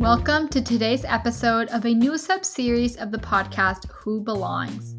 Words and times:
Welcome 0.00 0.48
to 0.48 0.62
today's 0.62 1.04
episode 1.04 1.68
of 1.68 1.84
a 1.84 1.92
new 1.92 2.16
sub 2.16 2.42
series 2.42 2.96
of 2.96 3.10
the 3.10 3.18
podcast 3.18 3.86
Who 3.90 4.22
Belongs. 4.22 4.96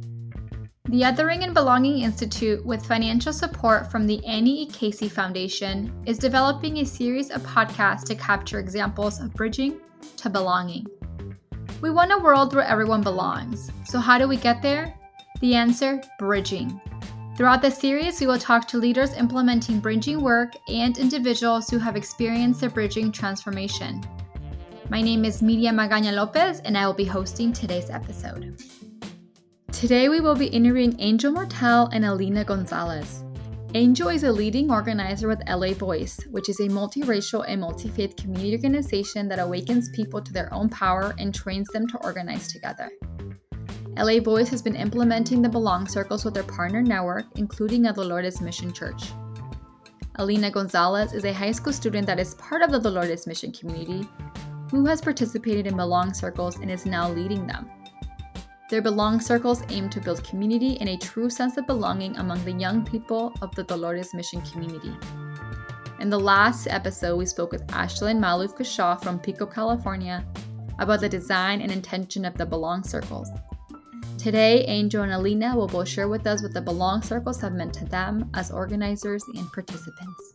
The 0.89 1.01
Othering 1.01 1.43
and 1.43 1.55
Belonging 1.55 2.03
Institute, 2.03 2.63
with 2.63 2.85
financial 2.85 3.33
support 3.33 3.89
from 3.89 4.05
the 4.05 4.23
Annie 4.27 4.61
E. 4.61 4.65
Casey 4.67 5.09
Foundation, 5.09 5.91
is 6.05 6.19
developing 6.19 6.77
a 6.77 6.85
series 6.85 7.31
of 7.31 7.41
podcasts 7.41 8.03
to 8.03 8.15
capture 8.15 8.59
examples 8.59 9.19
of 9.19 9.33
bridging 9.33 9.81
to 10.17 10.29
belonging. 10.29 10.85
We 11.81 11.89
want 11.89 12.11
a 12.11 12.19
world 12.19 12.53
where 12.53 12.63
everyone 12.63 13.01
belongs. 13.01 13.71
So, 13.85 13.97
how 13.97 14.19
do 14.19 14.27
we 14.27 14.37
get 14.37 14.61
there? 14.61 14.93
The 15.39 15.55
answer 15.55 15.99
bridging. 16.19 16.79
Throughout 17.35 17.63
the 17.63 17.71
series, 17.71 18.21
we 18.21 18.27
will 18.27 18.37
talk 18.37 18.67
to 18.67 18.77
leaders 18.77 19.17
implementing 19.17 19.79
bridging 19.79 20.21
work 20.21 20.53
and 20.69 20.95
individuals 20.99 21.71
who 21.71 21.79
have 21.79 21.95
experienced 21.95 22.61
a 22.61 22.69
bridging 22.69 23.11
transformation. 23.11 24.03
My 24.91 25.01
name 25.01 25.23
is 25.23 25.41
Miriam 25.41 25.77
Magaña 25.77 26.11
Lopez, 26.11 26.59
and 26.65 26.77
I 26.77 26.85
will 26.85 26.93
be 26.93 27.05
hosting 27.05 27.53
today's 27.53 27.89
episode. 27.89 28.61
Today, 29.71 30.09
we 30.09 30.19
will 30.19 30.35
be 30.35 30.47
interviewing 30.47 30.99
Angel 30.99 31.31
Mortel 31.31 31.87
and 31.93 32.03
Alina 32.03 32.43
Gonzalez. 32.43 33.23
Angel 33.73 34.09
is 34.09 34.25
a 34.25 34.31
leading 34.33 34.69
organizer 34.69 35.29
with 35.29 35.47
LA 35.47 35.71
Voice, 35.71 36.19
which 36.31 36.49
is 36.49 36.59
a 36.59 36.63
multiracial 36.63 37.45
and 37.47 37.61
multi 37.61 37.87
faith 37.87 38.17
community 38.17 38.51
organization 38.51 39.29
that 39.29 39.39
awakens 39.39 39.87
people 39.95 40.21
to 40.21 40.33
their 40.33 40.53
own 40.53 40.67
power 40.67 41.15
and 41.17 41.33
trains 41.33 41.69
them 41.69 41.87
to 41.87 41.97
organize 42.03 42.51
together. 42.51 42.91
LA 43.95 44.19
Voice 44.19 44.49
has 44.49 44.61
been 44.61 44.75
implementing 44.75 45.41
the 45.41 45.47
Belong 45.47 45.87
Circles 45.87 46.25
with 46.25 46.33
their 46.33 46.43
partner 46.43 46.81
network, 46.81 47.27
including 47.37 47.85
a 47.85 47.93
Dolores 47.93 48.41
Mission 48.41 48.73
Church. 48.73 49.13
Alina 50.15 50.51
Gonzalez 50.51 51.13
is 51.13 51.23
a 51.23 51.31
high 51.31 51.53
school 51.53 51.71
student 51.71 52.05
that 52.07 52.19
is 52.19 52.35
part 52.35 52.61
of 52.61 52.73
the 52.73 52.79
Dolores 52.79 53.25
Mission 53.25 53.53
community, 53.53 54.05
who 54.71 54.85
has 54.85 55.01
participated 55.01 55.67
in 55.67 55.75
Belong 55.75 56.13
Circles 56.13 56.55
and 56.59 56.71
is 56.71 56.85
now 56.85 57.11
leading 57.11 57.45
them. 57.45 57.69
Their 58.69 58.81
Belong 58.81 59.19
Circles 59.19 59.63
aim 59.67 59.89
to 59.89 59.99
build 59.99 60.23
community 60.23 60.79
and 60.79 60.87
a 60.87 60.97
true 60.97 61.29
sense 61.29 61.57
of 61.57 61.67
belonging 61.67 62.15
among 62.15 62.41
the 62.45 62.53
young 62.53 62.85
people 62.85 63.33
of 63.41 63.53
the 63.53 63.65
Dolores 63.65 64.13
Mission 64.13 64.41
community. 64.43 64.95
In 65.99 66.09
the 66.09 66.17
last 66.17 66.67
episode, 66.67 67.17
we 67.17 67.25
spoke 67.25 67.51
with 67.51 67.67
Ashlyn 67.67 68.17
Maluf 68.17 68.65
Shaw 68.65 68.95
from 68.95 69.19
Pico, 69.19 69.45
California, 69.45 70.25
about 70.79 71.01
the 71.01 71.09
design 71.09 71.59
and 71.59 71.69
intention 71.69 72.23
of 72.23 72.37
the 72.37 72.45
Belong 72.45 72.81
Circles. 72.81 73.29
Today, 74.17 74.63
Angel 74.65 75.03
and 75.03 75.11
Alina 75.11 75.53
will 75.53 75.67
both 75.67 75.89
share 75.89 76.07
with 76.07 76.25
us 76.25 76.41
what 76.41 76.53
the 76.53 76.61
Belong 76.61 77.01
Circles 77.01 77.41
have 77.41 77.51
meant 77.51 77.73
to 77.73 77.85
them 77.85 78.29
as 78.35 78.51
organizers 78.51 79.23
and 79.35 79.51
participants. 79.51 80.33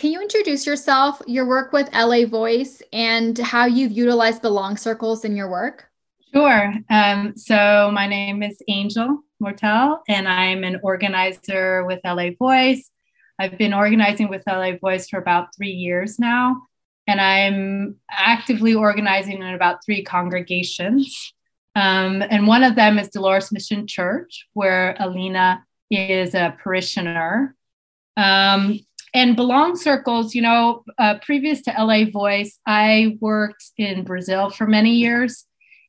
Can 0.00 0.12
you 0.12 0.22
introduce 0.22 0.66
yourself, 0.66 1.20
your 1.26 1.46
work 1.46 1.74
with 1.74 1.92
LA 1.92 2.24
Voice, 2.24 2.80
and 2.90 3.36
how 3.36 3.66
you've 3.66 3.92
utilized 3.92 4.40
Belong 4.40 4.78
Circles 4.78 5.26
in 5.26 5.36
your 5.36 5.50
work? 5.50 5.90
Sure. 6.32 6.72
Um, 6.88 7.34
so, 7.36 7.90
my 7.92 8.06
name 8.06 8.42
is 8.42 8.62
Angel 8.66 9.22
Mortel, 9.40 10.02
and 10.08 10.26
I'm 10.26 10.64
an 10.64 10.80
organizer 10.82 11.84
with 11.84 12.00
LA 12.02 12.30
Voice. 12.38 12.90
I've 13.38 13.58
been 13.58 13.74
organizing 13.74 14.30
with 14.30 14.42
LA 14.46 14.78
Voice 14.80 15.06
for 15.06 15.18
about 15.18 15.54
three 15.54 15.72
years 15.72 16.18
now, 16.18 16.62
and 17.06 17.20
I'm 17.20 17.96
actively 18.10 18.74
organizing 18.74 19.42
in 19.42 19.54
about 19.54 19.84
three 19.84 20.02
congregations. 20.02 21.34
Um, 21.76 22.22
and 22.22 22.46
one 22.46 22.64
of 22.64 22.74
them 22.74 22.98
is 22.98 23.10
Dolores 23.10 23.52
Mission 23.52 23.86
Church, 23.86 24.46
where 24.54 24.96
Alina 24.98 25.62
is 25.90 26.34
a 26.34 26.56
parishioner. 26.58 27.54
Um, 28.16 28.80
and 29.14 29.36
Belong 29.36 29.76
Circles, 29.76 30.34
you 30.34 30.42
know, 30.42 30.84
uh, 30.98 31.18
previous 31.22 31.62
to 31.62 31.74
LA 31.76 32.04
Voice, 32.10 32.58
I 32.66 33.18
worked 33.20 33.72
in 33.76 34.04
Brazil 34.04 34.50
for 34.50 34.66
many 34.66 34.92
years. 34.92 35.46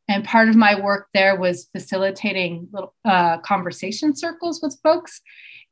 And 0.07 0.25
part 0.25 0.49
of 0.49 0.55
my 0.55 0.79
work 0.79 1.07
there 1.13 1.39
was 1.39 1.69
facilitating 1.71 2.67
little 2.73 2.93
uh, 3.05 3.37
conversation 3.39 4.15
circles 4.15 4.61
with 4.61 4.77
folks. 4.83 5.21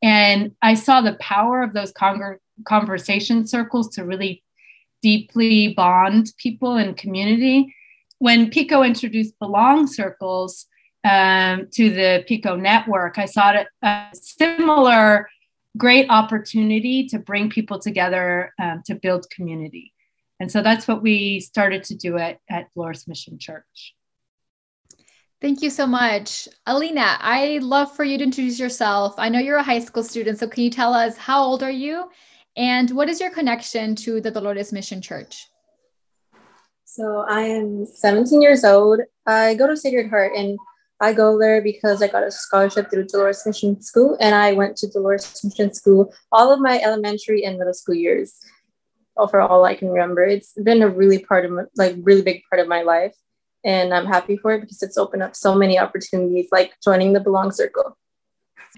And 0.02 0.54
I 0.62 0.76
saw 0.76 1.02
the 1.02 1.16
power 1.16 1.62
of 1.62 1.74
those 1.74 1.92
con- 1.92 2.38
conversation 2.66 3.48
circles 3.48 3.90
to 3.96 4.06
really 4.06 4.44
deeply 5.02 5.74
bond 5.74 6.32
people 6.38 6.76
and 6.76 6.96
community 6.96 7.74
when 8.20 8.50
Pico 8.50 8.84
introduced 8.84 9.40
Belong 9.40 9.88
Circles 9.88 10.68
um, 11.04 11.68
to 11.74 11.90
the 11.90 12.24
Pico 12.28 12.56
network, 12.56 13.18
I 13.18 13.26
saw 13.26 13.52
it 13.52 13.68
a 13.82 14.08
similar 14.14 15.30
great 15.78 16.10
opportunity 16.10 17.08
to 17.08 17.20
bring 17.20 17.50
people 17.50 17.80
together 17.80 18.54
um, 18.62 18.82
to 18.86 18.96
build 18.96 19.30
community. 19.30 19.94
And 20.40 20.52
so 20.52 20.62
that's 20.62 20.88
what 20.88 21.02
we 21.02 21.40
started 21.40 21.84
to 21.86 21.96
do 21.96 22.18
at, 22.18 22.40
at 22.50 22.74
Dolores 22.74 23.08
Mission 23.08 23.38
Church. 23.40 23.96
Thank 25.42 25.62
you 25.62 25.70
so 25.70 25.88
much. 25.88 26.48
Alina, 26.66 27.18
I'd 27.22 27.64
love 27.64 27.96
for 27.96 28.04
you 28.04 28.18
to 28.18 28.24
introduce 28.24 28.60
yourself. 28.60 29.16
I 29.18 29.30
know 29.30 29.40
you're 29.40 29.58
a 29.58 29.64
high 29.64 29.80
school 29.80 30.04
student, 30.04 30.38
so 30.38 30.48
can 30.48 30.64
you 30.64 30.70
tell 30.70 30.94
us 30.94 31.18
how 31.18 31.42
old 31.42 31.64
are 31.64 31.72
you 31.72 32.10
and 32.58 32.92
what 32.92 33.08
is 33.08 33.22
your 33.22 33.30
connection 33.30 33.96
to 33.96 34.20
the 34.20 34.32
Dolores 34.32 34.74
Mission 34.74 35.02
Church? 35.02 35.48
So 36.84 37.24
I 37.30 37.42
am 37.44 37.86
17 37.86 38.42
years 38.42 38.66
old. 38.66 39.00
I 39.26 39.54
go 39.54 39.68
to 39.68 39.78
Sacred 39.78 40.10
Heart 40.10 40.34
and 40.36 40.60
I 41.02 41.14
go 41.14 41.40
there 41.40 41.62
because 41.62 42.02
I 42.02 42.08
got 42.08 42.24
a 42.24 42.32
scholarship 42.32 42.90
through 42.92 43.06
Dolores 43.06 43.46
Mission 43.46 43.82
School 43.82 44.18
and 44.20 44.36
I 44.36 44.54
went 44.54 44.76
to 44.78 44.88
Dolores 44.88 45.40
Mission 45.44 45.74
School 45.74 46.14
all 46.32 46.52
of 46.52 46.60
my 46.60 46.80
elementary 46.82 47.46
and 47.46 47.58
middle 47.58 47.74
school 47.74 47.96
years. 47.96 48.38
For 49.30 49.42
all 49.42 49.66
I 49.66 49.76
can 49.76 49.90
remember, 49.90 50.24
it's 50.24 50.54
been 50.54 50.82
a 50.82 50.88
really 50.88 51.20
part 51.20 51.44
of 51.44 51.52
my, 51.52 51.64
like 51.76 51.96
really 52.04 52.22
big 52.22 52.42
part 52.50 52.62
of 52.62 52.70
my 52.70 52.84
life, 52.84 53.14
and 53.66 53.94
I'm 53.94 54.06
happy 54.06 54.38
for 54.38 54.54
it 54.54 54.62
because 54.62 54.82
it's 54.82 54.98
opened 54.98 55.24
up 55.24 55.36
so 55.36 55.54
many 55.54 55.78
opportunities, 55.78 56.48
like 56.54 56.72
joining 56.82 57.12
the 57.12 57.20
Belong 57.20 57.52
Circle. 57.52 57.98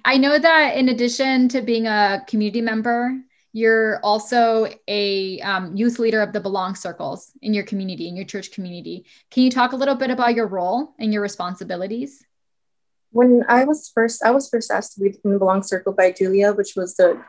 I 0.03 0.17
know 0.17 0.39
that 0.39 0.77
in 0.77 0.89
addition 0.89 1.47
to 1.49 1.61
being 1.61 1.85
a 1.85 2.23
community 2.27 2.61
member, 2.61 3.21
you're 3.53 3.99
also 4.03 4.67
a 4.87 5.39
um, 5.41 5.75
youth 5.75 5.99
leader 5.99 6.21
of 6.21 6.31
the 6.31 6.39
Belong 6.39 6.75
Circles 6.75 7.31
in 7.41 7.53
your 7.53 7.65
community, 7.65 8.07
in 8.07 8.15
your 8.15 8.25
church 8.25 8.51
community. 8.51 9.05
Can 9.29 9.43
you 9.43 9.51
talk 9.51 9.73
a 9.73 9.75
little 9.75 9.95
bit 9.95 10.09
about 10.09 10.35
your 10.35 10.47
role 10.47 10.93
and 10.99 11.11
your 11.11 11.21
responsibilities? 11.21 12.23
When 13.11 13.43
I 13.49 13.65
was 13.65 13.91
first, 13.93 14.23
I 14.23 14.31
was 14.31 14.47
first 14.47 14.71
asked 14.71 14.93
to 14.93 15.01
be 15.01 15.17
in 15.25 15.33
the 15.33 15.39
Belong 15.39 15.63
Circle 15.63 15.93
by 15.93 16.11
Julia, 16.11 16.53
which 16.53 16.73
was 16.77 16.95
the 16.95 17.21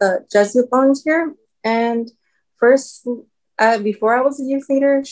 uh, 0.00 0.16
Jesuit 0.32 0.68
volunteer. 0.70 1.34
And 1.62 2.10
first, 2.56 3.06
uh, 3.56 3.78
before 3.78 4.16
I 4.16 4.22
was 4.22 4.40
a 4.40 4.44
youth 4.44 4.66
leader, 4.68 5.04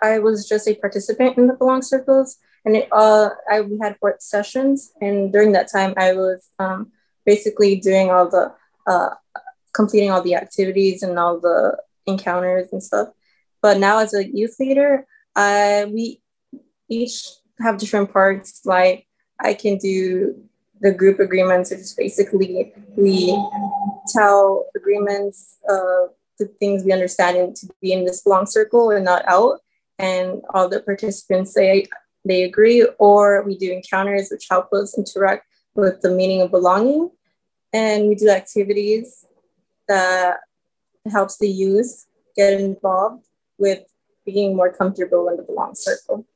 I 0.00 0.18
was 0.18 0.48
just 0.48 0.66
a 0.66 0.74
participant 0.76 1.36
in 1.36 1.46
the 1.46 1.54
Belong 1.54 1.82
Circles. 1.82 2.38
And 2.64 2.76
it, 2.76 2.88
uh, 2.90 3.30
I, 3.50 3.60
we 3.60 3.78
had 3.78 3.98
four 4.00 4.16
sessions. 4.18 4.92
And 5.02 5.30
during 5.30 5.52
that 5.52 5.70
time, 5.70 5.92
I 5.98 6.14
was 6.14 6.48
um, 6.58 6.90
basically 7.26 7.76
doing 7.76 8.10
all 8.10 8.30
the 8.30 8.54
uh, 8.86 9.10
completing 9.76 10.10
all 10.10 10.22
the 10.22 10.34
activities 10.34 11.02
and 11.02 11.18
all 11.18 11.38
the 11.38 11.76
encounters 12.06 12.72
and 12.72 12.82
stuff. 12.82 13.08
But 13.60 13.78
now 13.78 13.98
as 13.98 14.14
a 14.14 14.26
youth 14.26 14.56
leader, 14.58 15.06
uh, 15.36 15.86
we 15.92 16.22
each 16.88 17.28
have 17.60 17.78
different 17.78 18.12
parts. 18.12 18.62
Like 18.64 19.06
I 19.38 19.54
can 19.54 19.76
do 19.76 20.42
the 20.80 20.92
group 20.92 21.20
agreements, 21.20 21.70
which 21.70 21.80
is 21.80 21.94
basically 21.94 22.72
we 22.96 23.38
tell 24.08 24.66
agreements 24.74 25.58
of 25.68 26.10
the 26.38 26.46
things 26.60 26.84
we 26.84 26.92
understand 26.92 27.56
to 27.56 27.68
be 27.80 27.92
in 27.92 28.04
this 28.04 28.22
belong 28.22 28.46
circle 28.46 28.90
and 28.90 29.04
not 29.04 29.24
out. 29.26 29.60
And 29.98 30.42
all 30.52 30.68
the 30.68 30.80
participants 30.80 31.52
say 31.52 31.86
they 32.24 32.42
agree, 32.42 32.86
or 32.98 33.42
we 33.42 33.56
do 33.56 33.72
encounters 33.72 34.28
which 34.30 34.46
help 34.50 34.72
us 34.72 34.98
interact 34.98 35.46
with 35.74 36.00
the 36.02 36.10
meaning 36.10 36.42
of 36.42 36.50
belonging. 36.50 37.10
And 37.72 38.08
we 38.08 38.14
do 38.14 38.28
activities 38.28 39.26
that 39.88 40.38
helps 41.10 41.38
the 41.38 41.48
youth 41.48 42.06
get 42.36 42.60
involved 42.60 43.26
with 43.58 43.80
being 44.24 44.56
more 44.56 44.72
comfortable 44.72 45.28
in 45.28 45.36
the 45.36 45.42
belong 45.42 45.74
circle. 45.74 46.26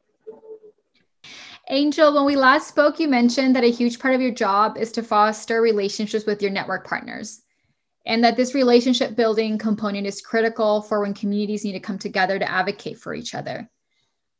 Angel, 1.68 2.12
when 2.12 2.24
we 2.24 2.34
last 2.34 2.68
spoke, 2.68 2.98
you 2.98 3.06
mentioned 3.06 3.54
that 3.54 3.62
a 3.62 3.70
huge 3.70 4.00
part 4.00 4.14
of 4.14 4.20
your 4.20 4.32
job 4.32 4.76
is 4.76 4.90
to 4.92 5.02
foster 5.02 5.60
relationships 5.60 6.26
with 6.26 6.42
your 6.42 6.50
network 6.50 6.86
partners, 6.86 7.42
and 8.06 8.24
that 8.24 8.36
this 8.36 8.54
relationship 8.54 9.14
building 9.14 9.56
component 9.56 10.06
is 10.06 10.20
critical 10.20 10.82
for 10.82 11.00
when 11.00 11.14
communities 11.14 11.64
need 11.64 11.72
to 11.72 11.80
come 11.80 11.98
together 11.98 12.38
to 12.38 12.50
advocate 12.50 12.98
for 12.98 13.14
each 13.14 13.36
other. 13.36 13.70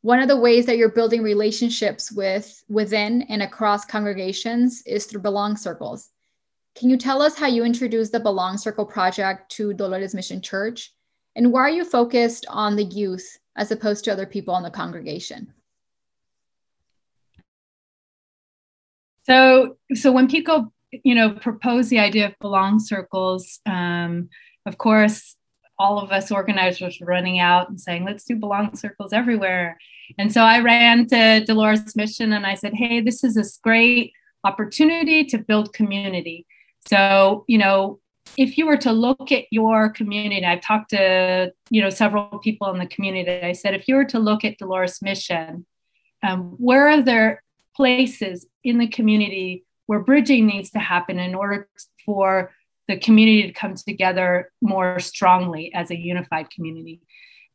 One 0.01 0.19
of 0.19 0.27
the 0.27 0.35
ways 0.35 0.65
that 0.65 0.77
you're 0.77 0.91
building 0.91 1.21
relationships 1.21 2.11
with 2.11 2.63
within 2.67 3.21
and 3.23 3.43
across 3.43 3.85
congregations 3.85 4.81
is 4.85 5.05
through 5.05 5.21
belong 5.21 5.55
circles. 5.55 6.09
Can 6.75 6.89
you 6.89 6.97
tell 6.97 7.21
us 7.21 7.37
how 7.37 7.47
you 7.47 7.63
introduced 7.63 8.11
the 8.11 8.19
Belong 8.19 8.57
Circle 8.57 8.85
project 8.85 9.51
to 9.53 9.73
Dolores 9.73 10.15
Mission 10.15 10.41
Church? 10.41 10.93
And 11.35 11.51
why 11.51 11.61
are 11.61 11.69
you 11.69 11.85
focused 11.85 12.45
on 12.49 12.75
the 12.75 12.83
youth 12.83 13.37
as 13.55 13.71
opposed 13.71 14.05
to 14.05 14.11
other 14.11 14.25
people 14.25 14.55
in 14.57 14.63
the 14.63 14.71
congregation? 14.71 15.53
So, 19.23 19.77
so 19.93 20.11
when 20.11 20.27
Pico, 20.27 20.71
you 20.91 21.15
know, 21.15 21.31
proposed 21.31 21.89
the 21.89 21.99
idea 21.99 22.27
of 22.27 22.39
belong 22.39 22.79
circles, 22.79 23.59
um, 23.65 24.29
of 24.65 24.77
course, 24.77 25.35
all 25.77 25.99
of 25.99 26.11
us 26.11 26.31
organizers 26.31 26.99
were 26.99 27.07
running 27.07 27.39
out 27.39 27.69
and 27.69 27.79
saying, 27.79 28.05
let's 28.05 28.23
do 28.23 28.35
belong 28.35 28.75
circles 28.75 29.13
everywhere. 29.13 29.77
And 30.17 30.31
so 30.31 30.41
I 30.41 30.59
ran 30.59 31.07
to 31.07 31.43
Dolores 31.45 31.95
Mission 31.95 32.33
and 32.33 32.45
I 32.45 32.55
said, 32.55 32.73
hey, 32.73 33.01
this 33.01 33.23
is 33.23 33.35
this 33.35 33.57
great 33.57 34.13
opportunity 34.43 35.25
to 35.25 35.37
build 35.37 35.73
community. 35.73 36.45
So, 36.87 37.45
you 37.47 37.57
know, 37.57 37.99
if 38.37 38.57
you 38.57 38.65
were 38.65 38.77
to 38.77 38.91
look 38.91 39.31
at 39.31 39.45
your 39.51 39.89
community, 39.89 40.45
I've 40.45 40.61
talked 40.61 40.91
to, 40.91 41.53
you 41.69 41.81
know, 41.81 41.89
several 41.89 42.39
people 42.39 42.69
in 42.71 42.79
the 42.79 42.85
community. 42.85 43.45
I 43.45 43.51
said, 43.51 43.73
if 43.73 43.87
you 43.87 43.95
were 43.95 44.05
to 44.05 44.19
look 44.19 44.45
at 44.45 44.57
Dolores 44.57 45.01
Mission, 45.01 45.65
um, 46.23 46.55
where 46.57 46.87
are 46.87 47.01
there 47.01 47.43
places 47.75 48.47
in 48.63 48.77
the 48.77 48.87
community 48.87 49.65
where 49.87 49.99
bridging 49.99 50.47
needs 50.47 50.71
to 50.71 50.79
happen 50.79 51.19
in 51.19 51.35
order 51.35 51.67
for 52.05 52.53
the 52.87 52.97
community 52.97 53.47
to 53.47 53.53
come 53.53 53.75
together 53.75 54.51
more 54.61 54.99
strongly 54.99 55.73
as 55.73 55.91
a 55.91 55.97
unified 55.97 56.49
community? 56.49 57.01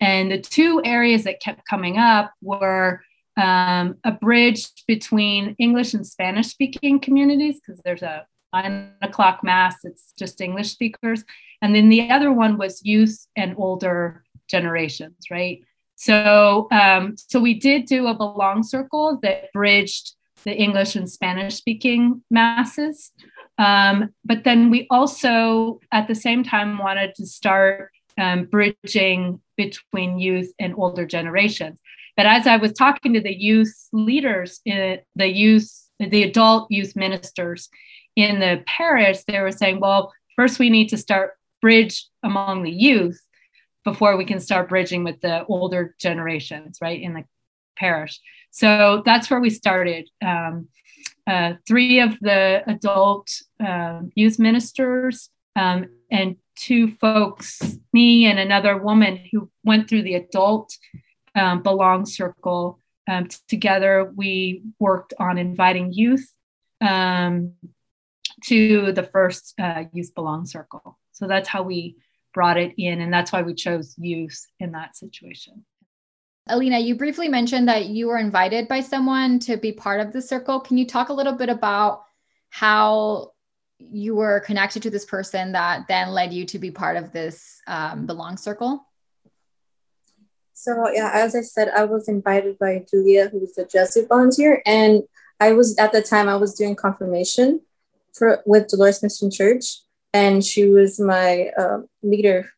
And 0.00 0.30
the 0.30 0.40
two 0.40 0.82
areas 0.84 1.24
that 1.24 1.40
kept 1.40 1.66
coming 1.68 1.96
up 1.96 2.32
were 2.42 3.02
um, 3.36 3.96
a 4.04 4.12
bridge 4.12 4.68
between 4.86 5.56
English 5.58 5.94
and 5.94 6.06
Spanish 6.06 6.48
speaking 6.48 7.00
communities, 7.00 7.60
because 7.60 7.80
there's 7.82 8.02
a 8.02 8.26
nine 8.52 8.92
o'clock 9.02 9.42
mass, 9.42 9.76
it's 9.84 10.12
just 10.18 10.40
English 10.40 10.70
speakers. 10.70 11.24
And 11.62 11.74
then 11.74 11.88
the 11.88 12.10
other 12.10 12.32
one 12.32 12.58
was 12.58 12.84
youth 12.84 13.26
and 13.36 13.54
older 13.56 14.24
generations, 14.48 15.16
right? 15.30 15.62
So, 15.96 16.68
um, 16.70 17.16
so 17.16 17.40
we 17.40 17.54
did 17.54 17.86
do 17.86 18.06
a 18.06 18.14
belong 18.14 18.62
circle 18.62 19.18
that 19.22 19.52
bridged 19.52 20.14
the 20.44 20.54
English 20.54 20.94
and 20.94 21.10
Spanish 21.10 21.54
speaking 21.54 22.22
masses. 22.30 23.10
Um, 23.58 24.10
but 24.24 24.44
then 24.44 24.70
we 24.70 24.86
also, 24.90 25.80
at 25.90 26.08
the 26.08 26.14
same 26.14 26.44
time, 26.44 26.78
wanted 26.78 27.14
to 27.16 27.26
start 27.26 27.90
um, 28.18 28.44
bridging 28.44 29.40
between 29.56 30.18
youth 30.18 30.52
and 30.58 30.74
older 30.76 31.06
generations. 31.06 31.80
But 32.16 32.26
as 32.26 32.46
I 32.46 32.56
was 32.56 32.72
talking 32.72 33.14
to 33.14 33.20
the 33.20 33.34
youth 33.34 33.74
leaders, 33.92 34.60
in 34.64 34.98
the 35.14 35.28
youth, 35.28 35.70
the 35.98 36.22
adult 36.22 36.70
youth 36.70 36.94
ministers 36.96 37.68
in 38.16 38.40
the 38.40 38.62
parish, 38.66 39.20
they 39.24 39.40
were 39.40 39.52
saying, 39.52 39.78
well, 39.78 40.12
first 40.34 40.58
we 40.58 40.70
need 40.70 40.88
to 40.88 40.96
start 40.96 41.34
bridge 41.60 42.06
among 42.22 42.62
the 42.62 42.70
youth 42.70 43.20
before 43.84 44.16
we 44.16 44.24
can 44.24 44.40
start 44.40 44.68
bridging 44.68 45.04
with 45.04 45.20
the 45.20 45.44
older 45.46 45.94
generations, 46.00 46.78
right, 46.80 47.00
in 47.00 47.14
the 47.14 47.24
parish. 47.76 48.20
So 48.50 49.02
that's 49.04 49.30
where 49.30 49.40
we 49.40 49.50
started. 49.50 50.08
Um, 50.24 50.68
uh, 51.26 51.54
three 51.66 52.00
of 52.00 52.18
the 52.20 52.62
adult 52.66 53.30
uh, 53.64 54.00
youth 54.14 54.38
ministers 54.38 55.28
um, 55.56 55.86
and 56.10 56.36
two 56.56 56.90
folks, 56.92 57.78
me 57.92 58.26
and 58.26 58.38
another 58.38 58.76
woman 58.76 59.20
who 59.30 59.50
went 59.64 59.88
through 59.88 60.02
the 60.02 60.14
adult 60.14 60.76
um, 61.34 61.62
Belong 61.62 62.06
Circle. 62.06 62.78
Um, 63.08 63.28
together, 63.46 64.10
we 64.16 64.62
worked 64.80 65.14
on 65.18 65.38
inviting 65.38 65.92
youth 65.92 66.32
um, 66.80 67.52
to 68.46 68.92
the 68.92 69.02
first 69.02 69.54
uh, 69.60 69.84
Youth 69.92 70.14
Belong 70.14 70.46
Circle. 70.46 70.98
So 71.12 71.26
that's 71.26 71.48
how 71.48 71.62
we 71.62 71.96
brought 72.32 72.58
it 72.58 72.74
in, 72.76 73.00
and 73.00 73.12
that's 73.12 73.32
why 73.32 73.42
we 73.42 73.54
chose 73.54 73.94
youth 73.98 74.46
in 74.60 74.72
that 74.72 74.96
situation. 74.96 75.64
Alina, 76.48 76.78
you 76.78 76.94
briefly 76.94 77.28
mentioned 77.28 77.68
that 77.68 77.86
you 77.86 78.06
were 78.06 78.18
invited 78.18 78.68
by 78.68 78.80
someone 78.80 79.40
to 79.40 79.56
be 79.56 79.72
part 79.72 80.00
of 80.00 80.12
the 80.12 80.22
circle. 80.22 80.60
Can 80.60 80.78
you 80.78 80.86
talk 80.86 81.08
a 81.08 81.12
little 81.12 81.32
bit 81.32 81.48
about 81.48 82.02
how 82.50 83.32
you 83.78 84.14
were 84.14 84.40
connected 84.40 84.82
to 84.84 84.90
this 84.90 85.04
person 85.04 85.52
that 85.52 85.88
then 85.88 86.10
led 86.10 86.32
you 86.32 86.44
to 86.46 86.58
be 86.58 86.70
part 86.70 86.96
of 86.96 87.12
this 87.12 87.60
um, 87.66 88.06
Belong 88.06 88.36
Circle? 88.36 88.86
So 90.52 90.88
yeah, 90.92 91.10
as 91.12 91.34
I 91.34 91.40
said, 91.40 91.70
I 91.76 91.84
was 91.84 92.08
invited 92.08 92.58
by 92.58 92.84
Julia, 92.88 93.28
who 93.28 93.40
was 93.40 93.58
a 93.58 93.66
Jesuit 93.66 94.08
volunteer, 94.08 94.62
and 94.64 95.02
I 95.40 95.52
was 95.52 95.76
at 95.78 95.92
the 95.92 96.00
time 96.00 96.28
I 96.28 96.36
was 96.36 96.54
doing 96.54 96.76
confirmation 96.76 97.60
for 98.16 98.42
with 98.46 98.68
Dolores 98.68 99.02
Mission 99.02 99.30
Church, 99.30 99.80
and 100.12 100.44
she 100.44 100.68
was 100.68 100.98
my 100.98 101.50
uh, 101.58 101.80
leader, 102.02 102.50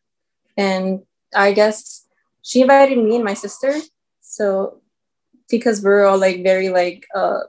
and 0.57 1.01
I 1.35 1.51
guess 1.51 2.05
she 2.41 2.61
invited 2.61 2.97
me 2.97 3.15
and 3.15 3.25
my 3.25 3.33
sister. 3.33 3.75
So 4.21 4.81
because 5.49 5.81
we're 5.81 6.05
all 6.05 6.17
like 6.17 6.43
very 6.43 6.69
like 6.69 7.05
uh 7.15 7.39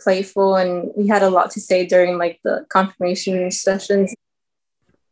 playful 0.00 0.56
and 0.56 0.90
we 0.96 1.06
had 1.06 1.22
a 1.22 1.30
lot 1.30 1.50
to 1.52 1.60
say 1.60 1.86
during 1.86 2.18
like 2.18 2.40
the 2.42 2.66
confirmation 2.68 3.50
sessions. 3.50 4.14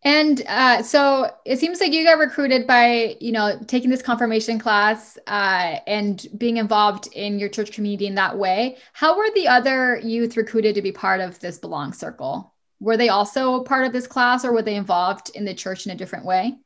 And 0.05 0.43
uh, 0.47 0.83
so 0.83 1.31
it 1.45 1.59
seems 1.59 1.81
like 1.81 1.93
you 1.93 2.05
got 2.05 2.19
recruited 2.19 2.67
by, 2.67 3.17
you 3.21 3.33
know, 3.33 3.59
taking 3.67 3.91
this 3.91 4.00
confirmation 4.00 4.59
class 4.59 5.19
uh, 5.27 5.79
and 5.87 6.25
being 6.39 6.59
involved 6.59 7.09
in 7.15 7.39
your 7.39 7.49
church 7.49 7.73
community 7.73 8.06
in 8.06 8.15
that 8.15 8.39
way. 8.39 8.77
How 8.93 9.19
were 9.19 9.29
the 9.35 9.49
other 9.49 9.99
youth 9.99 10.37
recruited 10.37 10.77
to 10.77 10.83
be 10.83 10.93
part 10.93 11.21
of 11.21 11.41
this 11.41 11.59
Belong 11.59 11.93
Circle? 11.93 12.55
Were 12.81 12.97
they 12.97 13.09
also 13.09 13.65
part 13.65 13.87
of 13.87 13.93
this 13.93 14.06
class 14.06 14.45
or 14.45 14.53
were 14.53 14.62
they 14.62 14.77
involved 14.77 15.33
in 15.35 15.45
the 15.45 15.55
church 15.55 15.85
in 15.85 15.93
a 15.93 15.97
different 15.97 16.25
way? 16.25 16.59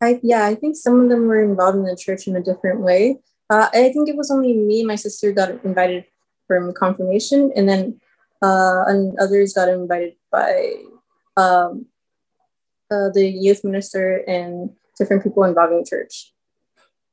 I, 0.00 0.20
yeah, 0.22 0.46
I 0.46 0.54
think 0.54 0.76
some 0.76 1.00
of 1.00 1.08
them 1.10 1.26
were 1.26 1.42
involved 1.42 1.76
in 1.76 1.84
the 1.84 1.96
church 1.96 2.26
in 2.26 2.36
a 2.36 2.42
different 2.42 2.80
way. 2.80 3.20
Uh, 3.50 3.68
I 3.72 3.90
think 3.92 4.08
it 4.08 4.16
was 4.16 4.30
only 4.30 4.54
me 4.54 4.84
my 4.84 4.96
sister 4.96 5.32
got 5.32 5.62
invited 5.64 6.06
from 6.46 6.72
confirmation, 6.72 7.52
and 7.54 7.68
then 7.68 8.00
uh, 8.42 8.84
and 8.86 9.18
others 9.18 9.52
got 9.54 9.68
invited 9.68 10.16
by 10.30 10.74
um, 11.36 11.86
uh, 12.90 13.10
the 13.12 13.26
youth 13.28 13.64
minister 13.64 14.16
and 14.28 14.70
different 14.98 15.22
people 15.22 15.44
involved 15.44 15.72
in 15.72 15.84
church. 15.84 16.32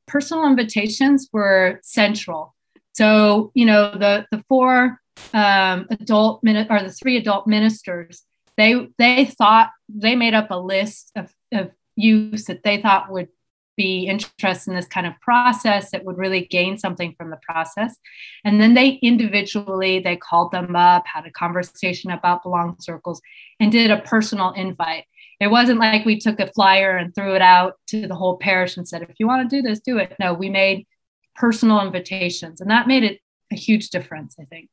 Personal 0.06 0.46
invitations 0.46 1.28
were 1.32 1.80
central. 1.82 2.54
So 2.94 3.50
you 3.54 3.64
know 3.64 3.92
the 3.92 4.26
the 4.30 4.42
four 4.48 5.00
um, 5.32 5.86
adult 5.90 6.42
min- 6.42 6.66
or 6.70 6.82
the 6.82 6.92
three 6.92 7.16
adult 7.16 7.46
ministers 7.46 8.24
they 8.56 8.88
they 8.98 9.24
thought 9.24 9.70
they 9.88 10.14
made 10.16 10.34
up 10.34 10.50
a 10.50 10.58
list 10.58 11.12
of, 11.16 11.32
of 11.52 11.70
youth 11.96 12.46
that 12.46 12.62
they 12.62 12.80
thought 12.80 13.10
would 13.10 13.28
be 13.76 14.06
interested 14.06 14.70
in 14.70 14.76
this 14.76 14.86
kind 14.86 15.06
of 15.06 15.18
process 15.20 15.90
that 15.90 16.04
would 16.04 16.18
really 16.18 16.42
gain 16.46 16.76
something 16.76 17.14
from 17.16 17.30
the 17.30 17.38
process. 17.42 17.96
And 18.44 18.60
then 18.60 18.74
they 18.74 18.98
individually 19.02 20.00
they 20.00 20.16
called 20.16 20.52
them 20.52 20.76
up 20.76 21.06
had 21.06 21.26
a 21.26 21.30
conversation 21.30 22.10
about 22.10 22.42
belong 22.42 22.76
circles 22.80 23.20
and 23.60 23.72
did 23.72 23.90
a 23.90 24.00
personal 24.00 24.52
invite. 24.52 25.04
It 25.40 25.48
wasn't 25.48 25.80
like 25.80 26.04
we 26.04 26.20
took 26.20 26.38
a 26.38 26.52
flyer 26.52 26.96
and 26.96 27.14
threw 27.14 27.34
it 27.34 27.42
out 27.42 27.74
to 27.88 28.06
the 28.06 28.14
whole 28.14 28.36
parish 28.36 28.76
and 28.76 28.86
said 28.86 29.02
if 29.02 29.18
you 29.18 29.26
want 29.26 29.48
to 29.48 29.56
do 29.56 29.62
this 29.62 29.80
do 29.80 29.98
it. 29.98 30.14
No 30.18 30.34
we 30.34 30.50
made 30.50 30.86
personal 31.34 31.80
invitations 31.80 32.60
and 32.60 32.70
that 32.70 32.86
made 32.86 33.04
it 33.04 33.20
a 33.50 33.56
huge 33.56 33.90
difference 33.90 34.36
i 34.40 34.44
think. 34.44 34.68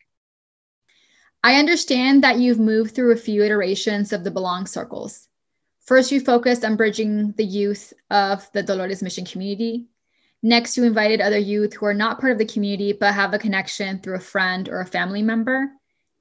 I 1.41 1.55
understand 1.55 2.21
that 2.25 2.37
you've 2.37 2.59
moved 2.59 2.93
through 2.93 3.13
a 3.13 3.17
few 3.17 3.43
iterations 3.43 4.11
of 4.11 4.25
the 4.25 4.31
belong 4.31 4.65
circles 4.65 5.28
First, 5.89 6.11
you 6.11 6.19
focused 6.19 6.63
on 6.63 6.75
bridging 6.75 7.31
the 7.31 7.43
youth 7.43 7.93
of 8.11 8.47
the 8.51 8.61
Dolores 8.61 9.01
Mission 9.01 9.25
community. 9.25 9.87
Next, 10.43 10.77
you 10.77 10.83
invited 10.83 11.19
other 11.19 11.39
youth 11.39 11.73
who 11.73 11.87
are 11.87 11.95
not 11.95 12.19
part 12.19 12.31
of 12.31 12.37
the 12.37 12.45
community 12.45 12.93
but 12.93 13.15
have 13.15 13.33
a 13.33 13.39
connection 13.39 13.97
through 13.97 14.17
a 14.17 14.19
friend 14.19 14.69
or 14.69 14.81
a 14.81 14.85
family 14.85 15.23
member. 15.23 15.67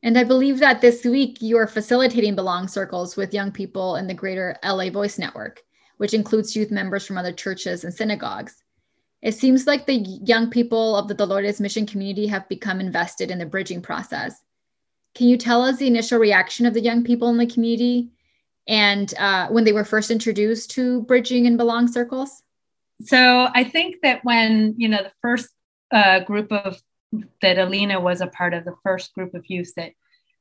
And 0.02 0.16
I 0.16 0.24
believe 0.24 0.58
that 0.60 0.80
this 0.80 1.04
week 1.04 1.42
you 1.42 1.58
are 1.58 1.66
facilitating 1.66 2.34
Belong 2.34 2.66
Circles 2.66 3.14
with 3.14 3.34
young 3.34 3.52
people 3.52 3.96
in 3.96 4.06
the 4.06 4.14
greater 4.14 4.56
LA 4.64 4.88
Voice 4.88 5.18
Network, 5.18 5.62
which 5.98 6.14
includes 6.14 6.56
youth 6.56 6.70
members 6.70 7.06
from 7.06 7.18
other 7.18 7.32
churches 7.32 7.84
and 7.84 7.92
synagogues. 7.92 8.64
It 9.20 9.32
seems 9.32 9.66
like 9.66 9.84
the 9.84 9.96
young 10.24 10.48
people 10.48 10.96
of 10.96 11.08
the 11.08 11.14
Dolores 11.14 11.60
Mission 11.60 11.84
community 11.84 12.26
have 12.28 12.48
become 12.48 12.80
invested 12.80 13.30
in 13.30 13.38
the 13.38 13.44
bridging 13.44 13.82
process. 13.82 14.42
Can 15.14 15.28
you 15.28 15.36
tell 15.36 15.62
us 15.62 15.76
the 15.76 15.88
initial 15.88 16.18
reaction 16.18 16.64
of 16.64 16.72
the 16.72 16.80
young 16.80 17.04
people 17.04 17.28
in 17.28 17.36
the 17.36 17.44
community 17.44 18.12
and 18.68 19.12
uh, 19.18 19.48
when 19.48 19.64
they 19.64 19.72
were 19.72 19.84
first 19.84 20.10
introduced 20.10 20.70
to 20.72 21.02
bridging 21.02 21.46
and 21.46 21.56
belong 21.56 21.88
circles? 21.88 22.42
So 23.02 23.48
I 23.54 23.64
think 23.64 23.96
that 24.02 24.24
when 24.24 24.74
you 24.76 24.88
know 24.88 25.02
the 25.02 25.12
first 25.20 25.48
uh, 25.92 26.20
group 26.20 26.52
of 26.52 26.80
that 27.40 27.58
Alina 27.58 27.98
was 27.98 28.20
a 28.20 28.26
part 28.26 28.52
of, 28.52 28.64
the 28.64 28.74
first 28.82 29.14
group 29.14 29.34
of 29.34 29.44
youth 29.48 29.72
that 29.76 29.92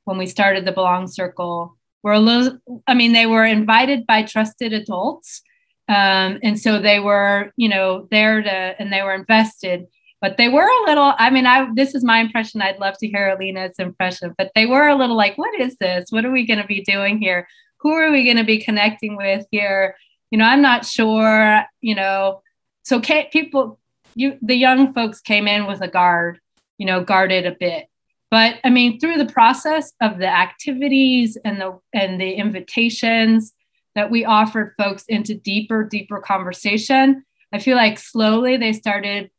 when 0.03 0.17
we 0.17 0.27
started 0.27 0.65
the 0.65 0.71
belong 0.73 1.07
circle 1.07 1.77
were 2.03 2.13
a 2.13 2.19
little. 2.19 2.59
I 2.85 2.93
mean, 2.93 3.13
they 3.13 3.25
were 3.25 3.45
invited 3.45 4.05
by 4.05 4.23
trusted 4.23 4.73
adults, 4.73 5.41
um, 5.87 6.39
and 6.43 6.59
so 6.59 6.79
they 6.79 6.99
were 6.99 7.51
you 7.55 7.69
know 7.69 8.07
there 8.11 8.41
to 8.41 8.75
and 8.79 8.91
they 8.91 9.03
were 9.03 9.15
invested. 9.15 9.87
But 10.19 10.37
they 10.37 10.49
were 10.49 10.67
a 10.67 10.83
little. 10.87 11.13
I 11.17 11.29
mean, 11.29 11.45
I 11.45 11.69
this 11.75 11.93
is 11.93 12.03
my 12.03 12.19
impression. 12.19 12.61
I'd 12.61 12.79
love 12.79 12.97
to 12.99 13.07
hear 13.07 13.29
Alina's 13.29 13.77
impression. 13.77 14.33
But 14.35 14.51
they 14.55 14.65
were 14.65 14.87
a 14.87 14.95
little 14.95 15.15
like, 15.15 15.37
"What 15.37 15.57
is 15.59 15.77
this? 15.77 16.07
What 16.09 16.25
are 16.25 16.31
we 16.31 16.47
going 16.47 16.59
to 16.59 16.67
be 16.67 16.81
doing 16.81 17.19
here?" 17.19 17.47
Who 17.87 17.93
are 17.93 18.11
we 18.11 18.25
going 18.25 18.35
to 18.35 18.43
be 18.43 18.57
connecting 18.57 19.15
with 19.15 19.45
here? 19.49 19.95
You 20.29 20.37
know, 20.37 20.43
I'm 20.43 20.61
not 20.61 20.85
sure, 20.85 21.63
you 21.79 21.95
know. 21.95 22.41
So 22.83 22.99
people, 22.99 23.79
you, 24.13 24.37
the 24.41 24.55
young 24.55 24.93
folks 24.93 25.21
came 25.21 25.47
in 25.47 25.67
with 25.67 25.81
a 25.81 25.87
guard, 25.87 26.41
you 26.77 26.85
know, 26.85 27.01
guarded 27.01 27.45
a 27.45 27.55
bit. 27.57 27.87
But 28.29 28.55
I 28.65 28.69
mean, 28.69 28.99
through 28.99 29.19
the 29.19 29.31
process 29.31 29.93
of 30.01 30.17
the 30.17 30.27
activities 30.27 31.37
and 31.45 31.61
the 31.61 31.79
and 31.93 32.19
the 32.19 32.33
invitations, 32.33 33.53
that 33.95 34.11
we 34.11 34.25
offered 34.25 34.75
folks 34.77 35.05
into 35.07 35.33
deeper, 35.33 35.85
deeper 35.85 36.19
conversation. 36.19 37.23
I 37.53 37.59
feel 37.59 37.77
like 37.77 37.97
slowly 37.97 38.57
they 38.57 38.73
started 38.73 39.31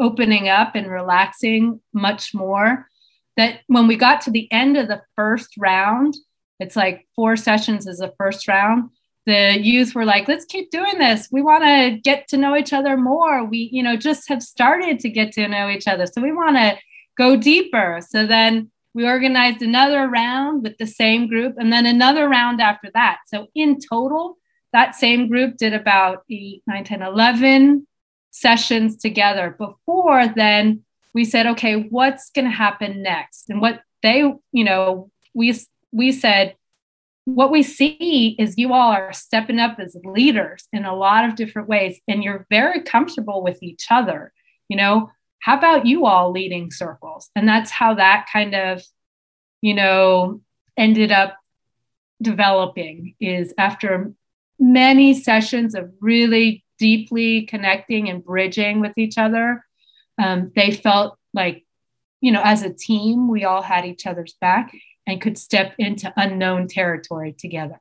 opening 0.00 0.48
up 0.48 0.74
and 0.74 0.90
relaxing 0.90 1.80
much 1.92 2.34
more. 2.34 2.88
That 3.36 3.60
when 3.68 3.86
we 3.86 3.96
got 3.96 4.20
to 4.22 4.32
the 4.32 4.50
end 4.52 4.76
of 4.76 4.88
the 4.88 5.00
first 5.14 5.54
round, 5.56 6.16
it's 6.60 6.76
like 6.76 7.06
four 7.16 7.36
sessions 7.36 7.86
is 7.86 7.98
the 7.98 8.12
first 8.16 8.46
round. 8.48 8.90
The 9.26 9.58
youth 9.58 9.94
were 9.94 10.04
like, 10.04 10.28
let's 10.28 10.44
keep 10.44 10.70
doing 10.70 10.98
this. 10.98 11.28
We 11.32 11.40
want 11.40 11.64
to 11.64 11.98
get 12.02 12.28
to 12.28 12.36
know 12.36 12.56
each 12.56 12.72
other 12.72 12.96
more. 12.96 13.44
We, 13.44 13.70
you 13.72 13.82
know, 13.82 13.96
just 13.96 14.28
have 14.28 14.42
started 14.42 14.98
to 15.00 15.08
get 15.08 15.32
to 15.32 15.48
know 15.48 15.68
each 15.70 15.88
other. 15.88 16.06
So 16.06 16.20
we 16.20 16.32
want 16.32 16.56
to 16.56 16.76
go 17.16 17.36
deeper. 17.36 18.00
So 18.06 18.26
then 18.26 18.70
we 18.92 19.06
organized 19.06 19.62
another 19.62 20.08
round 20.08 20.62
with 20.62 20.76
the 20.78 20.86
same 20.86 21.26
group 21.26 21.54
and 21.58 21.72
then 21.72 21.86
another 21.86 22.28
round 22.28 22.60
after 22.60 22.90
that. 22.94 23.18
So 23.26 23.48
in 23.54 23.78
total, 23.80 24.36
that 24.72 24.94
same 24.94 25.28
group 25.28 25.56
did 25.56 25.72
about 25.72 26.24
eight, 26.30 26.62
nine, 26.66 26.84
10, 26.84 27.02
11 27.02 27.86
sessions 28.30 28.96
together. 28.96 29.56
Before 29.58 30.26
then, 30.28 30.84
we 31.14 31.24
said, 31.24 31.46
okay, 31.46 31.76
what's 31.76 32.30
going 32.30 32.44
to 32.46 32.50
happen 32.50 33.02
next? 33.02 33.48
And 33.48 33.60
what 33.60 33.82
they, 34.02 34.18
you 34.52 34.64
know, 34.64 35.10
we 35.32 35.58
we 35.94 36.10
said, 36.10 36.56
what 37.24 37.50
we 37.50 37.62
see 37.62 38.36
is 38.38 38.58
you 38.58 38.74
all 38.74 38.90
are 38.90 39.12
stepping 39.12 39.58
up 39.58 39.78
as 39.78 39.96
leaders 40.04 40.66
in 40.72 40.84
a 40.84 40.94
lot 40.94 41.24
of 41.24 41.36
different 41.36 41.68
ways, 41.68 42.00
and 42.06 42.22
you're 42.22 42.46
very 42.50 42.82
comfortable 42.82 43.42
with 43.42 43.62
each 43.62 43.86
other. 43.90 44.32
You 44.68 44.76
know, 44.76 45.10
how 45.38 45.56
about 45.56 45.86
you 45.86 46.04
all 46.04 46.32
leading 46.32 46.70
circles? 46.70 47.30
And 47.34 47.48
that's 47.48 47.70
how 47.70 47.94
that 47.94 48.26
kind 48.30 48.54
of, 48.54 48.82
you 49.62 49.72
know, 49.72 50.42
ended 50.76 51.12
up 51.12 51.36
developing 52.20 53.14
is 53.20 53.54
after 53.56 54.12
many 54.58 55.14
sessions 55.14 55.74
of 55.74 55.92
really 56.00 56.64
deeply 56.78 57.42
connecting 57.42 58.08
and 58.08 58.24
bridging 58.24 58.80
with 58.80 58.98
each 58.98 59.16
other. 59.16 59.64
Um, 60.18 60.50
they 60.54 60.72
felt 60.72 61.16
like, 61.32 61.64
you 62.20 62.32
know, 62.32 62.42
as 62.44 62.62
a 62.62 62.72
team, 62.72 63.28
we 63.28 63.44
all 63.44 63.62
had 63.62 63.84
each 63.84 64.06
other's 64.06 64.34
back 64.40 64.74
and 65.06 65.20
could 65.20 65.38
step 65.38 65.74
into 65.78 66.12
unknown 66.16 66.68
territory 66.68 67.32
together. 67.32 67.80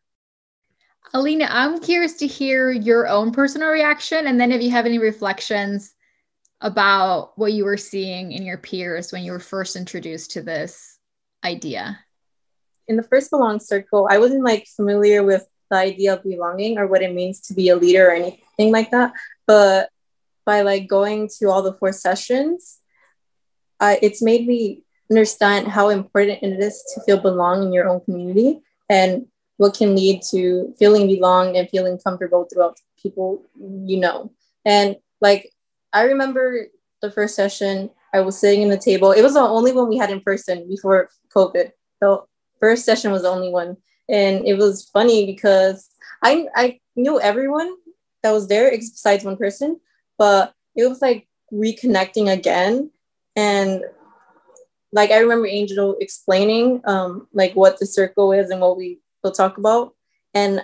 Alina, 1.14 1.48
I'm 1.50 1.80
curious 1.80 2.14
to 2.16 2.28
hear 2.28 2.72
your 2.72 3.08
own 3.08 3.32
personal 3.32 3.70
reaction 3.70 4.28
and 4.28 4.40
then 4.40 4.52
if 4.52 4.62
you 4.62 4.72
have 4.72 4.86
any 4.86 4.98
reflections 4.98 5.94
about 6.62 7.38
what 7.38 7.54
you 7.54 7.66
were 7.66 7.78
seeing 7.78 8.32
in 8.32 8.44
your 8.44 8.58
peers 8.58 9.12
when 9.12 9.24
you 9.24 9.32
were 9.32 9.40
first 9.40 9.76
introduced 9.76 10.32
to 10.32 10.42
this 10.42 10.98
idea. 11.44 12.00
In 12.88 12.96
the 12.96 13.04
first 13.04 13.30
belong 13.30 13.60
circle, 13.60 14.08
I 14.10 14.18
wasn't 14.18 14.44
like 14.44 14.66
familiar 14.68 15.24
with 15.24 15.46
the 15.70 15.78
idea 15.78 16.14
of 16.14 16.24
belonging 16.24 16.78
or 16.78 16.88
what 16.88 17.02
it 17.02 17.14
means 17.14 17.42
to 17.42 17.54
be 17.54 17.70
a 17.70 17.76
leader 17.76 18.08
or 18.08 18.12
anything 18.12 18.72
like 18.72 18.92
that. 18.92 19.14
But 19.46 19.90
by 20.46 20.62
like 20.62 20.88
going 20.88 21.30
to 21.40 21.50
all 21.50 21.62
the 21.62 21.74
four 21.74 21.92
sessions, 21.92 22.80
uh, 23.80 23.96
it's 24.02 24.22
made 24.22 24.48
me 24.48 24.84
understand 25.14 25.68
how 25.68 25.90
important 25.90 26.42
it 26.42 26.60
is 26.60 26.84
to 26.94 27.02
feel 27.02 27.20
belong 27.20 27.64
in 27.64 27.72
your 27.72 27.88
own 27.88 28.02
community 28.02 28.60
and 28.90 29.26
what 29.58 29.78
can 29.78 29.96
lead 29.96 30.22
to 30.32 30.74
feeling 30.80 31.08
belong 31.08 31.56
and 31.56 31.70
feeling 31.70 31.98
comfortable 31.98 32.46
throughout 32.46 32.78
people 33.02 33.42
you 33.86 34.00
know. 34.00 34.32
And 34.66 34.98
like 35.22 35.52
I 35.94 36.04
remember 36.04 36.68
the 37.02 37.12
first 37.12 37.36
session, 37.36 37.90
I 38.14 38.22
was 38.22 38.40
sitting 38.40 38.62
in 38.62 38.70
the 38.70 38.78
table. 38.78 39.12
It 39.12 39.22
was 39.22 39.36
the 39.36 39.42
only 39.42 39.72
one 39.72 39.90
we 39.90 39.98
had 39.98 40.10
in 40.10 40.22
person 40.22 40.68
before 40.68 41.10
COVID. 41.36 41.72
The 42.02 42.24
first 42.60 42.86
session 42.86 43.12
was 43.12 43.22
the 43.22 43.30
only 43.30 43.50
one. 43.50 43.78
And 44.10 44.46
it 44.48 44.56
was 44.58 44.90
funny 44.92 45.26
because 45.26 45.90
I 46.24 46.48
I 46.56 46.80
knew 46.96 47.20
everyone 47.22 47.76
that 48.24 48.32
was 48.32 48.48
there 48.48 48.72
besides 48.72 49.24
one 49.24 49.38
person, 49.38 49.80
but 50.18 50.54
it 50.76 50.88
was 50.88 51.02
like 51.02 51.28
reconnecting 51.54 52.32
again. 52.32 52.90
And 53.36 53.84
like 54.94 55.12
I 55.12 55.18
remember 55.18 55.48
Angel 55.48 55.98
explaining 56.00 56.82
um, 56.86 57.28
like 57.34 57.54
what 57.54 57.80
the 57.80 57.86
circle 57.86 58.32
is 58.32 58.50
and 58.50 58.62
what 58.62 58.78
we 58.78 59.00
will 59.24 59.32
talk 59.32 59.58
about. 59.58 59.94
And 60.34 60.62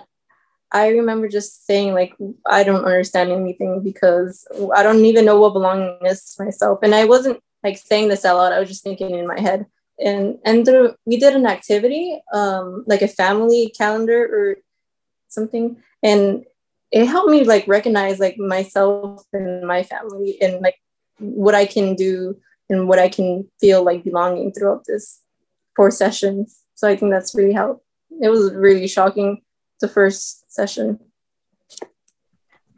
I 0.72 0.88
remember 0.88 1.28
just 1.28 1.66
saying 1.66 1.94
like 1.94 2.14
I 2.46 2.62
don't 2.62 2.84
understand 2.84 3.32
anything 3.32 3.82
because 3.82 4.46
I 4.74 4.82
don't 4.82 5.04
even 5.04 5.24
know 5.24 5.38
what 5.38 5.52
belonging 5.52 5.98
is 6.06 6.36
myself. 6.38 6.78
And 6.82 6.94
I 6.94 7.04
wasn't 7.04 7.40
like 7.64 7.76
saying 7.76 8.08
this 8.08 8.24
out 8.24 8.36
loud. 8.36 8.52
I 8.52 8.60
was 8.60 8.68
just 8.68 8.84
thinking 8.84 9.10
in 9.10 9.26
my 9.26 9.38
head. 9.38 9.66
And 9.98 10.38
and 10.44 10.64
through, 10.64 10.94
we 11.04 11.18
did 11.18 11.34
an 11.34 11.46
activity, 11.46 12.22
um, 12.32 12.84
like 12.86 13.02
a 13.02 13.08
family 13.08 13.74
calendar 13.76 14.24
or 14.24 14.56
something, 15.28 15.76
and 16.02 16.44
it 16.90 17.06
helped 17.06 17.30
me 17.30 17.44
like 17.44 17.68
recognize 17.68 18.18
like 18.18 18.38
myself 18.38 19.24
and 19.32 19.66
my 19.66 19.82
family 19.82 20.38
and 20.40 20.60
like 20.62 20.76
what 21.18 21.54
I 21.54 21.66
can 21.66 21.94
do 21.94 22.36
and 22.70 22.88
what 22.88 22.98
I 22.98 23.08
can 23.08 23.48
feel 23.60 23.84
like 23.84 24.04
belonging 24.04 24.52
throughout 24.52 24.84
this 24.86 25.20
four 25.76 25.90
sessions. 25.90 26.62
So 26.74 26.88
I 26.88 26.96
think 26.96 27.12
that's 27.12 27.34
really 27.34 27.52
helped. 27.52 27.84
It 28.22 28.30
was 28.30 28.54
really 28.54 28.88
shocking 28.88 29.42
the 29.80 29.88
first 29.88 30.50
session. 30.50 30.98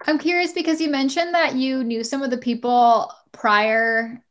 I'm 0.05 0.19
curious 0.19 0.53
because 0.53 0.81
you 0.81 0.91
mentioned 0.91 1.35
that 1.35 1.55
you 1.55 1.85
knew 1.85 2.03
some 2.03 2.23
of 2.23 2.31
the 2.31 2.39
people 2.39 3.13
prior 3.31 4.25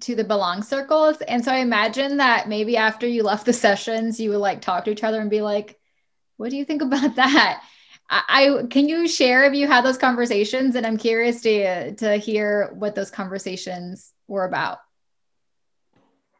to 0.00 0.14
the 0.14 0.24
belong 0.24 0.62
circles. 0.62 1.16
And 1.22 1.44
so 1.44 1.52
I 1.52 1.58
imagine 1.58 2.18
that 2.18 2.48
maybe 2.48 2.76
after 2.76 3.06
you 3.06 3.22
left 3.22 3.46
the 3.46 3.52
sessions, 3.52 4.20
you 4.20 4.30
would 4.30 4.38
like 4.38 4.60
talk 4.60 4.84
to 4.84 4.90
each 4.90 5.04
other 5.04 5.20
and 5.20 5.30
be 5.30 5.40
like, 5.40 5.78
what 6.36 6.50
do 6.50 6.56
you 6.56 6.64
think 6.64 6.82
about 6.82 7.16
that? 7.16 7.62
I, 8.10 8.22
I 8.28 8.66
can 8.66 8.88
you 8.88 9.08
share 9.08 9.44
if 9.44 9.54
you 9.54 9.66
had 9.66 9.84
those 9.84 9.98
conversations? 9.98 10.74
And 10.74 10.86
I'm 10.86 10.98
curious 10.98 11.40
to 11.42 11.94
to 11.96 12.16
hear 12.16 12.74
what 12.74 12.94
those 12.94 13.10
conversations 13.10 14.12
were 14.26 14.44
about. 14.44 14.78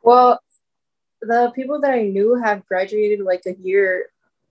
Well, 0.08 0.40
the 1.20 1.52
people 1.54 1.82
that 1.82 1.90
I 1.90 2.04
knew 2.04 2.36
have 2.36 2.64
graduated 2.64 3.20
like 3.20 3.42
a 3.44 3.54
year 3.60 4.06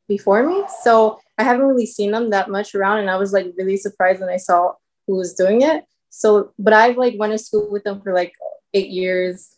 before 0.08 0.44
me. 0.46 0.64
So 0.84 1.20
I 1.40 1.44
haven't 1.44 1.66
really 1.66 1.88
seen 1.88 2.12
them 2.12 2.30
that 2.30 2.52
much 2.52 2.76
around. 2.76 3.00
And 3.00 3.10
I 3.10 3.18
was 3.18 3.34
like 3.34 3.48
really 3.58 3.76
surprised 3.76 4.20
when 4.20 4.30
I 4.30 4.38
saw 4.38 4.74
who 5.08 5.16
was 5.16 5.34
doing 5.34 5.64
it. 5.64 5.84
So, 6.12 6.54
but 6.60 6.74
I've 6.74 6.96
like 6.98 7.16
went 7.18 7.32
to 7.32 7.40
school 7.40 7.72
with 7.72 7.84
them 7.84 8.02
for 8.02 8.14
like 8.14 8.34
eight 8.76 8.90
years 8.90 9.56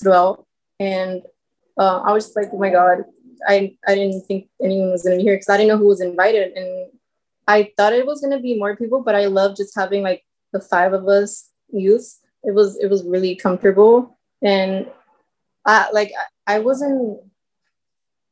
throughout. 0.00 0.46
And 0.80 1.20
uh, 1.76 1.98
I 1.98 2.12
was 2.12 2.24
just 2.24 2.36
like, 2.36 2.48
oh 2.50 2.58
my 2.58 2.70
God, 2.70 3.04
I, 3.46 3.76
I 3.86 3.94
didn't 3.94 4.22
think 4.22 4.48
anyone 4.62 4.90
was 4.90 5.02
going 5.02 5.18
to 5.18 5.22
be 5.22 5.28
here 5.28 5.34
because 5.34 5.50
I 5.50 5.58
didn't 5.58 5.68
know 5.68 5.76
who 5.76 5.88
was 5.88 6.00
invited. 6.00 6.56
And 6.56 6.92
I 7.46 7.72
thought 7.76 7.92
it 7.92 8.06
was 8.06 8.22
going 8.22 8.34
to 8.34 8.40
be 8.40 8.58
more 8.58 8.74
people, 8.74 9.02
but 9.02 9.14
I 9.14 9.26
love 9.26 9.58
just 9.58 9.76
having 9.76 10.02
like 10.02 10.24
the 10.54 10.60
five 10.60 10.94
of 10.94 11.08
us 11.08 11.50
youth. 11.70 12.20
It 12.42 12.54
was, 12.54 12.78
it 12.78 12.88
was 12.88 13.04
really 13.04 13.36
comfortable. 13.36 14.18
And 14.40 14.86
I, 15.64 15.90
like, 15.92 16.12
I 16.46 16.58
wasn't 16.58 17.20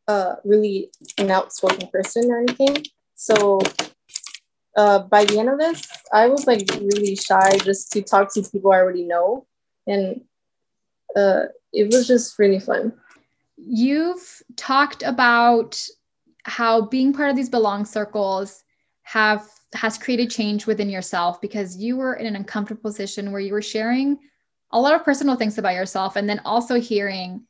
uh, 0.09 0.37
really 0.45 0.91
an 1.19 1.31
outspoken 1.31 1.89
person 1.89 2.31
or 2.31 2.39
anything. 2.39 2.85
So 3.15 3.61
uh, 4.77 5.01
by 5.01 5.25
the 5.25 5.39
end 5.39 5.49
of 5.49 5.59
this, 5.59 5.87
I 6.13 6.29
was 6.29 6.47
like 6.47 6.69
really 6.81 7.15
shy 7.17 7.59
just 7.59 7.93
to 7.93 8.03
talk 8.03 8.33
to 8.35 8.43
people 8.43 8.73
I 8.73 8.79
already 8.79 9.05
know. 9.05 9.47
And 9.87 10.23
uh, 11.17 11.45
it 11.73 11.93
was 11.93 12.07
just 12.07 12.39
really 12.39 12.61
fun. 12.61 12.93
You've 13.57 14.43
talked 14.57 15.03
about 15.03 15.81
how 16.45 16.83
being 16.83 17.13
part 17.13 17.31
of 17.31 17.37
these 17.37 17.49
belong 17.49 17.85
circles 17.85 18.65
have 19.03 19.47
has 19.75 19.97
created 19.97 20.31
change 20.31 20.67
within 20.67 20.91
yourself 20.91 21.41
because 21.41 21.77
you 21.77 21.97
were 21.97 22.15
in 22.15 22.27
an 22.27 22.35
uncomfortable 22.35 22.83
position 22.91 23.31
where 23.31 23.41
you 23.41 23.53
were 23.53 23.63
sharing 23.63 24.19
a 24.73 24.81
lot 24.81 24.95
of 24.95 25.05
personal 25.05 25.37
things 25.37 25.59
about 25.59 25.75
yourself 25.75 26.17
and 26.17 26.29
then 26.29 26.41
also 26.45 26.81
hearing 26.81 27.43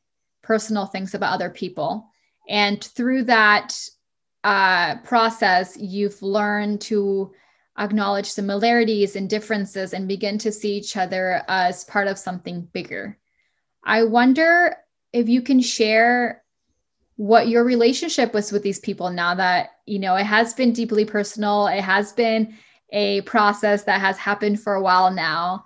personal 0.43 0.87
things 0.87 1.15
about 1.15 1.35
other 1.35 1.51
people 1.51 2.11
and 2.51 2.83
through 2.83 3.25
that 3.25 3.79
uh, 4.43 4.97
process, 4.99 5.77
you've 5.79 6.21
learned 6.21 6.81
to 6.83 7.33
acknowledge 7.79 8.27
similarities 8.27 9.17
and 9.17 9.31
differences 9.31 9.95
and 9.95 10.09
begin 10.09 10.37
to 10.39 10.51
see 10.51 10.77
each 10.77 10.97
other 10.97 11.43
as 11.49 11.85
part 11.85 12.09
of 12.09 12.19
something 12.19 12.69
bigger. 12.73 13.17
I 13.85 14.03
wonder 14.03 14.77
if 15.13 15.29
you 15.29 15.43
can 15.43 15.61
share 15.61 16.43
what 17.17 17.49
your 17.49 17.65
relationship 17.65 18.35
was 18.35 18.51
with 18.51 18.63
these 18.63 18.81
people 18.81 19.11
now 19.11 19.35
that, 19.37 19.71
you 19.87 19.99
know, 19.99 20.17
it 20.17 20.25
has 20.25 20.53
been 20.53 20.73
deeply 20.73 21.05
personal, 21.05 21.69
it 21.69 21.83
has 21.83 22.13
been 22.13 22.55
a 22.93 23.21
process 23.23 23.85
that 23.85 24.01
has 24.01 24.19
happened 24.19 24.61
for 24.61 24.75
a 24.75 24.83
while 24.83 25.11
now. 25.13 25.65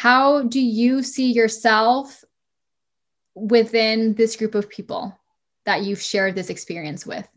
How 0.00 0.42
do 0.42 0.60
you 0.60 1.02
see 1.02 1.30
yourself 1.30 2.24
within 3.34 4.14
this 4.14 4.36
group 4.36 4.54
of 4.54 4.68
people? 4.68 5.20
that 5.66 5.82
you've 5.82 6.02
shared 6.02 6.34
this 6.34 6.50
experience 6.50 7.06
with? 7.06 7.28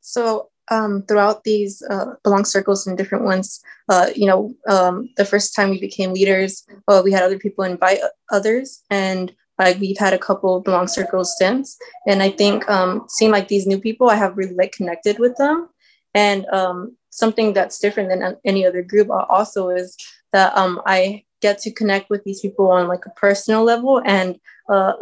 So 0.00 0.50
um, 0.70 1.04
throughout 1.06 1.44
these 1.44 1.82
uh, 1.88 2.14
belong 2.24 2.44
circles 2.44 2.86
and 2.86 2.98
different 2.98 3.24
ones, 3.24 3.60
uh, 3.88 4.08
you 4.14 4.26
know, 4.26 4.54
um, 4.68 5.10
the 5.16 5.24
first 5.24 5.54
time 5.54 5.70
we 5.70 5.80
became 5.80 6.12
leaders, 6.12 6.66
uh, 6.88 7.00
we 7.04 7.12
had 7.12 7.22
other 7.22 7.38
people 7.38 7.64
invite 7.64 8.00
others, 8.30 8.82
and 8.90 9.32
like 9.58 9.78
we've 9.78 9.98
had 9.98 10.12
a 10.12 10.18
couple 10.18 10.60
belong 10.60 10.86
circles 10.86 11.34
since 11.38 11.78
and 12.06 12.22
i 12.22 12.28
think 12.28 12.68
um, 12.68 13.06
seeing 13.08 13.30
like 13.30 13.48
these 13.48 13.66
new 13.66 13.80
people 13.80 14.10
i 14.10 14.14
have 14.14 14.36
really 14.36 14.54
like 14.54 14.72
connected 14.72 15.18
with 15.18 15.34
them 15.38 15.68
and 16.16 16.46
um, 16.46 16.96
something 17.10 17.52
that's 17.52 17.78
different 17.78 18.08
than 18.08 18.36
any 18.44 18.66
other 18.66 18.82
group 18.82 19.08
also 19.10 19.68
is 19.68 19.96
that 20.32 20.56
um, 20.56 20.80
i 20.86 21.22
get 21.42 21.58
to 21.58 21.70
connect 21.70 22.08
with 22.10 22.24
these 22.24 22.40
people 22.40 22.70
on 22.70 22.88
like 22.88 23.04
a 23.06 23.10
personal 23.10 23.62
level 23.62 24.02
and 24.04 24.40
uh, 24.68 24.94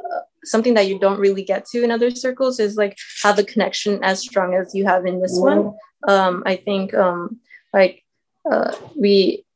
something 0.44 0.74
that 0.74 0.88
you 0.88 0.98
don't 0.98 1.20
really 1.20 1.44
get 1.44 1.64
to 1.64 1.82
in 1.82 1.90
other 1.90 2.10
circles 2.10 2.58
is 2.60 2.76
like 2.76 2.98
have 3.22 3.38
a 3.38 3.44
connection 3.44 4.02
as 4.02 4.20
strong 4.20 4.54
as 4.54 4.74
you 4.74 4.84
have 4.84 5.06
in 5.06 5.20
this 5.22 5.38
one. 5.38 5.74
Um, 6.06 6.42
i 6.44 6.56
think 6.56 6.92
um, 6.92 7.40
like 7.72 8.02
uh, 8.50 8.76
we 8.94 9.46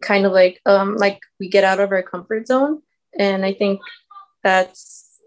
kind 0.00 0.26
of 0.26 0.32
like 0.32 0.60
um, 0.66 0.96
like 0.96 1.20
we 1.40 1.48
get 1.48 1.64
out 1.64 1.80
of 1.80 1.90
our 1.90 2.02
comfort 2.02 2.46
zone. 2.46 2.82
And 3.18 3.44
i 3.44 3.52
think 3.52 3.80
that's 4.44 5.18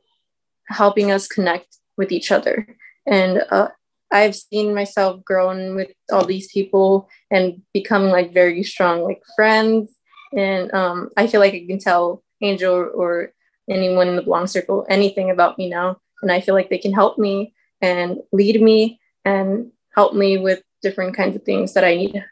helping 0.68 1.12
us 1.12 1.28
connect 1.28 1.78
with 1.98 2.12
each 2.12 2.32
other. 2.32 2.78
And 3.06 3.44
uh, 3.50 3.70
i've 4.12 4.36
seen 4.36 4.76
myself 4.76 5.24
grown 5.24 5.76
with 5.76 5.90
all 6.12 6.26
these 6.26 6.52
people 6.52 7.10
and 7.30 7.62
become 7.74 8.06
like 8.06 8.34
very 8.34 8.64
strong 8.64 9.04
like 9.04 9.22
friends. 9.36 9.92
And 10.36 10.74
um, 10.74 11.10
i 11.18 11.28
feel 11.28 11.40
like 11.40 11.54
i 11.54 11.66
can 11.68 11.80
tell 11.80 12.24
angel 12.42 12.74
or, 12.74 12.88
or 12.88 13.34
anyone 13.70 14.08
in 14.08 14.16
the 14.16 14.24
belong 14.24 14.48
circle 14.48 14.86
anything 14.90 15.30
about 15.30 15.58
me 15.58 15.70
now. 15.70 15.98
And 16.22 16.32
i 16.32 16.42
feel 16.42 16.56
like 16.56 16.70
they 16.70 16.78
can 16.78 16.94
help 16.94 17.18
me 17.18 17.54
and 17.82 18.20
lead 18.32 18.62
me 18.62 19.00
and 19.26 19.72
help 19.96 20.14
me 20.14 20.38
with 20.38 20.62
different 20.82 21.16
kinds 21.16 21.36
of 21.36 21.44
things 21.44 21.74
that 21.74 21.84
i 21.84 21.96
need. 21.96 22.24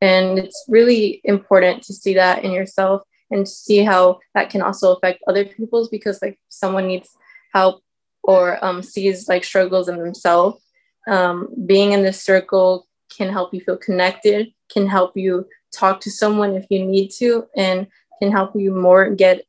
And 0.00 0.38
it's 0.38 0.64
really 0.68 1.20
important 1.24 1.84
to 1.84 1.92
see 1.92 2.14
that 2.14 2.44
in 2.44 2.50
yourself 2.50 3.02
and 3.30 3.46
to 3.46 3.52
see 3.52 3.78
how 3.78 4.18
that 4.34 4.50
can 4.50 4.60
also 4.60 4.94
affect 4.94 5.22
other 5.28 5.44
people's 5.44 5.88
because 5.88 6.20
like 6.20 6.38
someone 6.48 6.86
needs 6.88 7.08
help 7.54 7.82
or 8.24 8.62
um, 8.64 8.82
sees 8.82 9.28
like 9.28 9.44
struggles 9.44 9.88
in 9.88 9.98
themselves 9.98 10.62
um, 11.08 11.48
being 11.66 11.92
in 11.92 12.02
this 12.02 12.22
circle 12.22 12.86
can 13.16 13.28
help 13.28 13.52
you 13.52 13.60
feel 13.60 13.76
connected 13.76 14.52
can 14.72 14.86
help 14.86 15.16
you 15.16 15.46
talk 15.72 16.00
to 16.00 16.10
someone 16.10 16.54
if 16.54 16.66
you 16.70 16.84
need 16.84 17.08
to 17.08 17.46
and 17.56 17.86
can 18.20 18.30
help 18.30 18.52
you 18.54 18.74
more 18.74 19.10
get 19.10 19.44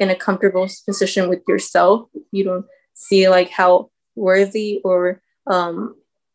in 0.00 0.10
a 0.10 0.14
comfortable 0.14 0.68
position 0.84 1.28
with 1.28 1.42
yourself. 1.46 2.08
You 2.32 2.44
don't 2.44 2.66
see 2.94 3.28
like 3.28 3.50
how 3.50 3.90
worthy 4.16 4.80
or 4.84 5.22
um, 5.46 5.94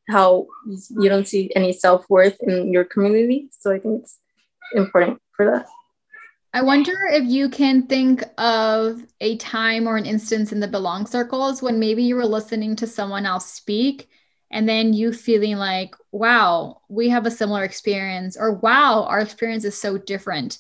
how 0.09 0.47
you 0.67 1.09
don't 1.09 1.27
see 1.27 1.51
any 1.55 1.73
self-worth 1.73 2.37
in 2.41 2.71
your 2.71 2.85
community. 2.85 3.49
So 3.59 3.73
i 3.73 3.79
think 3.79 4.03
it's 4.03 4.17
important 4.73 5.21
for 5.35 5.51
that. 5.51 5.67
I 6.53 6.61
wonder 6.61 6.93
if 7.11 7.25
you 7.25 7.49
can 7.49 7.83
think 7.83 8.23
of 8.37 9.03
a 9.19 9.37
time 9.37 9.85
or 9.85 9.97
an 9.97 10.05
instance 10.05 10.51
in 10.51 10.59
the 10.59 10.67
belong 10.67 11.05
circles 11.05 11.61
when 11.61 11.77
maybe 11.77 12.03
you 12.03 12.15
were 12.15 12.25
listening 12.25 12.75
to 12.77 12.87
someone 12.87 13.25
else 13.25 13.51
speak 13.51 14.09
and 14.51 14.67
then 14.67 14.93
you 14.93 15.11
feeling 15.11 15.57
like 15.57 15.95
wow 16.11 16.81
we 16.89 17.09
have 17.09 17.25
a 17.25 17.31
similar 17.31 17.63
experience 17.63 18.37
or 18.37 18.53
wow 18.53 19.03
our 19.03 19.19
experience 19.19 19.65
is 19.65 19.79
so 19.79 19.97
different. 19.97 20.59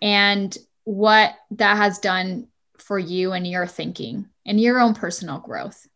And 0.00 0.56
what 0.84 1.34
that 1.52 1.76
has 1.76 1.98
done 1.98 2.48
for 2.78 2.98
you 2.98 3.32
and 3.32 3.46
your 3.46 3.66
thinking 3.66 4.26
and 4.46 4.60
your 4.60 4.78
own 4.78 4.94
personal 4.94 5.38
growth. 5.38 5.86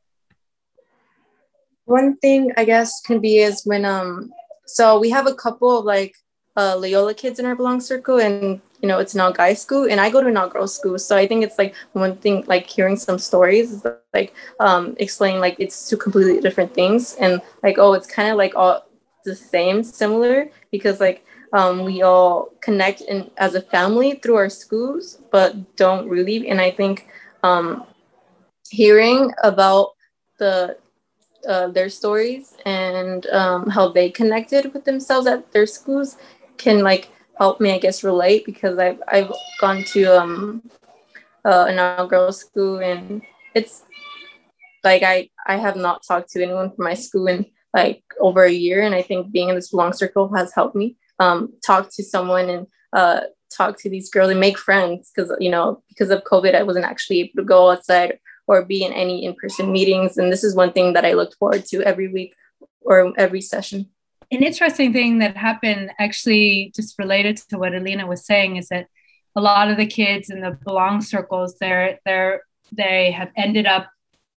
One 1.85 2.17
thing 2.17 2.53
I 2.57 2.65
guess 2.65 3.01
can 3.01 3.21
be 3.21 3.39
is 3.39 3.63
when 3.65 3.85
um 3.85 4.33
so 4.67 4.99
we 4.99 5.11
have 5.11 5.27
a 5.27 5.35
couple 5.35 5.79
of 5.79 5.85
like 5.85 6.15
uh, 6.57 6.77
Loyola 6.77 7.15
kids 7.15 7.39
in 7.39 7.47
our 7.47 7.57
belong 7.57 7.81
circle 7.81 8.21
and 8.21 8.61
you 8.83 8.89
know 8.89 8.99
it's 8.99 9.15
now 9.15 9.31
guy 9.31 9.55
school 9.55 9.89
and 9.91 10.01
I 10.01 10.11
go 10.11 10.21
to 10.21 10.29
an 10.29 10.49
girl 10.49 10.67
school. 10.67 10.99
So 10.99 11.17
I 11.17 11.27
think 11.27 11.45
it's 11.45 11.59
like 11.59 11.75
one 11.93 12.17
thing 12.17 12.45
like 12.47 12.67
hearing 12.69 12.97
some 12.97 13.19
stories 13.19 13.87
like 14.13 14.35
um 14.61 14.95
explaining 14.99 15.41
like 15.41 15.57
it's 15.59 15.89
two 15.89 15.97
completely 15.97 16.41
different 16.41 16.75
things. 16.75 17.15
And 17.21 17.41
like 17.63 17.79
oh 17.79 17.95
it's 17.95 18.07
kind 18.07 18.31
of 18.31 18.37
like 18.37 18.55
all 18.57 18.85
the 19.25 19.35
same 19.37 19.83
similar 19.85 20.51
because 20.71 21.01
like 21.01 21.25
um, 21.53 21.85
we 21.85 22.03
all 22.03 22.51
connect 22.61 23.03
in 23.03 23.31
as 23.37 23.55
a 23.55 23.61
family 23.61 24.15
through 24.15 24.37
our 24.37 24.51
schools 24.51 25.21
but 25.31 25.77
don't 25.77 26.09
really. 26.09 26.49
And 26.49 26.61
I 26.61 26.71
think 26.71 27.09
um, 27.43 27.87
hearing 28.71 29.33
about 29.43 29.91
the 30.39 30.77
uh, 31.49 31.69
their 31.69 31.89
stories 31.89 32.57
and 32.65 33.27
um, 33.27 33.69
how 33.69 33.89
they 33.89 34.11
connected 34.11 34.73
with 34.73 34.85
themselves 34.85 35.27
at 35.27 35.51
their 35.53 35.67
schools 35.67 36.17
can 36.57 36.83
like 36.83 37.11
help 37.43 37.61
me, 37.61 37.73
I 37.73 37.79
guess, 37.85 38.05
relate 38.05 38.47
because 38.47 38.79
I've 38.79 39.01
I've 39.09 39.33
gone 39.61 39.83
to 39.95 40.01
um, 40.21 40.63
uh, 41.45 41.67
an 41.71 41.79
all 41.81 42.07
girls 42.07 42.39
school 42.39 42.79
and 42.91 43.23
it's 43.59 43.83
like 44.85 45.03
I 45.03 45.17
I 45.53 45.57
have 45.57 45.77
not 45.87 46.05
talked 46.09 46.31
to 46.33 46.43
anyone 46.43 46.71
from 46.73 46.85
my 46.85 46.95
school 46.95 47.27
in 47.27 47.47
like 47.75 48.03
over 48.21 48.43
a 48.45 48.59
year, 48.67 48.81
and 48.87 48.95
I 48.95 49.03
think 49.03 49.33
being 49.33 49.49
in 49.49 49.57
this 49.57 49.73
long 49.73 49.93
circle 49.93 50.27
has 50.37 50.55
helped 50.55 50.77
me 50.77 50.97
um, 51.19 51.39
talk 51.67 51.85
to 51.97 52.03
someone 52.15 52.49
and 52.55 52.67
uh, 53.01 53.21
talk 53.59 53.73
to 53.81 53.91
these 53.91 54.09
girls 54.15 54.31
and 54.31 54.41
make 54.47 54.59
friends 54.69 55.11
because 55.11 55.31
you 55.47 55.51
know 55.55 55.83
because 55.91 56.11
of 56.11 56.29
COVID 56.33 56.55
I 56.55 56.63
wasn't 56.69 56.91
actually 56.93 57.21
able 57.23 57.37
to 57.43 57.53
go 57.55 57.71
outside 57.73 58.19
or 58.47 58.65
be 58.65 58.85
in 58.85 58.93
any 58.93 59.25
in-person 59.25 59.73
meetings. 59.77 60.17
And 60.19 60.31
this 60.33 60.45
is 60.45 60.61
one 60.63 60.73
thing 60.73 60.93
that 60.95 61.05
I 61.05 61.15
look 61.15 61.33
forward 61.39 61.65
to 61.71 61.83
every 61.83 62.09
week 62.17 62.35
or 62.83 62.97
every 63.17 63.41
session. 63.41 63.81
An 64.33 64.43
interesting 64.43 64.95
thing 64.95 65.19
that 65.19 65.37
happened 65.37 65.93
actually 65.99 66.73
just 66.75 66.99
related 66.99 67.37
to 67.51 67.59
what 67.59 67.75
Alina 67.75 68.07
was 68.07 68.25
saying 68.25 68.57
is 68.57 68.69
that 68.69 68.87
a 69.37 69.43
lot 69.43 69.71
of 69.71 69.77
the 69.77 69.87
kids 69.87 70.31
in 70.31 70.41
the 70.41 70.59
belong 70.65 71.03
circles, 71.03 71.57
they're 71.61 72.01
they're 72.07 72.43
they 72.73 73.11
have 73.13 73.31
ended 73.37 73.67
up 73.67 73.91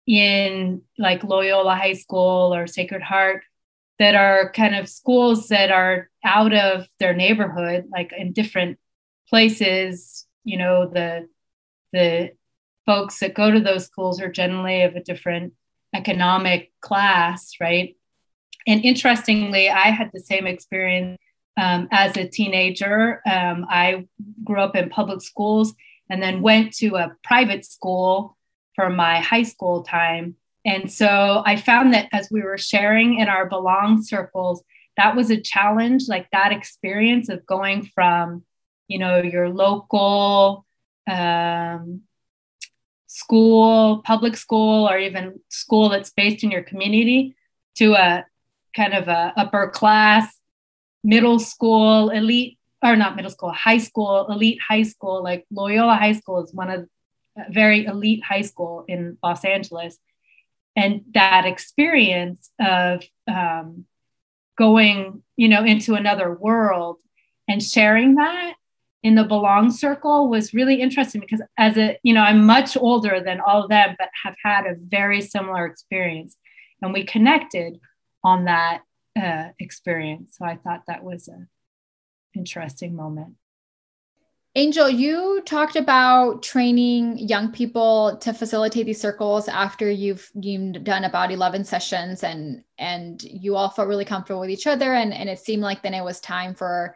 in 0.06 0.82
like 0.98 1.22
Loyola 1.22 1.76
High 1.76 1.92
School 1.94 2.52
or 2.52 2.66
Sacred 2.66 3.02
Heart 3.02 3.44
that 4.00 4.16
are 4.16 4.50
kind 4.52 4.74
of 4.74 4.88
schools 4.88 5.48
that 5.48 5.70
are 5.70 6.10
out 6.24 6.52
of 6.52 6.88
their 6.98 7.14
neighborhood, 7.14 7.86
like 7.92 8.12
in 8.12 8.32
different 8.32 8.78
places. 9.28 10.26
You 10.42 10.58
know, 10.58 10.88
the 10.88 11.28
the 11.92 12.32
folks 12.84 13.20
that 13.20 13.34
go 13.34 13.50
to 13.52 13.60
those 13.60 13.86
schools 13.86 14.20
are 14.20 14.30
generally 14.30 14.82
of 14.82 14.96
a 14.96 15.04
different 15.04 15.52
economic 15.94 16.72
class, 16.80 17.52
right? 17.60 17.96
And 18.66 18.84
interestingly, 18.84 19.68
I 19.68 19.90
had 19.90 20.10
the 20.12 20.20
same 20.20 20.46
experience 20.46 21.18
um, 21.56 21.88
as 21.90 22.16
a 22.16 22.28
teenager. 22.28 23.20
Um, 23.30 23.66
I 23.68 24.06
grew 24.42 24.60
up 24.60 24.74
in 24.74 24.90
public 24.90 25.22
schools 25.22 25.74
and 26.10 26.22
then 26.22 26.42
went 26.42 26.74
to 26.76 26.96
a 26.96 27.16
private 27.22 27.64
school 27.64 28.36
for 28.74 28.90
my 28.90 29.20
high 29.20 29.42
school 29.42 29.82
time. 29.82 30.36
And 30.64 30.90
so 30.90 31.42
I 31.44 31.56
found 31.56 31.94
that 31.94 32.08
as 32.12 32.28
we 32.30 32.42
were 32.42 32.58
sharing 32.58 33.18
in 33.18 33.28
our 33.28 33.48
belong 33.48 34.02
circles, 34.02 34.62
that 34.96 35.14
was 35.14 35.30
a 35.30 35.40
challenge, 35.40 36.04
like 36.08 36.30
that 36.30 36.52
experience 36.52 37.28
of 37.28 37.46
going 37.46 37.90
from, 37.94 38.44
you 38.88 38.98
know, 38.98 39.20
your 39.20 39.48
local 39.48 40.64
um, 41.06 42.02
school, 43.06 44.02
public 44.04 44.36
school, 44.36 44.88
or 44.88 44.98
even 44.98 45.40
school 45.48 45.88
that's 45.88 46.10
based 46.10 46.42
in 46.42 46.50
your 46.50 46.62
community 46.62 47.36
to 47.76 47.94
a 47.94 48.24
kind 48.74 48.94
of 48.94 49.08
a 49.08 49.32
upper 49.36 49.68
class, 49.68 50.38
middle 51.02 51.38
school, 51.38 52.10
elite, 52.10 52.58
or 52.82 52.96
not 52.96 53.16
middle 53.16 53.30
school, 53.30 53.52
high 53.52 53.78
school, 53.78 54.26
elite 54.28 54.58
high 54.66 54.82
school. 54.82 55.22
Like 55.22 55.46
Loyola 55.50 55.94
High 55.94 56.12
School 56.12 56.44
is 56.44 56.52
one 56.52 56.70
of 56.70 56.88
very 57.50 57.84
elite 57.84 58.22
high 58.22 58.42
school 58.42 58.84
in 58.86 59.18
Los 59.22 59.44
Angeles. 59.44 59.98
And 60.76 61.02
that 61.14 61.46
experience 61.46 62.50
of 62.60 63.04
um, 63.28 63.86
going, 64.58 65.22
you 65.36 65.48
know, 65.48 65.64
into 65.64 65.94
another 65.94 66.34
world 66.34 66.98
and 67.48 67.62
sharing 67.62 68.16
that 68.16 68.54
in 69.04 69.14
the 69.14 69.24
belong 69.24 69.70
circle 69.70 70.28
was 70.28 70.54
really 70.54 70.80
interesting 70.80 71.20
because 71.20 71.42
as 71.58 71.76
a 71.76 71.96
you 72.02 72.14
know 72.14 72.22
i'm 72.22 72.44
much 72.44 72.76
older 72.76 73.20
than 73.20 73.38
all 73.38 73.62
of 73.62 73.68
them 73.68 73.94
but 73.98 74.08
have 74.24 74.34
had 74.42 74.64
a 74.64 74.74
very 74.78 75.20
similar 75.20 75.66
experience 75.66 76.36
and 76.80 76.92
we 76.92 77.04
connected 77.04 77.78
on 78.24 78.46
that 78.46 78.82
uh, 79.20 79.48
experience 79.58 80.36
so 80.38 80.44
i 80.44 80.56
thought 80.56 80.82
that 80.86 81.04
was 81.04 81.28
an 81.28 81.48
interesting 82.34 82.96
moment 82.96 83.34
Angel, 84.56 84.88
you 84.88 85.42
talked 85.44 85.74
about 85.74 86.44
training 86.44 87.18
young 87.18 87.50
people 87.50 88.16
to 88.18 88.32
facilitate 88.32 88.86
these 88.86 89.00
circles 89.00 89.48
after 89.48 89.90
you've 89.90 90.30
you've 90.40 90.84
done 90.84 91.02
about 91.02 91.32
11 91.32 91.64
sessions 91.64 92.22
and 92.22 92.62
and 92.78 93.20
you 93.24 93.56
all 93.56 93.68
felt 93.68 93.88
really 93.88 94.04
comfortable 94.04 94.40
with 94.40 94.50
each 94.50 94.68
other 94.68 94.94
and, 94.94 95.12
and 95.12 95.28
it 95.28 95.40
seemed 95.40 95.62
like 95.62 95.82
then 95.82 95.92
it 95.92 96.04
was 96.04 96.20
time 96.20 96.54
for 96.54 96.94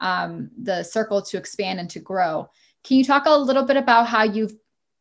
um, 0.00 0.50
the 0.62 0.84
circle 0.84 1.20
to 1.22 1.36
expand 1.36 1.80
and 1.80 1.90
to 1.90 1.98
grow. 1.98 2.48
Can 2.84 2.96
you 2.96 3.04
talk 3.04 3.24
a 3.26 3.36
little 3.36 3.64
bit 3.64 3.76
about 3.76 4.06
how 4.06 4.22
you've 4.22 4.54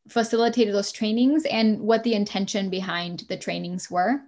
facilitated 0.07 0.73
those 0.73 0.91
trainings 0.91 1.45
and 1.45 1.79
what 1.79 2.03
the 2.03 2.15
intention 2.15 2.71
behind 2.71 3.25
the 3.29 3.37
trainings 3.37 3.89
were? 3.89 4.19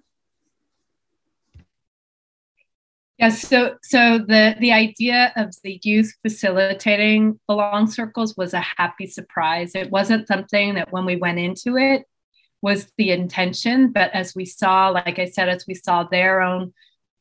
Yeah, 3.22 3.30
so 3.30 3.78
so 3.84 4.18
the 4.18 4.56
the 4.60 4.72
idea 4.72 5.32
of 5.36 5.54
the 5.64 5.80
youth 5.84 6.12
facilitating 6.24 7.40
belong 7.48 7.86
circles 7.92 8.36
was 8.36 8.56
a 8.56 8.66
happy 8.78 9.06
surprise. 9.06 9.76
It 9.76 9.92
wasn't 9.92 10.28
something 10.28 10.74
that 10.76 10.92
when 10.92 11.06
we 11.06 11.18
went 11.18 11.38
into 11.38 11.78
it 11.78 12.06
was 12.64 12.92
the 12.98 13.12
intention, 13.12 13.92
but 13.92 14.12
as 14.16 14.36
we 14.36 14.46
saw, 14.46 14.90
like 14.90 15.20
I 15.20 15.26
said, 15.26 15.50
as 15.50 15.66
we 15.68 15.76
saw 15.76 16.04
their 16.04 16.42
own 16.42 16.74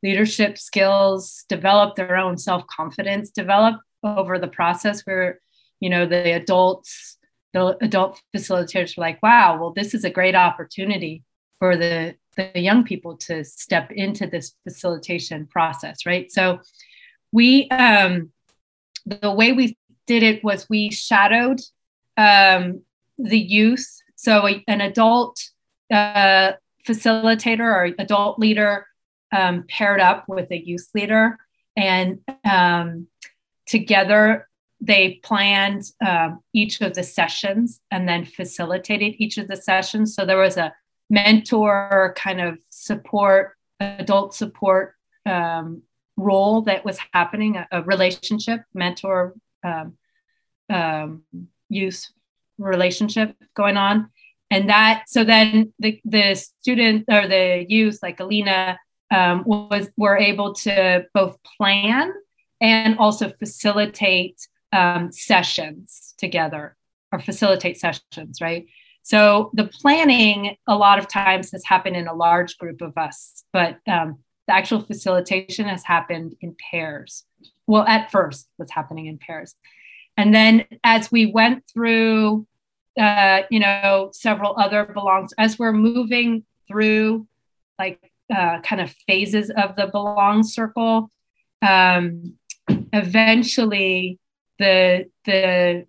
leadership 0.03 0.57
skills 0.59 1.45
develop, 1.51 1.97
their 1.97 2.17
own 2.17 2.39
self 2.39 2.67
confidence 2.67 3.31
develop 3.31 3.81
over 4.03 4.39
the 4.39 4.49
process, 4.49 5.03
where 5.03 5.39
you 5.81 5.91
know 5.91 6.07
the 6.07 6.33
adults, 6.35 7.19
the 7.53 7.77
adult 7.83 8.21
facilitators 8.35 8.97
were 8.97 9.03
like, 9.03 9.23
"Wow, 9.23 9.59
well, 9.61 9.73
this 9.75 9.93
is 9.95 10.05
a 10.05 10.11
great 10.11 10.35
opportunity 10.35 11.25
for 11.59 11.77
the 11.77 12.17
the 12.37 12.61
young 12.61 12.85
people 12.85 13.17
to 13.17 13.45
step 13.45 13.91
into 13.91 14.27
this 14.27 14.55
facilitation 14.65 15.47
process, 15.47 16.07
right? 16.07 16.31
So 16.31 16.61
we, 17.33 17.69
um, 17.69 18.31
the 19.07 19.33
way 19.33 19.53
we 19.53 19.77
did 20.07 20.23
it 20.23 20.43
was 20.45 20.69
we 20.69 20.91
shadowed 20.91 21.61
um, 22.17 22.83
the 23.19 23.39
youth. 23.39 23.87
So 24.17 24.47
a, 24.47 24.63
an 24.69 24.81
adult 24.81 25.41
uh, 25.91 26.53
facilitator 26.87 27.61
or 27.61 27.95
adult 27.99 28.39
leader 28.39 28.87
um, 29.33 29.65
paired 29.69 30.01
up 30.01 30.25
with 30.29 30.51
a 30.51 30.59
youth 30.59 30.89
leader, 30.95 31.39
and 31.77 32.19
um, 32.45 33.07
together 33.67 34.49
they 34.81 35.21
planned 35.23 35.85
um, 36.05 36.41
each 36.53 36.81
of 36.81 36.95
the 36.95 37.03
sessions 37.03 37.81
and 37.91 38.09
then 38.09 38.25
facilitated 38.25 39.15
each 39.19 39.37
of 39.39 39.47
the 39.47 39.57
sessions. 39.57 40.15
So 40.15 40.25
there 40.25 40.39
was 40.39 40.57
a 40.57 40.73
mentor 41.11 42.15
kind 42.17 42.41
of 42.41 42.59
support, 42.71 43.57
adult 43.81 44.35
support 44.35 44.95
um, 45.27 45.83
role 46.17 46.63
that 46.63 46.85
was 46.85 46.99
happening, 47.13 47.57
a, 47.57 47.67
a 47.73 47.83
relationship, 47.83 48.63
mentor 48.73 49.35
um, 49.65 49.99
um, 50.71 51.23
use 51.69 52.13
relationship 52.59 53.37
going 53.55 53.77
on. 53.77 54.11
And 54.51 54.69
that, 54.69 55.05
so 55.09 55.25
then 55.25 55.73
the, 55.79 56.01
the 56.05 56.35
student 56.35 57.05
or 57.09 57.29
the 57.29 57.67
youth, 57.69 57.99
like 58.03 58.21
Alina, 58.21 58.79
um, 59.11 59.43
was 59.45 59.89
were 59.97 60.17
able 60.17 60.55
to 60.55 61.05
both 61.13 61.37
plan 61.57 62.13
and 62.61 62.99
also 62.99 63.31
facilitate 63.39 64.47
um, 64.73 65.11
sessions 65.11 66.15
together 66.19 66.77
or 67.13 67.19
facilitate 67.19 67.79
sessions, 67.79 68.41
right? 68.41 68.67
So 69.03 69.51
the 69.55 69.65
planning 69.65 70.57
a 70.67 70.77
lot 70.77 70.99
of 70.99 71.09
times 71.09 71.53
has 71.53 71.65
happened 71.65 71.97
in 71.97 72.07
a 72.07 72.15
large 72.15 72.59
group 72.59 72.81
of 72.81 72.97
us, 72.97 73.45
but 73.53 73.79
um, 73.89 74.19
the 74.47 74.55
actual 74.55 74.83
facilitation 74.83 75.67
has 75.67 75.85
happened 75.85 76.35
in 76.41 76.57
pairs. 76.71 77.25
Well, 77.67 77.87
at 77.87 78.11
first 78.11 78.49
was 78.59 78.71
happening 78.71 79.07
in 79.07 79.19
pairs. 79.19 79.55
And 80.17 80.35
then 80.35 80.67
as 80.85 81.11
we 81.11 81.27
went 81.27 81.65
through, 81.73 82.47
uh, 82.99 83.43
you 83.51 83.61
know, 83.61 84.11
several 84.13 84.55
other 84.59 84.85
belongs, 84.85 85.33
as 85.39 85.59
we're 85.59 85.73
moving 85.73 86.45
through 86.69 87.27
like 87.79 88.13
uh, 88.35 88.61
kind 88.61 88.83
of 88.83 88.91
phases 89.07 89.51
of 89.51 89.77
the 89.77 89.87
belong 89.87 90.43
circle, 90.43 91.11
um, 91.63 92.35
eventually 92.93 94.19
the 94.59 95.07
the 95.25 95.87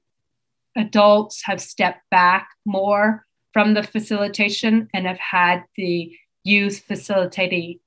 adults 0.75 1.43
have 1.45 1.62
stepped 1.62 2.10
back 2.10 2.49
more 2.65 3.25
from 3.53 3.73
the 3.73 3.84
facilitation 3.84 4.88
and 4.93 5.05
have 5.05 5.19
had 5.19 5.63
the 5.75 6.15
youth 6.43 6.79
facilitating 6.88 7.79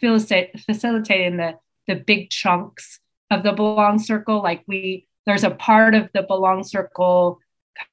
facilitating 0.00 1.36
the 1.36 1.54
the 1.86 1.94
big 1.94 2.30
chunks 2.30 3.00
of 3.30 3.42
the 3.42 3.52
belong 3.52 3.98
circle. 3.98 4.42
Like 4.42 4.64
we 4.66 5.06
there's 5.26 5.44
a 5.44 5.50
part 5.50 5.94
of 5.94 6.10
the 6.12 6.22
belong 6.22 6.64
circle 6.64 7.38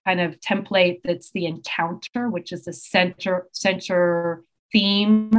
kind 0.05 0.19
of 0.19 0.39
template 0.41 0.99
that's 1.03 1.31
the 1.31 1.45
encounter 1.45 2.29
which 2.29 2.51
is 2.51 2.65
the 2.65 2.73
center 2.73 3.47
center 3.53 4.43
theme 4.73 5.31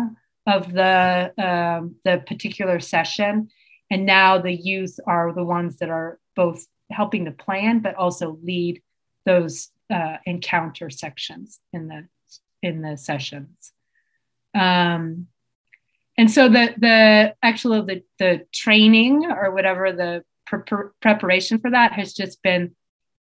of 0.46 0.72
the 0.72 1.32
um, 1.38 1.96
the 2.04 2.22
particular 2.26 2.80
session. 2.80 3.48
And 3.90 4.06
now 4.06 4.38
the 4.38 4.54
youth 4.54 4.98
are 5.06 5.32
the 5.34 5.44
ones 5.44 5.78
that 5.78 5.90
are 5.90 6.18
both 6.36 6.64
helping 6.90 7.24
to 7.24 7.32
plan 7.32 7.80
but 7.80 7.96
also 7.96 8.38
lead 8.42 8.80
those 9.24 9.70
uh, 9.92 10.16
encounter 10.26 10.90
sections 10.90 11.60
in 11.72 11.88
the 11.88 12.06
in 12.62 12.82
the 12.82 12.96
sessions. 12.96 13.72
Um, 14.54 15.26
and 16.18 16.30
so 16.30 16.48
the 16.48 16.74
the 16.76 17.34
actual 17.42 17.84
the 17.84 18.02
the 18.18 18.46
training 18.52 19.26
or 19.26 19.52
whatever 19.52 19.92
the 19.92 20.24
pre- 20.46 20.90
preparation 21.00 21.58
for 21.58 21.70
that 21.70 21.92
has 21.92 22.12
just 22.12 22.42
been 22.42 22.74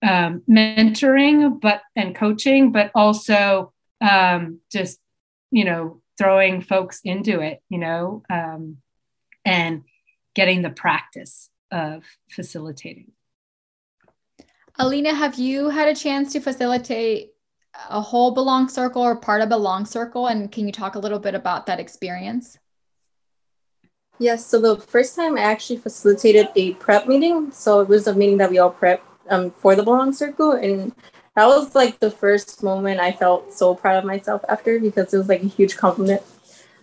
um, 0.06 0.42
mentoring, 0.48 1.60
but 1.60 1.82
and 1.96 2.14
coaching, 2.14 2.72
but 2.72 2.90
also 2.94 3.72
um, 4.00 4.60
just 4.70 4.98
you 5.50 5.64
know 5.64 6.00
throwing 6.16 6.62
folks 6.62 7.00
into 7.04 7.40
it, 7.40 7.60
you 7.68 7.78
know, 7.78 8.22
um, 8.30 8.78
and 9.44 9.82
getting 10.34 10.62
the 10.62 10.70
practice 10.70 11.50
of 11.70 12.04
facilitating. 12.30 13.12
Alina, 14.78 15.14
have 15.14 15.38
you 15.38 15.68
had 15.68 15.88
a 15.88 15.94
chance 15.94 16.32
to 16.32 16.40
facilitate 16.40 17.34
a 17.88 18.00
whole 18.00 18.32
Belong 18.32 18.68
Circle 18.68 19.02
or 19.02 19.16
part 19.16 19.40
of 19.40 19.46
a 19.46 19.50
Belong 19.50 19.86
Circle? 19.86 20.26
And 20.26 20.50
can 20.50 20.66
you 20.66 20.72
talk 20.72 20.96
a 20.96 20.98
little 20.98 21.20
bit 21.20 21.34
about 21.34 21.66
that 21.66 21.78
experience? 21.78 22.58
Yes, 24.18 24.44
so 24.46 24.60
the 24.60 24.76
first 24.76 25.14
time 25.14 25.36
I 25.36 25.42
actually 25.42 25.78
facilitated 25.78 26.48
a 26.56 26.74
prep 26.74 27.06
meeting. 27.06 27.52
So 27.52 27.80
it 27.80 27.88
was 27.88 28.06
a 28.08 28.14
meeting 28.14 28.38
that 28.38 28.50
we 28.50 28.58
all 28.58 28.72
prepped 28.72 29.02
um, 29.30 29.52
for 29.52 29.76
the 29.76 29.82
Belong 29.82 30.12
Circle. 30.12 30.52
And 30.52 30.92
that 31.36 31.46
was 31.46 31.74
like 31.74 32.00
the 32.00 32.10
first 32.10 32.62
moment 32.62 33.00
I 33.00 33.12
felt 33.12 33.52
so 33.52 33.74
proud 33.76 33.98
of 33.98 34.04
myself 34.04 34.44
after 34.48 34.80
because 34.80 35.14
it 35.14 35.18
was 35.18 35.28
like 35.28 35.42
a 35.42 35.48
huge 35.48 35.76
compliment. 35.76 36.22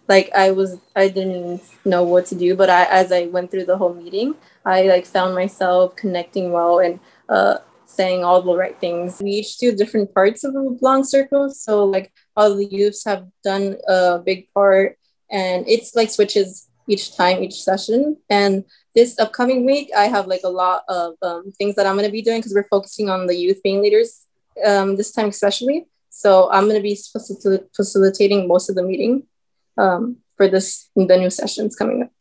Like 0.07 0.29
I 0.33 0.51
was, 0.51 0.77
I 0.95 1.09
didn't 1.09 1.61
know 1.85 2.03
what 2.03 2.25
to 2.27 2.35
do, 2.35 2.55
but 2.55 2.69
I, 2.69 2.85
as 2.85 3.11
I 3.11 3.27
went 3.27 3.51
through 3.51 3.65
the 3.65 3.77
whole 3.77 3.93
meeting, 3.93 4.35
I 4.65 4.83
like 4.83 5.05
found 5.05 5.35
myself 5.35 5.95
connecting 5.95 6.51
well 6.51 6.79
and 6.79 6.99
uh, 7.29 7.59
saying 7.95 8.23
all 8.23 8.41
the 8.41 8.55
right 8.55 8.79
things. 8.79 9.21
We 9.21 9.31
each 9.31 9.57
do 9.57 9.75
different 9.75 10.13
parts 10.13 10.43
of 10.43 10.53
the 10.53 10.77
belong 10.79 11.03
circle. 11.03 11.49
So 11.49 11.85
like 11.85 12.11
all 12.35 12.55
the 12.55 12.65
youths 12.65 13.05
have 13.05 13.27
done 13.43 13.77
a 13.87 14.19
big 14.19 14.47
part 14.53 14.97
and 15.29 15.67
it's 15.67 15.95
like 15.95 16.09
switches 16.09 16.67
each 16.87 17.15
time, 17.15 17.43
each 17.43 17.61
session. 17.61 18.17
And 18.29 18.65
this 18.95 19.19
upcoming 19.19 19.65
week, 19.65 19.89
I 19.95 20.05
have 20.05 20.27
like 20.27 20.41
a 20.43 20.49
lot 20.49 20.83
of 20.89 21.13
um, 21.21 21.51
things 21.57 21.75
that 21.75 21.85
I'm 21.85 21.95
going 21.95 22.07
to 22.07 22.11
be 22.11 22.21
doing 22.21 22.39
because 22.39 22.53
we're 22.53 22.67
focusing 22.67 23.09
on 23.09 23.27
the 23.27 23.35
youth 23.35 23.61
being 23.63 23.81
leaders 23.81 24.25
um, 24.65 24.95
this 24.95 25.11
time, 25.11 25.29
especially. 25.29 25.85
So 26.09 26.51
I'm 26.51 26.65
going 26.65 26.75
to 26.75 26.81
be 26.81 26.95
facil- 26.95 27.65
facilitating 27.75 28.47
most 28.47 28.69
of 28.69 28.75
the 28.75 28.83
meeting 28.83 29.23
um, 29.77 30.17
for 30.35 30.47
this, 30.47 30.89
the 30.95 31.17
new 31.17 31.29
sessions 31.29 31.75
coming 31.75 32.03
up. 32.03 32.11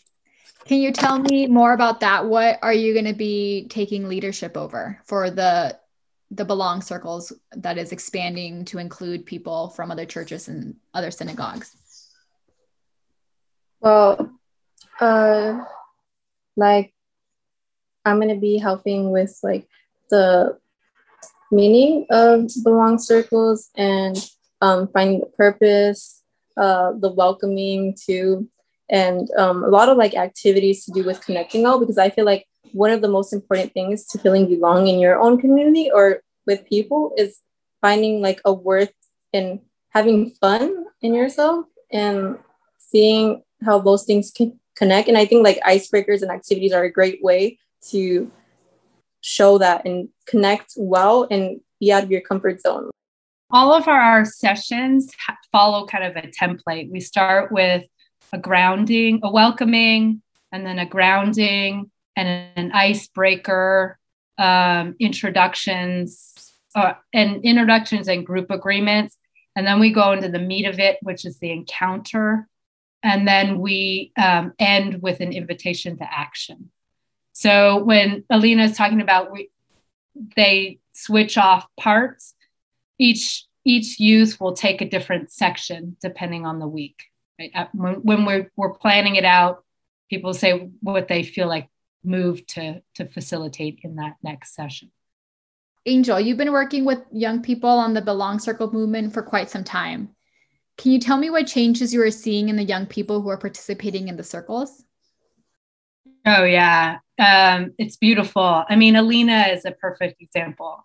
Can 0.71 0.81
you 0.81 0.93
tell 0.93 1.19
me 1.19 1.49
more 1.49 1.73
about 1.73 1.99
that? 1.99 2.27
What 2.27 2.61
are 2.63 2.73
you 2.73 2.93
going 2.93 3.07
to 3.07 3.13
be 3.13 3.67
taking 3.71 4.09
leadership 4.09 4.57
over 4.57 5.01
for 5.05 5.29
the 5.29 5.77
the 6.31 6.45
belong 6.45 6.81
circles 6.81 7.33
that 7.57 7.77
is 7.77 7.91
expanding 7.91 8.65
to 8.67 8.79
include 8.79 9.27
people 9.27 9.71
from 9.71 9.91
other 9.91 10.05
churches 10.05 10.47
and 10.47 10.77
other 10.95 11.11
synagogues? 11.11 11.75
Well, 13.81 14.31
uh 15.01 15.65
like 16.57 16.95
I'm 18.05 18.19
going 18.21 18.29
to 18.33 18.41
be 18.41 18.57
helping 18.57 19.11
with 19.11 19.37
like 19.43 19.67
the 20.09 20.57
meaning 21.51 22.07
of 22.11 22.49
belong 22.63 23.01
circles 23.01 23.71
and 23.77 24.17
um, 24.61 24.87
finding 24.93 25.19
the 25.19 25.27
purpose, 25.27 26.23
uh, 26.57 26.93
the 26.93 27.11
welcoming 27.11 27.97
to 28.07 28.49
and 28.91 29.31
um, 29.39 29.63
a 29.63 29.69
lot 29.69 29.89
of 29.89 29.97
like 29.97 30.15
activities 30.15 30.85
to 30.85 30.93
do 30.93 31.05
with 31.05 31.25
connecting 31.25 31.65
all 31.65 31.79
because 31.79 31.97
I 31.97 32.11
feel 32.11 32.25
like 32.25 32.47
one 32.73 32.91
of 32.91 33.01
the 33.01 33.09
most 33.09 33.33
important 33.33 33.73
things 33.73 34.05
to 34.07 34.19
feeling 34.19 34.49
belong 34.49 34.89
in 34.89 34.99
your 34.99 35.19
own 35.19 35.41
community 35.41 35.91
or 35.93 36.23
with 36.47 36.67
people 36.67 37.13
is 37.17 37.41
finding 37.81 38.21
like 38.21 38.41
a 38.45 38.53
worth 38.53 38.93
in 39.33 39.61
having 39.91 40.31
fun 40.31 40.85
in 41.01 41.15
yourself 41.15 41.67
and 41.93 42.39
seeing 42.79 43.43
how 43.65 43.79
those 43.79 44.05
things 44.05 44.31
can 44.31 44.59
connect. 44.77 45.09
And 45.09 45.19
I 45.19 45.25
think 45.25 45.45
like 45.45 45.61
icebreakers 45.61 46.23
and 46.23 46.31
activities 46.31 46.73
are 46.73 46.85
a 46.85 46.93
great 46.93 47.23
way 47.23 47.59
to 47.91 48.31
show 49.21 49.59
that 49.59 49.85
and 49.85 50.09
connect 50.27 50.73
well 50.77 51.27
and 51.31 51.61
be 51.79 51.93
out 51.93 52.05
of 52.05 52.11
your 52.11 52.21
comfort 52.21 52.61
zone. 52.61 52.91
All 53.51 53.73
of 53.73 53.89
our 53.89 54.25
sessions 54.25 55.13
follow 55.51 55.87
kind 55.87 56.05
of 56.05 56.17
a 56.17 56.29
template. 56.29 56.91
We 56.91 57.01
start 57.01 57.51
with 57.51 57.85
a 58.33 58.39
grounding, 58.39 59.21
a 59.23 59.31
welcoming, 59.31 60.23
and 60.53 60.67
then 60.67 60.79
a 60.79 60.87
grounding 60.87 61.91
and 62.17 62.49
an 62.57 62.73
icebreaker, 62.73 63.99
um, 64.39 64.97
introductions, 64.99 66.53
uh, 66.75 66.95
and 67.13 67.45
introductions 67.45 68.09
and 68.09 68.27
group 68.27 68.51
agreements. 68.51 69.17
And 69.57 69.67
then 69.67 69.81
we 69.81 69.93
go 69.93 70.13
into 70.13 70.29
the 70.29 70.39
meat 70.39 70.67
of 70.67 70.79
it, 70.79 70.99
which 71.03 71.25
is 71.25 71.39
the 71.39 71.51
encounter. 71.51 72.49
and 73.03 73.27
then 73.27 73.61
we 73.61 74.13
um, 74.17 74.53
end 74.59 75.03
with 75.03 75.21
an 75.21 75.33
invitation 75.33 75.97
to 75.99 76.05
action. 76.05 76.71
So 77.33 77.83
when 77.83 78.25
Alina 78.29 78.65
is 78.65 78.77
talking 78.77 79.01
about 79.01 79.33
we, 79.33 79.49
they 80.37 80.79
switch 80.93 81.39
off 81.39 81.67
parts, 81.79 82.35
each 82.99 83.47
each 83.65 84.01
youth 84.01 84.41
will 84.41 84.55
take 84.55 84.81
a 84.81 84.89
different 84.89 85.31
section 85.31 85.97
depending 86.03 86.47
on 86.47 86.59
the 86.59 86.69
week. 86.69 87.10
When, 87.73 87.95
when 87.95 88.25
we're 88.25 88.51
we're 88.57 88.75
planning 88.75 89.17
it 89.17 89.25
out, 89.25 89.65
people 90.09 90.35
say 90.35 90.71
what 90.81 91.09
they 91.09 91.23
feel 91.23 91.49
like 91.49 91.69
move 92.05 92.47
to 92.49 92.83
to 92.95 93.07
facilitate 93.07 93.81
in 93.83 93.97
that 93.97 94.17
next 94.23 94.55
session. 94.55 94.91
Angel, 95.87 96.21
you've 96.21 96.37
been 96.37 96.53
working 96.53 96.85
with 96.85 97.01
young 97.11 97.41
people 97.43 97.71
on 97.71 97.95
the 97.95 98.03
Belong 98.03 98.39
Circle 98.39 98.73
movement 98.73 99.15
for 99.15 99.23
quite 99.23 99.49
some 99.49 99.65
time. 99.65 100.11
Can 100.77 100.93
you 100.93 100.99
tell 100.99 101.17
me 101.17 101.31
what 101.31 101.47
changes 101.47 101.93
you 101.93 102.03
are 102.03 102.11
seeing 102.11 102.49
in 102.49 102.57
the 102.57 102.65
young 102.65 102.87
people 102.87 103.23
who 103.23 103.29
are 103.31 103.39
participating 103.39 104.09
in 104.09 104.17
the 104.17 104.23
circles? 104.23 104.85
Oh, 106.27 106.45
yeah. 106.45 106.99
Um, 107.19 107.73
it's 107.79 107.97
beautiful. 107.97 108.65
I 108.69 108.77
mean, 108.77 108.97
Alina 108.97 109.49
is 109.53 109.65
a 109.65 109.73
perfect 109.73 110.21
example. 110.21 110.85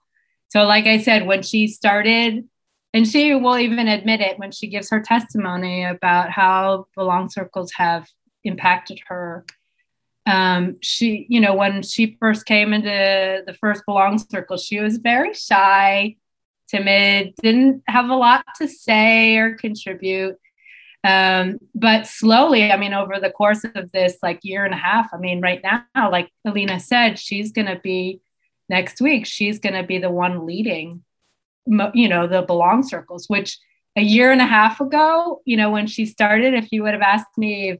So, 0.50 0.63
like 0.63 0.86
I 0.86 1.00
said, 1.00 1.26
when 1.26 1.44
she 1.44 1.68
started, 1.68 2.48
and 2.95 3.08
she 3.08 3.36
will 3.36 3.60
even 3.60 3.88
admit 3.88 4.21
it 4.21 4.39
when 4.39 4.51
she 4.51 4.67
gives 4.67 4.89
her 4.89 5.01
testimony 5.01 5.84
about 5.84 6.31
how 6.31 6.88
Belong 6.95 7.29
Circles 7.29 7.73
have 7.73 8.08
impacted 8.43 8.99
her 9.08 9.45
um, 10.25 10.77
she, 10.81 11.27
you 11.29 11.39
know, 11.39 11.53
when 11.53 11.84
she 11.84 12.17
first 12.19 12.45
came 12.45 12.73
into 12.73 13.43
the 13.45 13.53
first 13.53 13.84
Belong 13.86 14.17
Circle, 14.17 14.58
she 14.58 14.79
was 14.79 14.97
very 14.97 15.34
shy, 15.34 16.15
timid, 16.67 17.36
didn't 17.41 17.84
have 17.88 18.10
a 18.10 18.15
lot 18.15 18.43
to 18.58 18.67
say 18.67 19.38
or 19.38 19.55
contribute. 19.55 20.36
Um, 21.03 21.60
but 21.75 22.08
slowly, 22.08 22.71
I 22.71 22.77
mean, 22.77 22.95
over 22.95 23.19
the 23.19 23.29
course 23.29 23.63
of 23.63 23.91
this 23.91 24.17
like 24.23 24.39
year 24.41 24.65
and 24.65 24.73
a 24.73 24.77
half, 24.77 25.10
I 25.13 25.17
mean, 25.17 25.41
right 25.41 25.62
now, 25.63 26.10
like 26.12 26.31
Alina 26.43 26.79
said, 26.79 27.19
she's 27.19 27.51
going 27.51 27.67
to 27.67 27.79
be 27.79 28.21
next 28.67 28.99
week, 28.99 29.27
she's 29.27 29.60
going 29.60 29.75
to 29.75 29.84
be 29.84 29.99
the 29.99 30.10
one 30.10 30.47
leading, 30.47 31.03
you 31.65 32.08
know, 32.10 32.28
the 32.28 32.41
Belong 32.41 32.84
Circles, 32.84 33.28
which 33.28 33.58
a 33.95 34.01
year 34.01 34.32
and 34.32 34.41
a 34.41 34.45
half 34.45 34.82
ago, 34.82 35.41
you 35.45 35.58
know, 35.58 35.71
when 35.71 35.88
she 35.88 36.06
started, 36.06 36.54
if 36.54 36.71
you 36.71 36.84
would 36.84 36.93
have 36.93 37.01
asked 37.01 37.38
me 37.38 37.69
if 37.69 37.80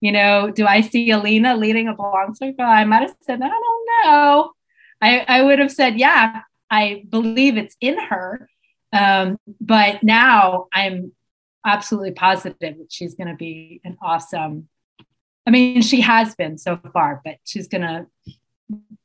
you 0.00 0.12
know, 0.12 0.50
do 0.50 0.66
I 0.66 0.80
see 0.80 1.10
Alina 1.10 1.56
leading 1.56 1.88
a 1.88 1.94
belong 1.94 2.34
circle? 2.34 2.64
I 2.64 2.84
might 2.84 3.02
have 3.02 3.16
said, 3.20 3.40
I 3.42 3.48
don't 3.48 3.88
know. 4.04 4.52
I, 5.00 5.18
I 5.26 5.42
would 5.42 5.58
have 5.58 5.72
said, 5.72 5.98
yeah, 5.98 6.42
I 6.70 7.04
believe 7.08 7.56
it's 7.56 7.76
in 7.80 7.98
her. 7.98 8.48
Um, 8.92 9.38
but 9.60 10.02
now 10.02 10.66
I'm 10.72 11.12
absolutely 11.64 12.12
positive 12.12 12.78
that 12.78 12.92
she's 12.92 13.14
going 13.14 13.28
to 13.28 13.34
be 13.34 13.80
an 13.84 13.96
awesome. 14.00 14.68
I 15.46 15.50
mean, 15.50 15.82
she 15.82 16.00
has 16.00 16.34
been 16.34 16.58
so 16.58 16.78
far, 16.92 17.20
but 17.24 17.36
she's 17.44 17.68
going 17.68 17.82
to 17.82 18.06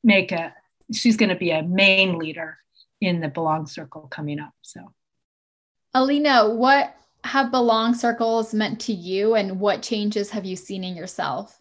make 0.03 0.31
a, 0.31 0.53
she's 0.91 1.17
going 1.17 1.29
to 1.29 1.36
be 1.36 1.51
a 1.51 1.63
main 1.63 2.17
leader 2.17 2.57
in 3.03 3.19
the 3.19 3.27
belong 3.27 3.67
circle 3.67 4.07
coming 4.09 4.39
up. 4.39 4.53
So, 4.61 4.93
Alina, 5.93 6.49
what 6.49 6.95
have 7.25 7.51
belong 7.51 7.93
circles 7.93 8.53
meant 8.53 8.79
to 8.81 8.93
you 8.93 9.35
and 9.35 9.59
what 9.59 9.81
changes 9.81 10.29
have 10.31 10.45
you 10.45 10.55
seen 10.55 10.83
in 10.83 10.95
yourself? 10.95 11.59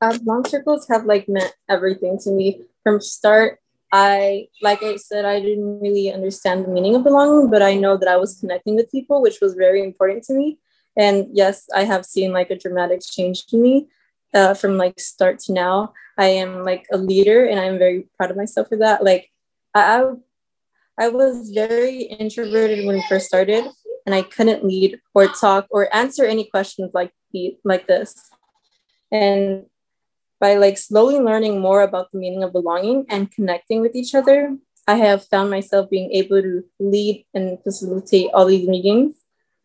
Uh, 0.00 0.16
belong 0.18 0.44
circles 0.46 0.86
have 0.88 1.06
like 1.06 1.28
meant 1.28 1.52
everything 1.68 2.18
to 2.18 2.30
me 2.30 2.62
from 2.84 3.00
start. 3.00 3.58
I, 3.90 4.48
like 4.60 4.82
I 4.82 4.96
said, 4.96 5.24
I 5.24 5.40
didn't 5.40 5.80
really 5.80 6.12
understand 6.12 6.64
the 6.64 6.68
meaning 6.68 6.94
of 6.94 7.04
belonging, 7.04 7.50
but 7.50 7.62
I 7.62 7.74
know 7.74 7.96
that 7.96 8.08
I 8.08 8.16
was 8.16 8.38
connecting 8.38 8.76
with 8.76 8.92
people, 8.92 9.22
which 9.22 9.40
was 9.40 9.54
very 9.54 9.82
important 9.82 10.24
to 10.24 10.34
me. 10.34 10.58
And 10.96 11.26
yes, 11.32 11.66
I 11.74 11.84
have 11.84 12.04
seen 12.04 12.32
like 12.32 12.50
a 12.50 12.58
dramatic 12.58 13.00
change 13.00 13.46
to 13.46 13.56
me 13.56 13.88
uh, 14.34 14.54
from 14.54 14.76
like 14.76 15.00
start 15.00 15.38
to 15.40 15.52
now. 15.52 15.92
I 16.18 16.26
am 16.26 16.64
like 16.64 16.86
a 16.92 16.98
leader 16.98 17.46
and 17.46 17.60
I'm 17.60 17.78
very 17.78 18.08
proud 18.16 18.30
of 18.30 18.36
myself 18.36 18.68
for 18.68 18.76
that. 18.78 19.04
Like 19.04 19.28
I, 19.74 20.04
I 20.98 21.08
was 21.08 21.50
very 21.50 22.02
introverted 22.02 22.84
when 22.84 22.96
we 22.96 23.04
first 23.08 23.26
started, 23.26 23.64
and 24.04 24.14
I 24.14 24.22
couldn't 24.22 24.64
lead 24.64 24.98
or 25.14 25.28
talk 25.28 25.66
or 25.70 25.94
answer 25.94 26.24
any 26.24 26.44
questions 26.44 26.90
like 26.92 27.12
the, 27.32 27.56
like 27.62 27.86
this. 27.86 28.30
And 29.12 29.66
by 30.40 30.54
like 30.54 30.78
slowly 30.78 31.18
learning 31.18 31.60
more 31.60 31.82
about 31.82 32.10
the 32.10 32.18
meaning 32.18 32.42
of 32.42 32.52
belonging 32.52 33.06
and 33.08 33.30
connecting 33.30 33.80
with 33.80 33.94
each 33.94 34.14
other, 34.14 34.56
I 34.88 34.94
have 34.94 35.26
found 35.26 35.50
myself 35.50 35.90
being 35.90 36.10
able 36.12 36.42
to 36.42 36.64
lead 36.80 37.26
and 37.34 37.62
facilitate 37.62 38.30
all 38.32 38.46
these 38.46 38.66
meetings. 38.66 39.14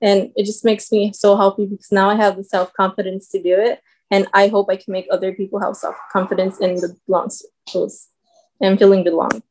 And 0.02 0.32
it 0.36 0.45
just 0.45 0.65
makes 0.65 0.91
me 0.91 1.13
so 1.13 1.38
happy 1.38 1.65
because 1.65 1.91
now 1.91 2.10
I 2.10 2.15
have 2.15 2.36
the 2.36 2.43
self 2.43 2.73
confidence 2.73 3.30
to 3.30 3.41
do 3.41 3.58
it. 3.58 3.80
And 4.11 4.27
I 4.33 4.47
hope 4.47 4.67
I 4.69 4.75
can 4.75 4.91
make 4.91 5.07
other 5.11 5.33
people 5.33 5.59
have 5.59 5.75
self 5.75 5.95
confidence 6.11 6.59
the 6.75 6.95
belong 7.07 7.29
and 8.61 8.77
feeling 8.77 9.03
belong. 9.03 9.41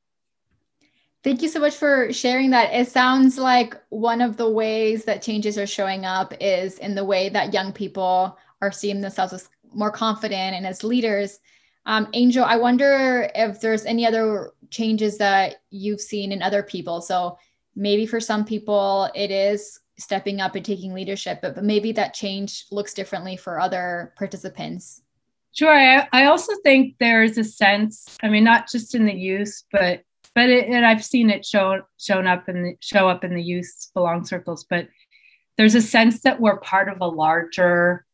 Thank 1.24 1.42
you 1.42 1.48
so 1.48 1.60
much 1.60 1.76
for 1.76 2.12
sharing 2.12 2.50
that. 2.50 2.72
It 2.74 2.88
sounds 2.88 3.38
like 3.38 3.80
one 3.90 4.20
of 4.20 4.36
the 4.36 4.50
ways 4.50 5.04
that 5.04 5.22
changes 5.22 5.56
are 5.56 5.68
showing 5.68 6.04
up 6.04 6.34
is 6.40 6.78
in 6.78 6.96
the 6.96 7.04
way 7.04 7.28
that 7.28 7.54
young 7.54 7.72
people 7.72 8.36
are 8.60 8.72
seeing 8.72 9.00
themselves 9.00 9.32
as 9.32 9.48
more 9.72 9.92
confident 9.92 10.56
and 10.56 10.66
as 10.66 10.82
leaders. 10.82 11.38
Um, 11.86 12.08
Angel, 12.12 12.44
I 12.44 12.56
wonder 12.56 13.30
if 13.34 13.60
there's 13.60 13.84
any 13.84 14.04
other 14.04 14.52
changes 14.70 15.16
that 15.18 15.62
you've 15.70 16.00
seen 16.00 16.32
in 16.32 16.42
other 16.42 16.62
people. 16.62 17.00
So 17.00 17.38
maybe 17.76 18.04
for 18.04 18.20
some 18.20 18.44
people 18.44 19.08
it 19.14 19.30
is 19.30 19.80
stepping 20.02 20.40
up 20.40 20.54
and 20.54 20.64
taking 20.64 20.92
leadership, 20.92 21.40
but, 21.42 21.54
but 21.54 21.64
maybe 21.64 21.92
that 21.92 22.14
change 22.14 22.66
looks 22.70 22.94
differently 22.94 23.36
for 23.36 23.60
other 23.60 24.12
participants. 24.16 25.02
Sure. 25.54 25.72
I, 25.72 26.08
I 26.12 26.24
also 26.26 26.52
think 26.62 26.96
there's 26.98 27.36
a 27.38 27.44
sense, 27.44 28.16
I 28.22 28.28
mean, 28.28 28.44
not 28.44 28.70
just 28.70 28.94
in 28.94 29.06
the 29.06 29.14
youth, 29.14 29.62
but 29.70 30.02
but 30.34 30.48
it, 30.48 30.68
and 30.68 30.86
I've 30.86 31.04
seen 31.04 31.28
it 31.30 31.44
show 31.44 31.82
shown 31.98 32.26
up 32.26 32.48
in 32.48 32.62
the, 32.62 32.74
show 32.80 33.08
up 33.08 33.22
in 33.22 33.34
the 33.34 33.42
youth 33.42 33.90
belong 33.94 34.24
circles. 34.24 34.64
But 34.64 34.88
there's 35.58 35.74
a 35.74 35.82
sense 35.82 36.22
that 36.22 36.40
we're 36.40 36.58
part 36.58 36.88
of 36.88 37.00
a 37.00 37.06
larger 37.06 38.06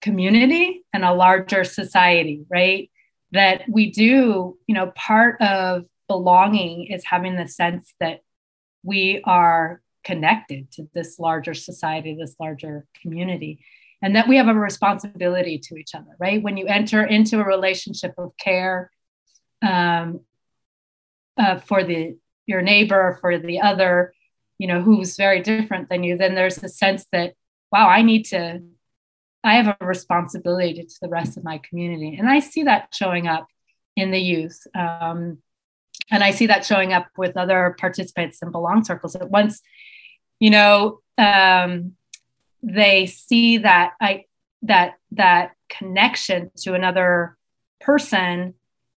community 0.00 0.84
and 0.92 1.04
a 1.04 1.12
larger 1.12 1.64
society, 1.64 2.44
right? 2.48 2.90
That 3.32 3.62
we 3.68 3.90
do, 3.90 4.58
you 4.66 4.74
know, 4.74 4.92
part 4.94 5.40
of 5.40 5.86
belonging 6.08 6.86
is 6.86 7.04
having 7.04 7.36
the 7.36 7.48
sense 7.48 7.94
that 8.00 8.20
we 8.82 9.20
are 9.24 9.80
connected 10.10 10.70
to 10.72 10.88
this 10.94 11.18
larger 11.18 11.54
society, 11.54 12.16
this 12.18 12.36
larger 12.40 12.86
community, 13.00 13.64
and 14.02 14.16
that 14.16 14.28
we 14.28 14.36
have 14.36 14.48
a 14.48 14.54
responsibility 14.54 15.58
to 15.58 15.76
each 15.76 15.94
other, 15.94 16.16
right? 16.18 16.42
When 16.42 16.56
you 16.56 16.66
enter 16.66 17.04
into 17.04 17.40
a 17.40 17.44
relationship 17.44 18.14
of 18.18 18.32
care, 18.38 18.90
um, 19.62 20.20
uh, 21.36 21.58
for 21.58 21.84
the 21.84 22.16
your 22.46 22.62
neighbor 22.62 23.18
for 23.20 23.38
the 23.38 23.60
other 23.60 24.12
you 24.58 24.66
know 24.66 24.82
who's 24.82 25.16
very 25.16 25.40
different 25.40 25.88
than 25.88 26.02
you 26.02 26.16
then 26.16 26.34
there's 26.34 26.62
a 26.62 26.68
sense 26.68 27.06
that 27.12 27.34
wow 27.72 27.88
i 27.88 28.02
need 28.02 28.24
to 28.24 28.60
i 29.44 29.54
have 29.54 29.76
a 29.80 29.86
responsibility 29.86 30.82
to 30.82 30.94
the 31.00 31.08
rest 31.08 31.36
of 31.36 31.44
my 31.44 31.58
community 31.68 32.16
and 32.18 32.28
i 32.28 32.40
see 32.40 32.64
that 32.64 32.88
showing 32.92 33.26
up 33.26 33.46
in 33.96 34.10
the 34.10 34.20
youth 34.20 34.66
um, 34.74 35.38
and 36.10 36.24
i 36.24 36.30
see 36.30 36.46
that 36.46 36.64
showing 36.64 36.92
up 36.92 37.06
with 37.16 37.36
other 37.36 37.76
participants 37.78 38.42
in 38.42 38.50
belong 38.50 38.84
circles 38.84 39.14
at 39.14 39.30
once 39.30 39.62
you 40.40 40.50
know 40.50 41.00
um, 41.18 41.92
they 42.62 43.06
see 43.06 43.58
that 43.58 43.92
i 44.00 44.24
that 44.62 44.94
that 45.12 45.52
connection 45.68 46.50
to 46.56 46.74
another 46.74 47.36
person 47.80 48.54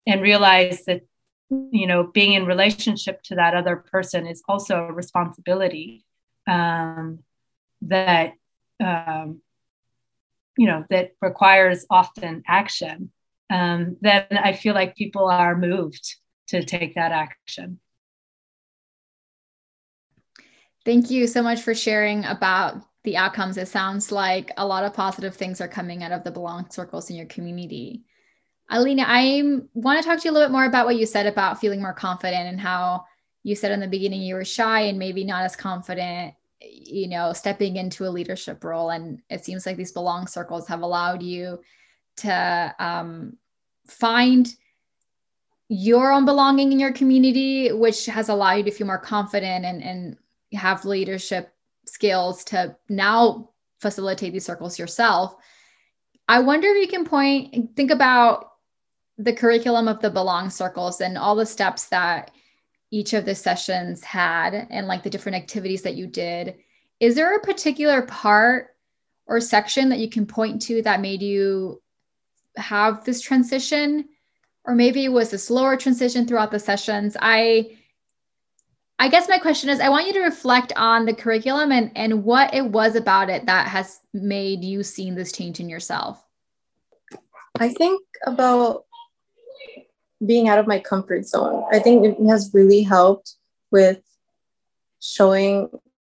and 0.07 0.23
realize 0.23 0.85
that 0.85 1.03
you 1.51 1.87
know 1.87 2.05
being 2.05 2.35
in 2.35 2.47
relationship 2.47 3.23
to 3.23 3.35
that 3.35 3.55
other 3.55 3.77
person 3.77 4.27
is 4.27 4.43
also 4.49 4.85
a 4.85 4.93
responsibility 4.93 6.05
um, 6.47 7.19
that 7.83 8.35
um, 8.83 9.41
you 10.57 10.67
know 10.67 10.85
that 10.91 11.13
requires 11.21 11.85
often 11.91 12.43
action. 12.47 13.11
Um, 13.51 13.97
then 14.01 14.27
i 14.31 14.53
feel 14.53 14.75
like 14.75 14.95
people 14.95 15.27
are 15.29 15.59
moved 15.59 16.15
to 16.47 16.63
take 16.63 16.95
that 16.95 17.11
action 17.11 17.81
thank 20.85 21.11
you 21.11 21.27
so 21.27 21.43
much 21.43 21.63
for 21.63 21.75
sharing 21.75 22.25
about 22.25 22.83
the 23.05 23.17
outcomes 23.17 23.57
it 23.57 23.69
sounds 23.69 24.13
like 24.13 24.51
a 24.57 24.67
lot 24.67 24.85
of 24.85 24.93
positive 24.93 25.35
things 25.35 25.61
are 25.61 25.69
coming 25.69 26.03
out 26.03 26.13
of 26.13 26.25
the 26.25 26.31
belong 26.31 26.69
circles 26.71 27.11
in 27.11 27.17
your 27.17 27.27
community 27.27 28.05
Alina, 28.71 29.05
I 29.05 29.43
want 29.75 30.01
to 30.01 30.09
talk 30.09 30.21
to 30.21 30.25
you 30.25 30.31
a 30.31 30.33
little 30.33 30.49
bit 30.49 30.53
more 30.53 30.65
about 30.65 30.87
what 30.87 30.97
you 30.97 31.05
said 31.05 31.27
about 31.27 31.61
feeling 31.61 31.83
more 31.83 31.93
confident 31.93 32.47
and 32.47 32.61
how 32.61 33.05
you 33.43 33.57
said 33.57 33.73
in 33.73 33.81
the 33.81 33.89
beginning 33.89 34.23
you 34.23 34.37
were 34.37 34.45
shy 34.45 34.83
and 34.83 34.99
maybe 34.99 35.25
not 35.25 35.43
as 35.43 35.57
confident, 35.57 36.35
you 36.61 37.09
know, 37.09 37.33
stepping 37.33 37.77
into 37.77 38.07
a 38.07 38.11
leadership 38.11 38.63
role. 38.63 38.91
And 38.91 39.21
it 39.29 39.45
seems 39.45 39.67
like 39.67 39.77
these 39.77 39.93
belong 39.93 40.29
circles 40.29 40.69
have 40.69 40.83
allowed 40.83 41.21
you 41.21 41.61
to 42.19 42.75
um, 42.79 43.37
find 43.89 44.55
your 45.69 46.13
own 46.13 46.25
belonging 46.25 46.71
in 46.71 46.79
your 46.79 46.93
community, 46.93 47.73
which 47.73 48.07
has 48.07 48.29
allowed 48.29 48.53
you 48.53 48.63
to 48.65 48.71
feel 48.71 48.87
more 48.87 48.99
confident 48.99 49.65
and, 49.65 49.83
and 49.83 50.17
have 50.53 50.85
leadership 50.85 51.53
skills 51.87 52.45
to 52.45 52.77
now 52.89 53.51
facilitate 53.79 54.33
these 54.33 54.45
circles 54.45 54.79
yourself. 54.79 55.37
I 56.29 56.41
wonder 56.41 56.69
if 56.69 56.83
you 56.83 56.89
can 56.89 57.05
point, 57.05 57.75
think 57.77 57.91
about 57.91 58.53
the 59.19 59.33
curriculum 59.33 59.89
of 59.89 60.01
the 60.01 60.11
Belong 60.11 60.51
circles 60.51 61.01
and 61.01 61.19
all 61.19 61.35
the 61.35 61.47
steps 61.47 61.87
that 61.87 62.31
each 62.91 63.13
of 63.13 63.25
the 63.25 63.35
sessions 63.35 64.03
had 64.03 64.67
and 64.71 64.87
like 64.87 65.03
the 65.03 65.11
different 65.11 65.37
activities 65.37 65.83
that 65.83 65.95
you 65.95 66.07
did. 66.07 66.57
Is 67.01 67.15
there 67.15 67.35
a 67.35 67.41
particular 67.41 68.03
part 68.03 68.69
or 69.27 69.41
section 69.41 69.89
that 69.89 69.99
you 69.99 70.11
can 70.11 70.27
point 70.27 70.61
to 70.63 70.83
that 70.83 71.01
made 71.01 71.23
you 71.23 71.81
have 72.57 73.05
this 73.05 73.21
transition? 73.21 74.09
Or 74.65 74.75
maybe 74.75 75.05
it 75.05 75.13
was 75.13 75.33
a 75.33 75.39
slower 75.39 75.77
transition 75.77 76.27
throughout 76.27 76.51
the 76.51 76.59
sessions. 76.59 77.17
I 77.21 77.79
I 79.01 79.09
guess 79.09 79.31
my 79.31 79.39
question 79.39 79.71
is 79.71 79.81
I 79.81 79.89
want 79.89 80.07
you 80.07 80.13
to 80.13 80.21
reflect 80.21 80.75
on 80.77 81.07
the 81.07 81.15
curriculum 81.15 81.73
and, 81.73 81.91
and 81.97 82.23
what 82.23 82.53
it 82.53 82.67
was 82.67 82.97
about 82.97 83.31
it 83.31 83.47
that 83.47 83.67
has 83.67 84.01
made 84.13 84.63
you 84.63 84.83
seeing 84.83 85.15
this 85.15 85.33
change 85.33 85.59
in 85.59 85.71
yourself. 85.71 86.23
I 87.59 87.71
think 87.71 88.03
about 88.27 88.85
being 90.25 90.49
out 90.49 90.59
of 90.59 90.67
my 90.67 90.79
comfort 90.79 91.27
zone. 91.27 91.65
I 91.73 91.79
think 91.79 92.05
it 92.05 92.23
has 92.29 92.51
really 92.53 92.83
helped 92.83 93.37
with 93.71 94.03
showing 95.01 95.71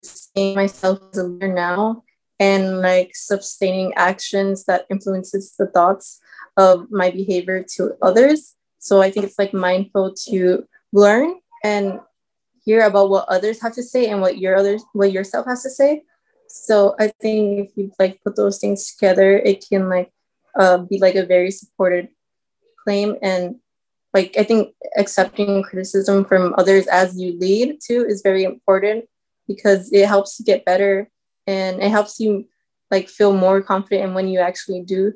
seeing 0.03 0.53
myself 0.53 0.99
as 1.13 1.19
a 1.19 1.23
leader 1.23 1.53
now 1.53 2.03
and 2.37 2.81
like 2.81 3.15
sustaining 3.15 3.93
actions 3.93 4.65
that 4.65 4.87
influences 4.89 5.55
the 5.57 5.67
thoughts 5.67 6.19
of 6.57 6.91
my 6.91 7.11
behavior 7.11 7.63
to 7.75 7.93
others. 8.01 8.55
So 8.79 9.01
I 9.01 9.09
think 9.09 9.25
it's 9.25 9.39
like 9.39 9.53
mindful 9.53 10.15
to 10.27 10.67
learn 10.91 11.35
and 11.63 12.01
hear 12.65 12.85
about 12.85 13.09
what 13.09 13.27
others 13.29 13.61
have 13.61 13.73
to 13.73 13.83
say 13.83 14.07
and 14.07 14.21
what 14.21 14.37
your 14.37 14.55
others 14.55 14.83
what 14.93 15.11
yourself 15.11 15.45
has 15.45 15.63
to 15.63 15.69
say. 15.69 16.03
So 16.47 16.95
i 16.99 17.07
think 17.21 17.69
if 17.69 17.77
you 17.77 17.91
like 17.99 18.21
put 18.23 18.35
those 18.35 18.59
things 18.59 18.93
together 18.93 19.37
it 19.37 19.65
can 19.67 19.89
like 19.89 20.11
uh, 20.59 20.77
be 20.77 20.99
like 20.99 21.15
a 21.15 21.25
very 21.25 21.51
supported 21.51 22.09
claim. 22.83 23.15
And 23.21 23.55
like 24.13 24.35
i 24.37 24.43
think 24.43 24.75
accepting 24.97 25.63
criticism 25.63 26.23
from 26.25 26.53
others 26.57 26.85
as 26.87 27.19
you 27.19 27.37
lead 27.39 27.79
too 27.85 28.05
is 28.07 28.21
very 28.21 28.43
important 28.43 29.05
because 29.47 29.91
it 29.91 30.07
helps 30.07 30.39
you 30.39 30.45
get 30.45 30.65
better 30.65 31.09
and 31.47 31.81
it 31.81 31.89
helps 31.89 32.19
you 32.19 32.47
like 32.91 33.09
feel 33.09 33.33
more 33.33 33.61
confident 33.61 34.09
in 34.09 34.13
when 34.13 34.27
you 34.27 34.39
actually 34.39 34.81
do 34.81 35.13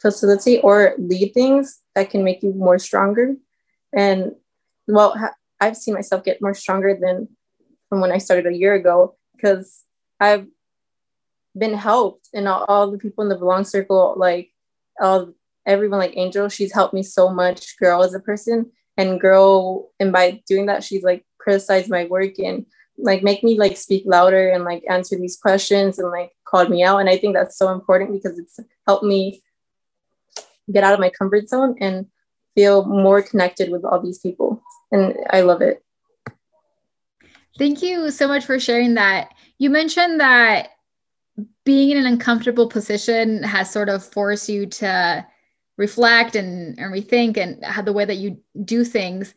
facilitate 0.00 0.60
or 0.64 0.94
lead 0.98 1.32
things 1.34 1.80
that 1.94 2.10
can 2.10 2.24
make 2.24 2.42
you 2.42 2.52
more 2.54 2.78
stronger. 2.78 3.36
And 3.92 4.32
well 4.88 5.14
I've 5.60 5.76
seen 5.76 5.94
myself 5.94 6.24
get 6.24 6.42
more 6.42 6.54
stronger 6.54 6.96
than 7.00 7.28
from 7.88 8.00
when 8.00 8.12
I 8.12 8.18
started 8.18 8.46
a 8.46 8.56
year 8.56 8.74
ago 8.74 9.16
because 9.34 9.84
I've 10.20 10.46
been 11.56 11.74
helped 11.74 12.28
and 12.34 12.48
all, 12.48 12.64
all, 12.64 12.90
the 12.90 12.98
people 12.98 13.22
in 13.22 13.28
the 13.28 13.36
belong 13.36 13.64
circle, 13.64 14.14
like 14.16 14.50
all 15.00 15.32
everyone 15.64 15.98
like 15.98 16.16
Angel, 16.16 16.48
she's 16.48 16.72
helped 16.72 16.94
me 16.94 17.02
so 17.02 17.30
much 17.30 17.76
grow 17.78 18.02
as 18.02 18.14
a 18.14 18.20
person 18.20 18.70
and 18.96 19.20
grow. 19.20 19.88
And 19.98 20.12
by 20.12 20.42
doing 20.48 20.66
that, 20.66 20.84
she's 20.84 21.02
like 21.02 21.24
criticized 21.38 21.90
my 21.90 22.04
work 22.06 22.38
and 22.38 22.66
like 22.98 23.22
make 23.22 23.42
me 23.42 23.58
like 23.58 23.76
speak 23.76 24.04
louder 24.06 24.48
and 24.48 24.64
like 24.64 24.82
answer 24.88 25.16
these 25.16 25.36
questions 25.36 25.98
and 25.98 26.10
like 26.10 26.32
called 26.44 26.70
me 26.70 26.82
out. 26.82 26.98
And 26.98 27.08
I 27.08 27.16
think 27.16 27.34
that's 27.34 27.58
so 27.58 27.72
important 27.72 28.12
because 28.12 28.38
it's 28.38 28.58
helped 28.86 29.04
me 29.04 29.42
get 30.72 30.84
out 30.84 30.94
of 30.94 31.00
my 31.00 31.10
comfort 31.10 31.48
zone 31.48 31.76
and 31.80 32.06
feel 32.56 32.84
more 32.86 33.22
connected 33.22 33.70
with 33.70 33.84
all 33.84 34.00
these 34.00 34.18
people. 34.18 34.60
And 34.90 35.14
I 35.30 35.42
love 35.42 35.60
it. 35.62 35.84
Thank 37.58 37.82
you 37.82 38.10
so 38.10 38.26
much 38.26 38.44
for 38.44 38.58
sharing 38.58 38.94
that. 38.94 39.32
You 39.58 39.70
mentioned 39.70 40.20
that 40.20 40.70
being 41.64 41.90
in 41.90 41.98
an 41.98 42.06
uncomfortable 42.06 42.68
position 42.68 43.42
has 43.42 43.70
sort 43.70 43.88
of 43.88 44.04
forced 44.04 44.48
you 44.48 44.66
to 44.66 45.24
reflect 45.76 46.34
and, 46.34 46.78
and 46.78 46.92
rethink 46.92 47.36
and 47.36 47.62
how 47.64 47.82
the 47.82 47.92
way 47.92 48.04
that 48.04 48.16
you 48.16 48.38
do 48.64 48.84
things. 48.84 49.34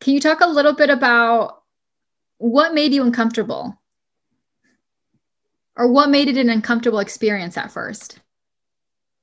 Can 0.00 0.14
you 0.14 0.20
talk 0.20 0.40
a 0.40 0.46
little 0.46 0.72
bit 0.72 0.90
about 0.90 1.62
what 2.38 2.72
made 2.72 2.92
you 2.92 3.02
uncomfortable? 3.02 3.76
Or 5.76 5.90
what 5.90 6.10
made 6.10 6.28
it 6.28 6.36
an 6.36 6.50
uncomfortable 6.50 7.00
experience 7.00 7.56
at 7.56 7.72
first? 7.72 8.20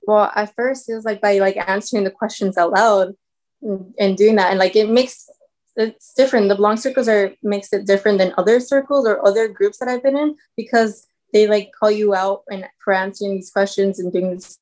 Well, 0.04 0.32
at 0.36 0.54
first 0.56 0.90
it 0.90 0.96
was 0.96 1.06
like 1.06 1.22
by 1.22 1.40
like 1.40 1.58
answering 1.58 2.04
the 2.04 2.12
questions 2.12 2.58
out 2.58 2.72
loud 2.72 3.14
and 3.62 4.18
doing 4.18 4.36
that. 4.36 4.50
And 4.52 4.60
like 4.60 4.76
it 4.76 4.90
makes 4.90 5.30
it's 5.76 6.14
different. 6.14 6.50
The 6.50 6.56
belong 6.56 6.78
circles 6.78 7.08
are 7.08 7.34
makes 7.44 7.72
it 7.72 7.86
different 7.86 8.18
than 8.18 8.34
other 8.38 8.60
circles 8.60 9.08
or 9.08 9.26
other 9.26 9.48
groups 9.48 9.78
that 9.78 9.88
i've 9.88 10.04
been 10.04 10.18
in 10.18 10.36
because 10.56 11.08
they 11.34 11.48
like 11.48 11.72
call 11.78 11.92
you 11.92 12.16
out 12.16 12.44
and 12.50 12.66
for 12.84 12.94
answering 12.94 13.36
these 13.36 13.52
questions 13.52 14.00
and 14.00 14.12
doing 14.12 14.32
this. 14.32 14.58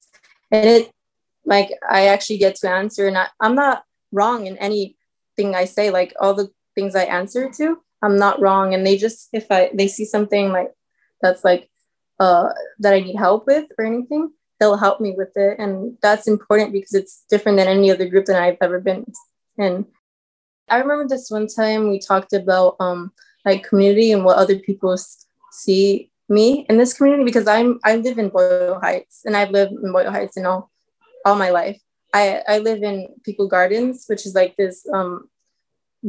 And 0.52 0.68
it 0.68 0.92
like 1.46 1.70
i 1.90 2.08
actually 2.08 2.38
get 2.38 2.56
to 2.56 2.70
answer 2.70 3.08
and 3.08 3.18
I, 3.18 3.28
i'm 3.40 3.56
not 3.56 3.84
wrong 4.12 4.48
in 4.48 4.58
anything 4.58 5.56
i 5.56 5.66
say. 5.66 5.90
Like 5.90 6.14
all 6.20 6.34
the 6.34 6.50
things 6.76 6.96
i 6.96 7.04
answer 7.04 7.50
to 7.50 7.78
i'm 8.02 8.18
not 8.18 8.42
wrong. 8.42 8.74
And 8.74 8.86
they 8.86 8.98
just 8.98 9.30
if 9.32 9.52
i 9.52 9.70
they 9.74 9.88
see 9.88 10.06
something 10.06 10.52
like 10.52 10.72
that's 11.22 11.46
like 11.46 11.70
uh 12.20 12.50
that 12.80 12.94
i 12.94 13.00
need 13.00 13.16
help 13.16 13.48
with 13.48 13.66
or 13.78 13.86
anything 13.86 14.32
they'll 14.60 14.78
help 14.78 15.02
me 15.02 15.14
with 15.18 15.36
it. 15.36 15.60
And 15.60 15.98
that's 16.02 16.28
important 16.28 16.72
because 16.72 16.94
it's 16.94 17.26
different 17.30 17.58
than 17.58 17.68
any 17.68 17.92
other 17.92 18.08
group 18.08 18.26
that 18.26 18.42
i've 18.42 18.58
ever 18.62 18.80
been 18.80 19.06
in. 19.58 19.86
I 20.70 20.78
remember 20.78 21.08
this 21.08 21.30
one 21.30 21.48
time 21.48 21.90
we 21.90 22.00
talked 22.00 22.34
about 22.34 22.76
um 22.80 23.12
like 23.44 23.64
community 23.64 24.12
and 24.12 24.26
what 24.26 24.38
other 24.38 24.58
people 24.58 24.98
see 25.52 26.10
me 26.28 26.66
in 26.70 26.78
this 26.78 26.94
community 26.94 27.24
because 27.24 27.48
i'm 27.48 27.80
i 27.84 27.96
live 27.96 28.18
in 28.18 28.30
boyle 28.30 28.80
heights 28.82 29.22
and 29.26 29.38
i've 29.38 29.52
lived 29.52 29.72
in 29.72 29.92
boyle 29.92 30.10
heights 30.10 30.38
in 30.38 30.46
all 30.46 30.72
all 31.24 31.36
my 31.36 31.52
life. 31.52 31.80
I 32.14 32.42
i 32.48 32.58
live 32.58 32.82
in 32.82 33.08
pico 33.24 33.48
gardens 33.48 34.06
which 34.08 34.26
is 34.26 34.34
like 34.34 34.56
this 34.56 34.88
um 34.92 35.30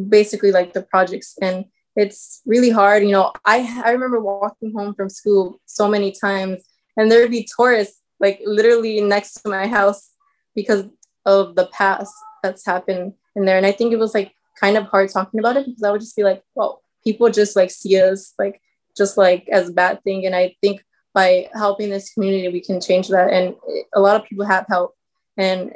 basically 0.09 0.53
like 0.53 0.73
the 0.73 0.83
projects. 0.83 1.39
And 1.41 1.67
it's 1.97 2.43
really 2.45 2.71
hard 2.71 3.03
you 3.03 3.11
know 3.11 3.33
i 3.45 3.83
i 3.85 3.91
remember 3.91 4.21
walking 4.21 4.73
home 4.73 4.95
from 4.95 5.09
school 5.09 5.59
so 5.65 5.89
many 5.89 6.13
times 6.13 6.63
and 6.97 7.11
there 7.11 7.21
would 7.23 7.31
be 7.31 7.49
tourists 7.57 8.03
like 8.21 8.41
literally 8.45 9.01
next 9.01 9.35
to 9.35 9.49
my 9.49 9.67
house 9.67 10.11
because 10.55 10.85
of 11.25 11.57
the 11.57 11.67
past 11.67 12.15
that's 12.43 12.65
happened 12.65 13.15
in 13.35 13.45
there. 13.45 13.57
And 13.57 13.67
I 13.67 13.73
think 13.73 13.93
it 13.93 13.99
was 13.99 14.15
like 14.15 14.33
kind 14.59 14.77
of 14.77 14.85
hard 14.85 15.11
talking 15.11 15.41
about 15.41 15.57
it 15.57 15.67
because 15.67 15.83
I 15.83 15.91
would 15.91 16.01
just 16.01 16.17
be 16.17 16.25
like, 16.25 16.43
well, 16.55 16.83
people 17.05 17.31
just 17.31 17.57
like 17.57 17.71
see 17.71 18.01
us 18.01 18.33
like 18.39 18.61
just 18.97 19.17
like 19.17 19.49
as 19.51 19.69
a 19.69 19.73
bad 19.73 20.03
thing. 20.03 20.25
And 20.25 20.35
I 20.35 20.57
think 20.61 20.83
by 21.15 21.49
helping 21.55 21.91
this 21.91 22.13
community, 22.13 22.49
we 22.49 22.61
can 22.61 22.81
change 22.81 23.09
that. 23.09 23.33
And 23.33 23.55
a 23.95 24.01
lot 24.01 24.21
of 24.21 24.27
people 24.27 24.45
have 24.45 24.67
helped. 24.69 24.97
And 25.37 25.73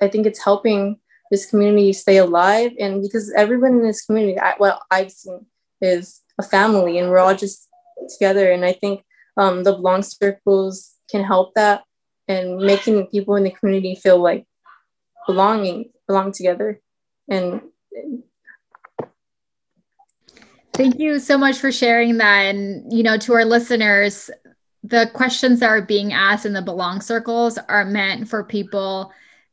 I 0.00 0.08
think 0.08 0.26
it's 0.26 0.42
helping 0.42 0.98
this 1.30 1.48
community 1.48 1.92
stay 1.92 2.18
alive. 2.18 2.72
And 2.78 3.02
because 3.02 3.32
everyone 3.36 3.72
in 3.72 3.82
this 3.82 4.04
community, 4.04 4.38
I, 4.38 4.54
what 4.58 4.80
I've 4.90 5.10
seen 5.10 5.46
is 5.80 6.22
a 6.38 6.42
family 6.42 6.98
and 6.98 7.10
we're 7.10 7.18
all 7.18 7.34
just 7.34 7.68
together. 8.12 8.50
And 8.50 8.64
I 8.64 8.72
think 8.72 9.04
um, 9.36 9.64
the 9.64 9.72
belong 9.72 10.02
circles 10.02 10.95
can 11.10 11.24
help 11.24 11.54
that 11.54 11.84
and 12.28 12.58
making 12.58 13.06
people 13.06 13.36
in 13.36 13.44
the 13.44 13.50
community 13.50 13.94
feel 13.94 14.18
like 14.18 14.44
belonging 15.26 15.90
belong 16.06 16.32
together 16.32 16.80
and 17.28 17.60
thank 20.72 20.98
you 20.98 21.18
so 21.18 21.38
much 21.38 21.58
for 21.58 21.72
sharing 21.72 22.18
that. 22.18 22.42
And 22.42 22.92
you 22.92 23.02
know 23.02 23.16
to 23.18 23.34
our 23.34 23.44
listeners 23.44 24.30
the 24.84 25.10
questions 25.14 25.60
that 25.60 25.68
are 25.68 25.82
being 25.82 26.12
asked 26.12 26.46
in 26.46 26.52
the 26.52 26.62
belong 26.62 27.00
circles 27.00 27.58
are 27.68 27.84
meant 27.84 28.28
for 28.28 28.44
people 28.44 29.12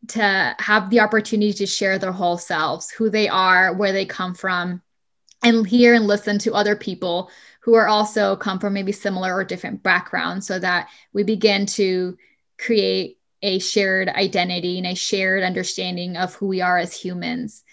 to 0.10 0.56
have 0.60 0.90
the 0.90 1.00
opportunity 1.00 1.54
to 1.54 1.66
share 1.66 1.98
their 1.98 2.12
whole 2.12 2.38
selves 2.38 2.92
who 2.92 3.10
they 3.10 3.28
are 3.28 3.74
where 3.74 3.94
they 3.94 4.06
come 4.06 4.36
from 4.36 4.82
and 5.44 5.68
hear 5.68 5.94
and 5.94 6.08
listen 6.08 6.38
to 6.40 6.54
other 6.54 6.76
people 6.76 7.32
who 7.64 7.76
are 7.76 7.88
also 7.88 8.36
come 8.36 8.60
from 8.60 8.74
maybe 8.74 8.92
similar 8.92 9.34
or 9.34 9.44
different 9.44 9.82
backgrounds 9.84 10.46
so 10.46 10.60
that 10.60 10.90
we 11.14 11.24
begin 11.24 11.66
to 11.66 12.18
create 12.60 13.18
a 13.42 13.60
shared 13.60 14.10
identity 14.10 14.78
and 14.78 14.88
a 14.88 14.96
shared 14.96 15.44
understanding 15.44 16.18
of 16.18 16.34
who 16.36 16.48
we 16.48 16.62
are 16.62 16.78
as 16.78 16.96
humans. 16.96 17.64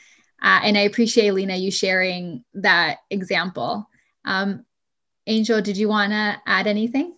Uh, 0.43 0.61
and 0.63 0.79
I 0.79 0.83
appreciate 0.83 1.33
Lena 1.33 1.57
you 1.57 1.71
sharing 1.71 2.45
that 2.55 2.99
example. 3.11 3.89
Um, 4.25 4.65
Angel, 5.27 5.61
did 5.61 5.77
you 5.77 5.89
want 5.89 6.13
to 6.13 6.41
add 6.47 6.67
anything? 6.67 7.15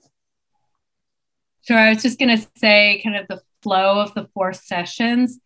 Sure. 1.63 1.79
I 1.79 1.91
was 1.91 2.03
just 2.03 2.19
going 2.19 2.37
to 2.37 2.47
say, 2.57 3.01
kind 3.05 3.17
of 3.17 3.29
the 3.29 3.41
flow 3.63 4.01
of 4.01 4.15
the 4.15 4.29
four 4.35 4.53
sessions. 4.53 5.39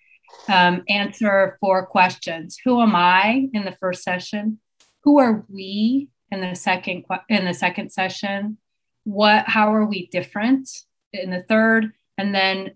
Um, 0.49 0.85
answer 0.89 1.59
four 1.61 1.87
questions. 1.87 2.59
Who 2.65 2.81
am 2.81 2.95
I 2.95 3.49
in 3.53 3.65
the 3.65 3.73
first 3.73 4.03
session? 4.03 4.59
Who 5.05 5.19
are 5.19 5.45
we 5.49 6.09
in 6.31 6.41
the 6.41 6.55
second 6.55 7.05
in 7.29 7.45
the 7.45 7.55
second 7.55 7.91
session. 7.91 8.59
What 9.05 9.47
how 9.47 9.75
are 9.75 9.87
we 9.87 10.09
different 10.09 10.69
in 11.13 11.31
the 11.31 11.43
third? 11.43 11.93
And 12.19 12.35
then 12.35 12.73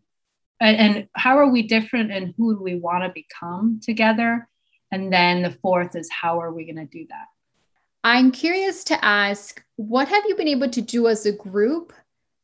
and 0.60 1.08
how 1.14 1.38
are 1.38 1.50
we 1.50 1.62
different 1.62 2.12
and 2.12 2.34
who 2.36 2.56
do 2.56 2.62
we 2.62 2.74
want 2.74 3.04
to 3.04 3.12
become 3.14 3.80
together? 3.82 4.48
And 4.92 5.12
then 5.12 5.42
the 5.42 5.50
fourth 5.50 5.96
is 5.96 6.10
how 6.10 6.40
are 6.40 6.52
we 6.52 6.64
going 6.64 6.76
to 6.76 6.84
do 6.84 7.06
that? 7.08 7.26
I'm 8.04 8.30
curious 8.30 8.84
to 8.84 9.04
ask 9.04 9.62
what 9.76 10.08
have 10.08 10.24
you 10.26 10.36
been 10.36 10.48
able 10.48 10.68
to 10.70 10.80
do 10.80 11.08
as 11.08 11.26
a 11.26 11.32
group 11.32 11.92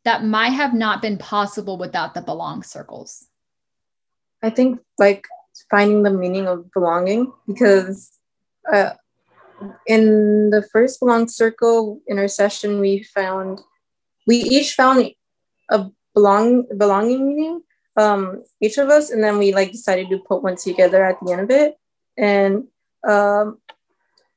that 0.05 0.25
might 0.25 0.51
have 0.51 0.75
not 0.75 1.03
been 1.03 1.19
possible 1.19 1.79
without 1.79 2.15
the 2.15 2.23
belong 2.23 2.63
circles? 2.63 3.27
I 4.43 4.51
think 4.51 4.81
like 4.99 5.27
finding 5.71 6.03
the 6.03 6.11
meaning 6.11 6.47
of 6.47 6.71
belonging 6.73 7.33
because 7.47 8.13
uh, 8.73 8.91
in 9.87 10.51
the 10.51 10.63
first 10.73 11.01
belong 11.01 11.29
circle 11.29 12.01
in 12.07 12.19
our 12.19 12.29
session 12.29 12.81
we 12.81 13.03
found 13.03 13.61
we 14.27 14.37
each 14.37 14.75
found 14.75 15.11
a 15.71 15.87
belong 16.15 16.65
belonging 16.77 17.27
meaning 17.29 17.63
um, 17.97 18.43
each 18.61 18.77
of 18.79 18.89
us 18.89 19.11
and 19.11 19.23
then 19.25 19.39
we 19.39 19.55
like 19.55 19.73
decided 19.73 20.11
to 20.11 20.19
put 20.19 20.43
one 20.43 20.57
together 20.57 21.05
at 21.05 21.17
the 21.23 21.33
end 21.33 21.41
of 21.41 21.51
it. 21.51 21.77
And 22.19 22.65
um, 23.09 23.59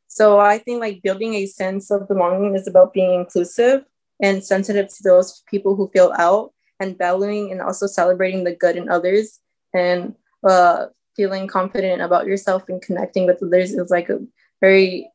so 0.07 0.39
i 0.39 0.57
think 0.57 0.79
like 0.79 1.03
building 1.03 1.35
a 1.35 1.45
sense 1.45 1.91
of 1.91 2.07
belonging 2.07 2.55
is 2.55 2.67
about 2.67 2.93
being 2.93 3.13
inclusive 3.13 3.85
and 4.21 4.43
sensitive 4.43 4.87
to 4.87 5.03
those 5.03 5.43
people 5.47 5.75
who 5.75 5.87
feel 5.89 6.11
out 6.17 6.51
and 6.79 6.97
valuing 6.97 7.51
and 7.51 7.61
also 7.61 7.87
celebrating 7.87 8.43
the 8.43 8.55
good 8.55 8.75
in 8.75 8.89
others. 8.89 9.39
And 9.73 10.15
uh, 10.47 10.87
feeling 11.15 11.47
confident 11.47 12.01
about 12.01 12.25
yourself 12.25 12.63
and 12.69 12.81
connecting 12.81 13.25
with 13.25 13.43
others 13.43 13.71
is 13.71 13.89
like 13.89 14.09
a 14.09 14.19
very 14.61 15.09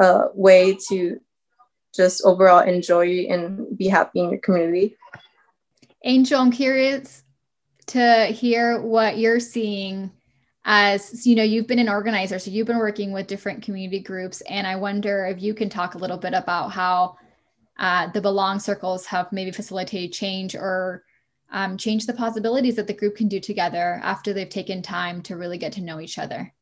uh, 0.00 0.28
way 0.34 0.76
to 0.88 1.20
just 1.94 2.22
overall 2.24 2.60
enjoy 2.60 3.26
and 3.28 3.76
be 3.76 3.88
happy 3.88 4.20
in 4.20 4.30
your 4.30 4.40
community. 4.40 4.96
Angel, 6.04 6.40
I'm 6.40 6.50
curious 6.50 7.24
to 7.88 8.26
hear 8.26 8.80
what 8.80 9.18
you're 9.18 9.40
seeing 9.40 10.10
as 10.64 11.26
you 11.26 11.34
know 11.34 11.42
you've 11.42 11.66
been 11.66 11.78
an 11.78 11.88
organizer 11.88 12.38
so 12.38 12.50
you've 12.50 12.66
been 12.66 12.78
working 12.78 13.12
with 13.12 13.26
different 13.26 13.62
community 13.62 13.98
groups 13.98 14.42
and 14.42 14.66
i 14.66 14.76
wonder 14.76 15.26
if 15.26 15.40
you 15.40 15.54
can 15.54 15.70
talk 15.70 15.94
a 15.94 15.98
little 15.98 16.18
bit 16.18 16.34
about 16.34 16.70
how 16.70 17.16
uh, 17.78 18.06
the 18.12 18.20
belong 18.20 18.60
circles 18.60 19.06
have 19.06 19.32
maybe 19.32 19.50
facilitated 19.50 20.12
change 20.12 20.54
or 20.54 21.02
um, 21.50 21.78
change 21.78 22.04
the 22.04 22.12
possibilities 22.12 22.76
that 22.76 22.86
the 22.86 22.92
group 22.92 23.16
can 23.16 23.26
do 23.26 23.40
together 23.40 23.98
after 24.02 24.34
they've 24.34 24.50
taken 24.50 24.82
time 24.82 25.22
to 25.22 25.36
really 25.36 25.56
get 25.56 25.72
to 25.72 25.80
know 25.80 25.98
each 25.98 26.18
other 26.18 26.52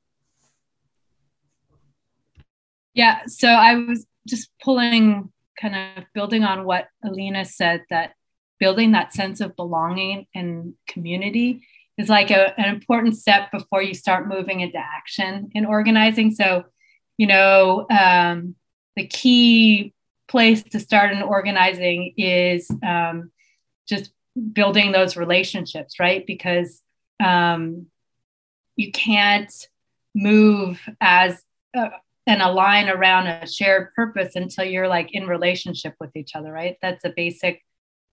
yeah 2.98 3.20
so 3.26 3.48
i 3.48 3.74
was 3.74 4.06
just 4.26 4.50
pulling 4.62 5.32
kind 5.58 5.74
of 5.96 6.04
building 6.14 6.44
on 6.44 6.66
what 6.66 6.88
alina 7.02 7.44
said 7.44 7.82
that 7.88 8.12
building 8.60 8.92
that 8.92 9.14
sense 9.14 9.40
of 9.40 9.56
belonging 9.56 10.26
and 10.34 10.74
community 10.86 11.62
is 11.98 12.08
like 12.08 12.30
a, 12.30 12.58
an 12.58 12.68
important 12.68 13.16
step 13.16 13.50
before 13.50 13.82
you 13.82 13.92
start 13.92 14.28
moving 14.28 14.60
into 14.60 14.78
action 14.78 15.50
in 15.52 15.66
organizing. 15.66 16.30
So, 16.30 16.64
you 17.16 17.26
know, 17.26 17.86
um, 17.90 18.54
the 18.96 19.06
key 19.06 19.92
place 20.28 20.62
to 20.62 20.80
start 20.80 21.12
in 21.12 21.22
organizing 21.22 22.14
is 22.16 22.70
um, 22.86 23.32
just 23.88 24.12
building 24.52 24.92
those 24.92 25.16
relationships, 25.16 25.98
right? 25.98 26.24
Because 26.24 26.82
um, 27.18 27.86
you 28.76 28.92
can't 28.92 29.52
move 30.14 30.80
as 31.00 31.42
uh, 31.76 31.88
and 32.28 32.42
align 32.42 32.90
around 32.90 33.26
a 33.26 33.46
shared 33.46 33.94
purpose 33.94 34.36
until 34.36 34.64
you're 34.64 34.86
like 34.86 35.12
in 35.14 35.26
relationship 35.26 35.94
with 35.98 36.14
each 36.14 36.36
other, 36.36 36.52
right? 36.52 36.76
That's 36.82 37.04
a 37.06 37.12
basic 37.16 37.64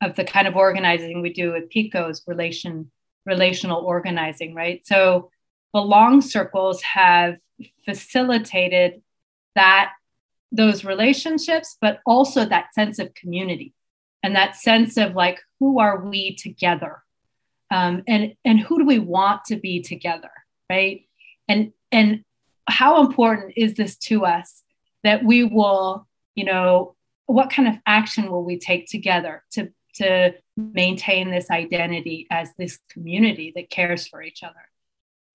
of 0.01 0.15
the 0.15 0.23
kind 0.23 0.47
of 0.47 0.55
organizing 0.55 1.21
we 1.21 1.33
do 1.33 1.51
with 1.51 1.69
PICO's 1.69 2.23
relation 2.25 2.91
relational 3.25 3.81
organizing, 3.81 4.55
right? 4.55 4.85
So 4.87 5.31
belong 5.73 6.21
circles 6.21 6.81
have 6.81 7.35
facilitated 7.83 9.01
that 9.55 9.91
those 10.51 10.85
relationships, 10.85 11.75
but 11.81 11.99
also 12.05 12.45
that 12.45 12.73
sense 12.73 12.99
of 12.99 13.13
community 13.15 13.73
and 14.23 14.35
that 14.35 14.55
sense 14.55 14.95
of 14.95 15.13
like 15.13 15.41
who 15.59 15.79
are 15.79 16.05
we 16.05 16.35
together, 16.35 17.03
um, 17.69 18.03
and 18.07 18.35
and 18.45 18.61
who 18.61 18.79
do 18.79 18.85
we 18.85 18.99
want 18.99 19.43
to 19.45 19.57
be 19.57 19.81
together, 19.81 20.31
right? 20.69 21.01
And 21.49 21.73
and 21.91 22.23
how 22.67 23.01
important 23.01 23.53
is 23.55 23.75
this 23.75 23.95
to 23.97 24.25
us 24.25 24.63
that 25.03 25.23
we 25.23 25.43
will, 25.43 26.07
you 26.35 26.45
know, 26.45 26.95
what 27.25 27.49
kind 27.49 27.67
of 27.67 27.75
action 27.85 28.31
will 28.31 28.43
we 28.43 28.57
take 28.57 28.87
together 28.87 29.43
to 29.51 29.71
to 29.95 30.33
maintain 30.57 31.31
this 31.31 31.49
identity 31.49 32.27
as 32.29 32.49
this 32.57 32.79
community 32.89 33.53
that 33.55 33.69
cares 33.69 34.07
for 34.07 34.21
each 34.21 34.43
other 34.43 34.69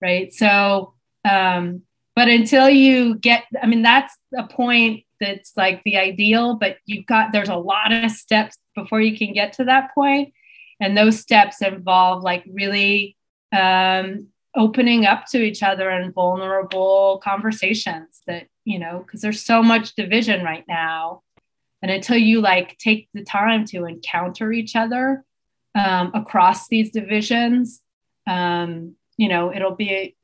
right? 0.01 0.33
So 0.33 0.93
um 1.29 1.83
but 2.15 2.27
until 2.27 2.67
you 2.67 3.15
get 3.15 3.43
i 3.61 3.67
mean 3.67 3.83
that's 3.83 4.17
a 4.35 4.43
point 4.47 5.03
that's 5.19 5.55
like 5.55 5.83
the 5.83 5.97
ideal 5.97 6.55
but 6.55 6.77
you've 6.85 7.05
got 7.05 7.31
there's 7.31 7.49
a 7.49 7.55
lot 7.55 7.91
of 7.91 8.09
steps 8.09 8.57
before 8.75 8.99
you 8.99 9.15
can 9.15 9.33
get 9.33 9.53
to 9.53 9.65
that 9.65 9.93
point 9.93 10.33
and 10.79 10.97
those 10.97 11.19
steps 11.19 11.61
involve 11.61 12.23
like 12.23 12.43
really 12.51 13.15
um 13.55 14.27
opening 14.55 15.05
up 15.05 15.25
to 15.27 15.41
each 15.41 15.63
other 15.63 15.89
in 15.89 16.11
vulnerable 16.11 17.21
conversations 17.23 18.21
that 18.27 18.47
you 18.65 18.79
know 18.79 19.03
because 19.05 19.21
there's 19.21 19.41
so 19.41 19.63
much 19.63 19.95
division 19.95 20.43
right 20.43 20.65
now. 20.67 21.21
And 21.81 21.89
until 21.89 22.17
you 22.17 22.41
like 22.41 22.77
take 22.77 23.09
the 23.13 23.23
time 23.23 23.65
to 23.67 23.85
encounter 23.85 24.51
each 24.51 24.75
other 24.75 25.25
um, 25.73 26.11
across 26.13 26.67
these 26.67 26.91
divisions 26.91 27.81
um, 28.27 28.95
you 29.17 29.29
know 29.29 29.53
it'll 29.53 29.75
be 29.75 30.15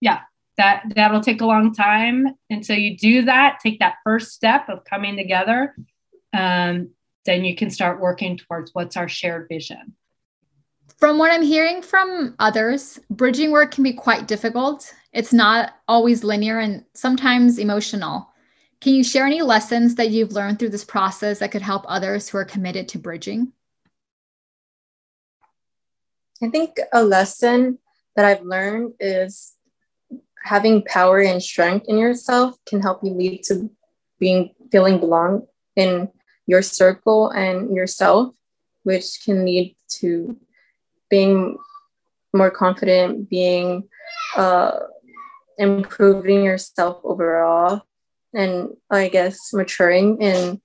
yeah 0.00 0.20
that 0.56 0.84
that'll 0.94 1.20
take 1.20 1.42
a 1.42 1.46
long 1.46 1.74
time. 1.74 2.28
Until 2.48 2.78
you 2.78 2.96
do 2.96 3.22
that 3.26 3.58
take 3.62 3.78
that 3.80 3.96
first 4.02 4.32
step 4.32 4.68
of 4.68 4.84
coming 4.84 5.16
together 5.16 5.76
um, 6.32 6.90
then 7.26 7.44
you 7.44 7.54
can 7.54 7.70
start 7.70 8.00
working 8.00 8.38
towards 8.38 8.70
what's 8.72 8.96
our 8.96 9.08
shared 9.08 9.48
vision 9.48 9.94
from 10.98 11.18
what 11.18 11.30
i'm 11.30 11.42
hearing 11.42 11.82
from 11.82 12.34
others 12.38 12.98
bridging 13.10 13.50
work 13.50 13.70
can 13.72 13.84
be 13.84 13.92
quite 13.92 14.28
difficult 14.28 14.92
it's 15.12 15.32
not 15.32 15.74
always 15.88 16.24
linear 16.24 16.58
and 16.58 16.84
sometimes 16.94 17.58
emotional 17.58 18.28
can 18.80 18.94
you 18.94 19.02
share 19.02 19.26
any 19.26 19.42
lessons 19.42 19.94
that 19.94 20.10
you've 20.10 20.32
learned 20.32 20.58
through 20.58 20.68
this 20.70 20.84
process 20.84 21.38
that 21.38 21.50
could 21.50 21.62
help 21.62 21.84
others 21.88 22.28
who 22.28 22.38
are 22.38 22.44
committed 22.44 22.88
to 22.90 22.98
bridging? 22.98 23.52
I 26.42 26.48
think 26.48 26.76
a 26.92 27.02
lesson 27.02 27.78
that 28.14 28.26
I've 28.26 28.42
learned 28.42 28.94
is 29.00 29.54
having 30.42 30.84
power 30.84 31.20
and 31.20 31.42
strength 31.42 31.86
in 31.88 31.96
yourself 31.96 32.56
can 32.66 32.82
help 32.82 33.02
you 33.02 33.10
lead 33.10 33.42
to 33.44 33.70
being 34.18 34.54
feeling 34.70 35.00
belong 35.00 35.46
in 35.74 36.10
your 36.46 36.62
circle 36.62 37.30
and 37.30 37.74
yourself, 37.74 38.34
which 38.82 39.22
can 39.24 39.44
lead 39.44 39.74
to 39.88 40.36
being 41.10 41.56
more 42.32 42.50
confident, 42.50 43.28
being 43.28 43.88
uh, 44.36 44.72
improving 45.58 46.44
yourself 46.44 47.00
overall, 47.04 47.82
and 48.34 48.70
I 48.90 49.08
guess 49.08 49.52
maturing 49.52 50.20
in 50.20 50.60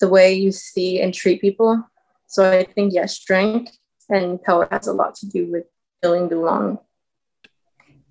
the 0.00 0.08
way 0.08 0.34
you 0.34 0.52
see 0.52 1.00
and 1.00 1.12
treat 1.12 1.40
people. 1.40 1.84
So 2.26 2.50
I 2.50 2.64
think 2.64 2.92
yes, 2.92 3.16
strength 3.16 3.76
and 4.08 4.42
power 4.42 4.68
has 4.70 4.86
a 4.86 4.92
lot 4.92 5.14
to 5.16 5.26
do 5.26 5.50
with 5.50 5.64
feeling 6.02 6.28
belong. 6.28 6.78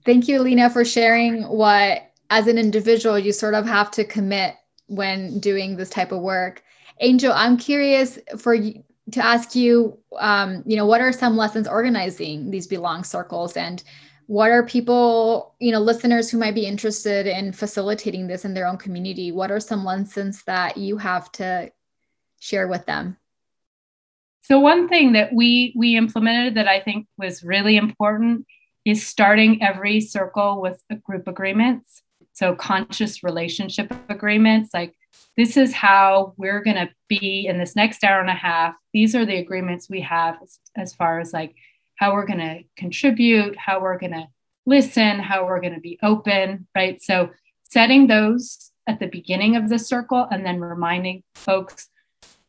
Thank 0.06 0.28
you, 0.28 0.41
Lena, 0.41 0.70
for 0.70 0.86
sharing 0.86 1.43
what 1.43 2.12
as 2.30 2.47
an 2.47 2.58
individual 2.58 3.20
you 3.20 3.32
sort 3.32 3.53
of 3.53 3.66
have 3.66 3.91
to 3.91 4.03
commit 4.03 4.56
when 4.88 5.39
doing 5.39 5.76
this 5.76 5.89
type 5.89 6.12
of 6.12 6.22
work. 6.22 6.64
Angel, 7.01 7.32
I'm 7.34 7.58
curious 7.58 8.20
for 8.38 8.53
you 8.53 8.84
to 9.12 9.24
ask 9.24 9.56
you, 9.56 9.97
um, 10.20 10.64
you 10.66 10.76
know, 10.76 10.86
what 10.86 11.01
are 11.01 11.12
some 11.12 11.38
lessons 11.38 11.68
organizing 11.68 12.49
these 12.49 12.68
belong 12.68 13.03
circles? 13.03 13.56
And 13.56 13.84
what 14.28 14.49
are 14.49 14.66
people 14.66 15.53
you 15.60 15.72
know 15.72 15.80
listeners 15.80 16.32
who 16.32 16.39
might 16.39 16.56
be 16.56 16.66
interested 16.66 17.28
in 17.28 17.51
facilitating 17.51 18.28
this 18.28 18.45
in 18.45 18.53
their 18.53 18.68
own 18.68 18.78
community? 18.78 19.32
What 19.32 19.51
are 19.51 19.60
some 19.60 19.86
lessons 19.86 20.43
that 20.43 20.78
you 20.78 20.97
have 20.97 21.32
to 21.34 21.72
share 22.39 22.68
with 22.68 22.86
them? 22.86 23.18
So 24.41 24.60
one 24.60 24.88
thing 24.88 25.14
that 25.14 25.34
we 25.34 25.74
we 25.76 25.95
implemented 25.95 26.56
that 26.56 26.68
i 26.68 26.80
think 26.80 27.08
was 27.18 27.43
really 27.43 27.78
important 27.78 28.45
is 28.86 29.06
starting 29.06 29.64
every 29.64 29.99
circle 29.99 30.62
with 30.62 30.82
a 30.91 30.95
group 30.95 31.28
agreements 31.28 32.03
so 32.36 32.54
conscious 32.54 33.24
relationship 33.24 33.92
agreements 34.10 34.74
like 34.74 34.94
this 35.38 35.58
is 35.58 35.74
how 35.74 36.34
we're 36.38 36.64
going 36.64 36.76
to 36.76 36.90
be 37.08 37.48
in 37.48 37.58
this 37.58 37.76
next 37.76 38.04
hour 38.04 38.22
and 38.22 38.30
a 38.30 38.34
half 38.34 38.76
these 38.94 39.16
are 39.16 39.26
the 39.26 39.38
agreements 39.38 39.90
we 39.90 40.02
have 40.02 40.38
as, 40.44 40.60
as 40.76 40.94
far 40.94 41.20
as 41.20 41.34
like 41.34 41.56
how 41.96 42.14
we're 42.14 42.26
going 42.26 42.40
to 42.40 42.64
contribute, 42.78 43.58
how 43.58 43.82
we're 43.82 43.98
going 43.98 44.14
to 44.14 44.28
listen, 44.66 45.20
how 45.20 45.46
we're 45.46 45.62
going 45.62 45.74
to 45.74 45.80
be 45.80 46.00
open, 46.04 46.68
right? 46.76 47.02
So 47.02 47.32
setting 47.64 48.08
those 48.08 48.72
at 48.88 49.00
the 49.00 49.08
beginning 49.08 49.56
of 49.56 49.70
the 49.70 49.80
circle 49.80 50.28
and 50.30 50.46
then 50.46 50.60
reminding 50.60 51.24
folks 51.36 51.90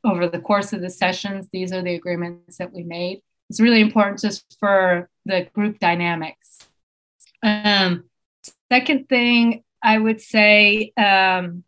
over 0.04 0.28
the 0.28 0.40
course 0.40 0.72
of 0.72 0.80
the 0.80 0.90
sessions, 0.90 1.48
these 1.52 1.72
are 1.72 1.82
the 1.82 1.94
agreements 1.94 2.58
that 2.58 2.72
we 2.72 2.82
made. 2.82 3.22
It's 3.50 3.60
really 3.60 3.80
important 3.80 4.20
just 4.20 4.56
for 4.58 5.08
the 5.24 5.48
group 5.54 5.78
dynamics. 5.78 6.58
Um, 7.42 8.04
second 8.70 9.08
thing 9.08 9.62
I 9.86 9.98
would 9.98 10.20
say 10.20 10.92
um, 10.96 11.64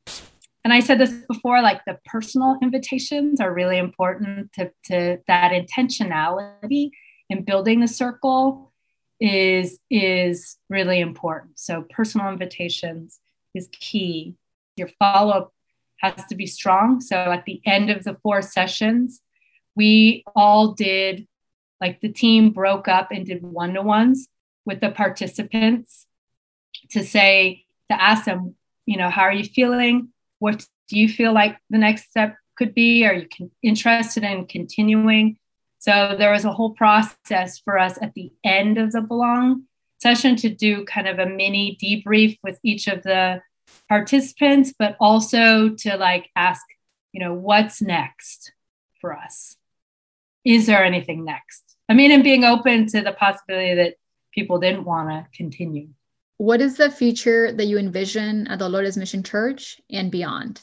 and 0.65 0.75
I 0.75 0.81
said 0.81 0.99
this 0.99 1.13
before, 1.27 1.63
like 1.63 1.85
the 1.87 1.99
personal 2.05 2.59
invitations 2.61 3.41
are 3.41 3.55
really 3.55 3.79
important 3.79 4.53
to, 4.53 4.71
to 4.85 5.19
that 5.27 5.53
intentionality 5.53 6.91
in 7.31 7.43
building 7.43 7.81
the 7.81 7.89
circle 7.89 8.73
is 9.19 9.81
is 9.91 10.59
really 10.69 11.01
important. 11.01 11.59
So 11.59 11.87
personal 11.89 12.29
invitations 12.29 13.19
is 13.55 13.71
key. 13.73 14.35
Your 14.77 14.89
follow-up 14.99 15.55
has 16.01 16.23
to 16.27 16.35
be 16.35 16.47
strong. 16.47 17.01
So 17.01 17.17
at 17.17 17.45
the 17.47 17.63
end 17.65 17.89
of 17.89 18.05
the 18.05 18.19
four 18.23 18.43
sessions, 18.43 19.23
we 19.75 20.23
all 20.37 20.73
did 20.73 21.27
like 21.81 22.03
the 22.03 22.13
team 22.13 22.51
broke 22.51 22.89
up 22.89 23.09
and 23.11 23.25
did 23.25 23.43
one-to-ones 23.43 24.29
with 24.67 24.81
the 24.81 24.91
participants 24.91 26.07
to 26.91 27.03
say 27.03 27.65
to 27.91 28.01
ask 28.01 28.25
them, 28.25 28.55
you 28.87 28.97
know, 28.97 29.11
how 29.11 29.23
are 29.23 29.33
you 29.33 29.45
feeling? 29.45 30.09
What 30.39 30.67
do 30.89 30.99
you 30.99 31.09
feel 31.09 31.33
like 31.33 31.59
the 31.71 31.79
next 31.79 32.11
step 32.11 32.37
could 32.57 32.75
be? 32.75 33.05
Are 33.05 33.15
you 33.15 33.29
con- 33.37 33.51
interested 33.63 34.25
in 34.25 34.47
continuing? 34.47 35.39
So 35.79 36.17
there 36.19 36.33
was 36.33 36.45
a 36.45 36.53
whole 36.53 36.73
process 36.73 37.59
for 37.61 37.79
us 37.79 37.99
at 38.03 38.15
the 38.15 38.33
end 38.45 38.79
of 38.79 38.93
the 38.93 39.01
Belong 39.01 39.65
session 40.01 40.37
to 40.37 40.49
do 40.49 40.85
kind 40.85 41.09
of 41.09 41.19
a 41.19 41.27
mini 41.27 41.77
debrief 41.83 42.39
with 42.43 42.59
each 42.63 42.89
of 42.89 43.03
the 43.03 43.41
participants, 43.89 44.73
but 44.79 44.97
also 45.01 45.71
to 45.71 45.97
like 45.97 46.31
ask, 46.37 46.63
you 47.13 47.21
know, 47.21 47.35
what's 47.35 47.81
next 47.81 48.53
for 49.01 49.17
us? 49.17 49.57
Is 50.45 50.67
there 50.67 50.85
anything 50.85 51.25
next? 51.25 51.77
I 51.89 51.95
mean, 51.95 52.11
and 52.11 52.25
being 52.25 52.45
open 52.45 52.87
to 52.89 53.01
the 53.01 53.13
possibility 53.13 53.75
that 53.75 53.95
people 54.33 54.59
didn't 54.59 54.85
want 54.85 55.11
to 55.11 55.27
continue. 55.37 55.89
What 56.39 56.61
is 56.61 56.77
the 56.77 56.89
future 56.89 57.51
that 57.51 57.65
you 57.65 57.79
envision 57.79 58.47
at 58.47 58.61
the 58.61 58.67
Dolores 58.67 58.97
Mission 58.97 59.25
Church 59.25 59.81
and 59.91 60.09
beyond? 60.09 60.61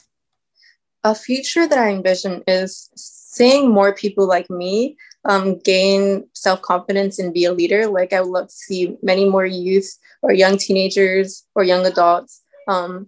A 1.04 1.14
future 1.14 1.68
that 1.68 1.78
I 1.78 1.90
envision 1.90 2.44
is 2.48 2.90
seeing 2.96 3.70
more 3.72 3.94
people 3.94 4.26
like 4.26 4.50
me 4.50 4.96
um, 5.26 5.60
gain 5.60 6.30
self 6.32 6.62
confidence 6.62 7.20
and 7.20 7.34
be 7.34 7.44
a 7.44 7.52
leader. 7.52 7.88
Like, 7.88 8.14
I 8.14 8.22
would 8.22 8.30
love 8.32 8.48
to 8.48 8.54
see 8.54 8.96
many 9.04 9.28
more 9.28 9.46
youth 9.46 9.98
or 10.22 10.32
young 10.32 10.58
teenagers 10.58 11.44
or 11.56 11.66
young 11.66 11.86
adults 11.86 12.42
um, 12.70 13.08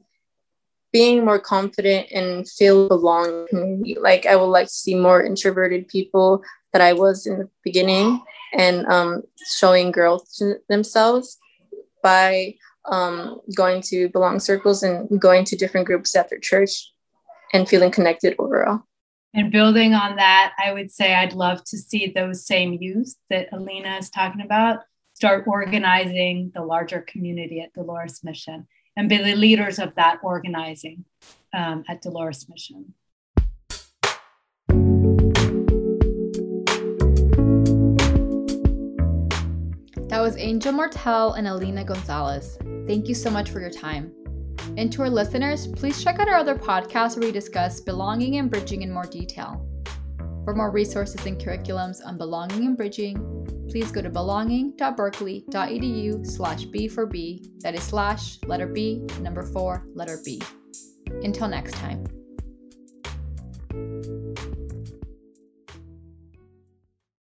being 0.92 1.24
more 1.24 1.40
confident 1.40 2.12
and 2.12 2.50
feel 2.50 2.90
belong. 2.90 3.48
Like, 3.98 4.26
I 4.26 4.36
would 4.36 4.52
like 4.52 4.68
to 4.68 4.74
see 4.74 4.94
more 4.94 5.24
introverted 5.24 5.88
people 5.88 6.44
that 6.74 6.82
I 6.82 6.92
was 6.92 7.26
in 7.26 7.40
the 7.40 7.50
beginning 7.64 8.22
and 8.54 8.86
um, 8.88 9.24
showing 9.58 9.92
growth 9.92 10.28
to 10.40 10.56
themselves 10.68 11.38
by 12.04 12.56
um, 12.86 13.42
going 13.56 13.82
to 13.82 14.10
belong 14.10 14.40
circles 14.40 14.84
and 14.84 15.20
going 15.20 15.44
to 15.46 15.56
different 15.56 15.88
groups 15.88 16.16
after 16.16 16.40
church 16.40 16.92
and 17.54 17.68
feeling 17.68 17.92
connected 17.92 18.36
overall. 18.40 18.82
And 19.34 19.52
building 19.52 19.94
on 19.94 20.16
that, 20.16 20.54
I 20.64 20.74
would 20.74 20.92
say 20.92 21.14
I'd 21.14 21.34
love 21.34 21.64
to 21.66 21.78
see 21.78 22.12
those 22.16 22.46
same 22.46 22.78
youth 22.80 23.16
that 23.30 23.50
Alina 23.52 23.98
is 23.98 24.10
talking 24.10 24.42
about 24.42 24.80
start 25.14 25.46
organizing 25.48 26.52
the 26.54 26.62
larger 26.62 27.02
community 27.02 27.60
at 27.60 27.74
Dolores 27.74 28.24
Mission 28.24 28.68
and 28.96 29.10
be 29.10 29.18
the 29.18 29.36
leaders 29.36 29.80
of 29.80 29.96
that 29.96 30.20
organizing 30.22 31.06
um, 31.56 31.84
at 31.90 32.04
Dolores 32.04 32.48
Mission. 32.48 32.94
Was 40.28 40.36
Angel 40.36 40.74
Mortel 40.74 41.34
and 41.34 41.48
Alina 41.48 41.86
Gonzalez. 41.86 42.58
Thank 42.86 43.08
you 43.08 43.16
so 43.16 43.30
much 43.30 43.50
for 43.50 43.62
your 43.62 43.70
time. 43.70 44.12
And 44.76 44.92
to 44.92 45.04
our 45.04 45.10
listeners, 45.10 45.68
please 45.68 46.04
check 46.04 46.20
out 46.20 46.28
our 46.28 46.36
other 46.36 46.56
podcasts 46.56 47.16
where 47.16 47.28
we 47.28 47.32
discuss 47.32 47.80
belonging 47.80 48.36
and 48.36 48.52
bridging 48.52 48.82
in 48.82 48.92
more 48.92 49.06
detail. 49.06 49.66
For 50.44 50.54
more 50.54 50.70
resources 50.70 51.26
and 51.26 51.40
curriculums 51.40 52.06
on 52.06 52.18
belonging 52.18 52.66
and 52.66 52.76
bridging, 52.76 53.16
please 53.70 53.90
go 53.90 54.02
to 54.02 54.10
belonging.berkeley.edu 54.10 56.28
slash 56.28 56.66
B 56.66 56.90
for 56.90 57.06
B, 57.06 57.50
that 57.60 57.74
is 57.74 57.84
slash 57.84 58.38
letter 58.48 58.68
B, 58.68 59.08
number 59.22 59.44
four, 59.44 59.86
letter 59.94 60.20
B. 60.26 60.42
Until 61.24 61.48
next 61.48 61.76
time. 61.76 62.04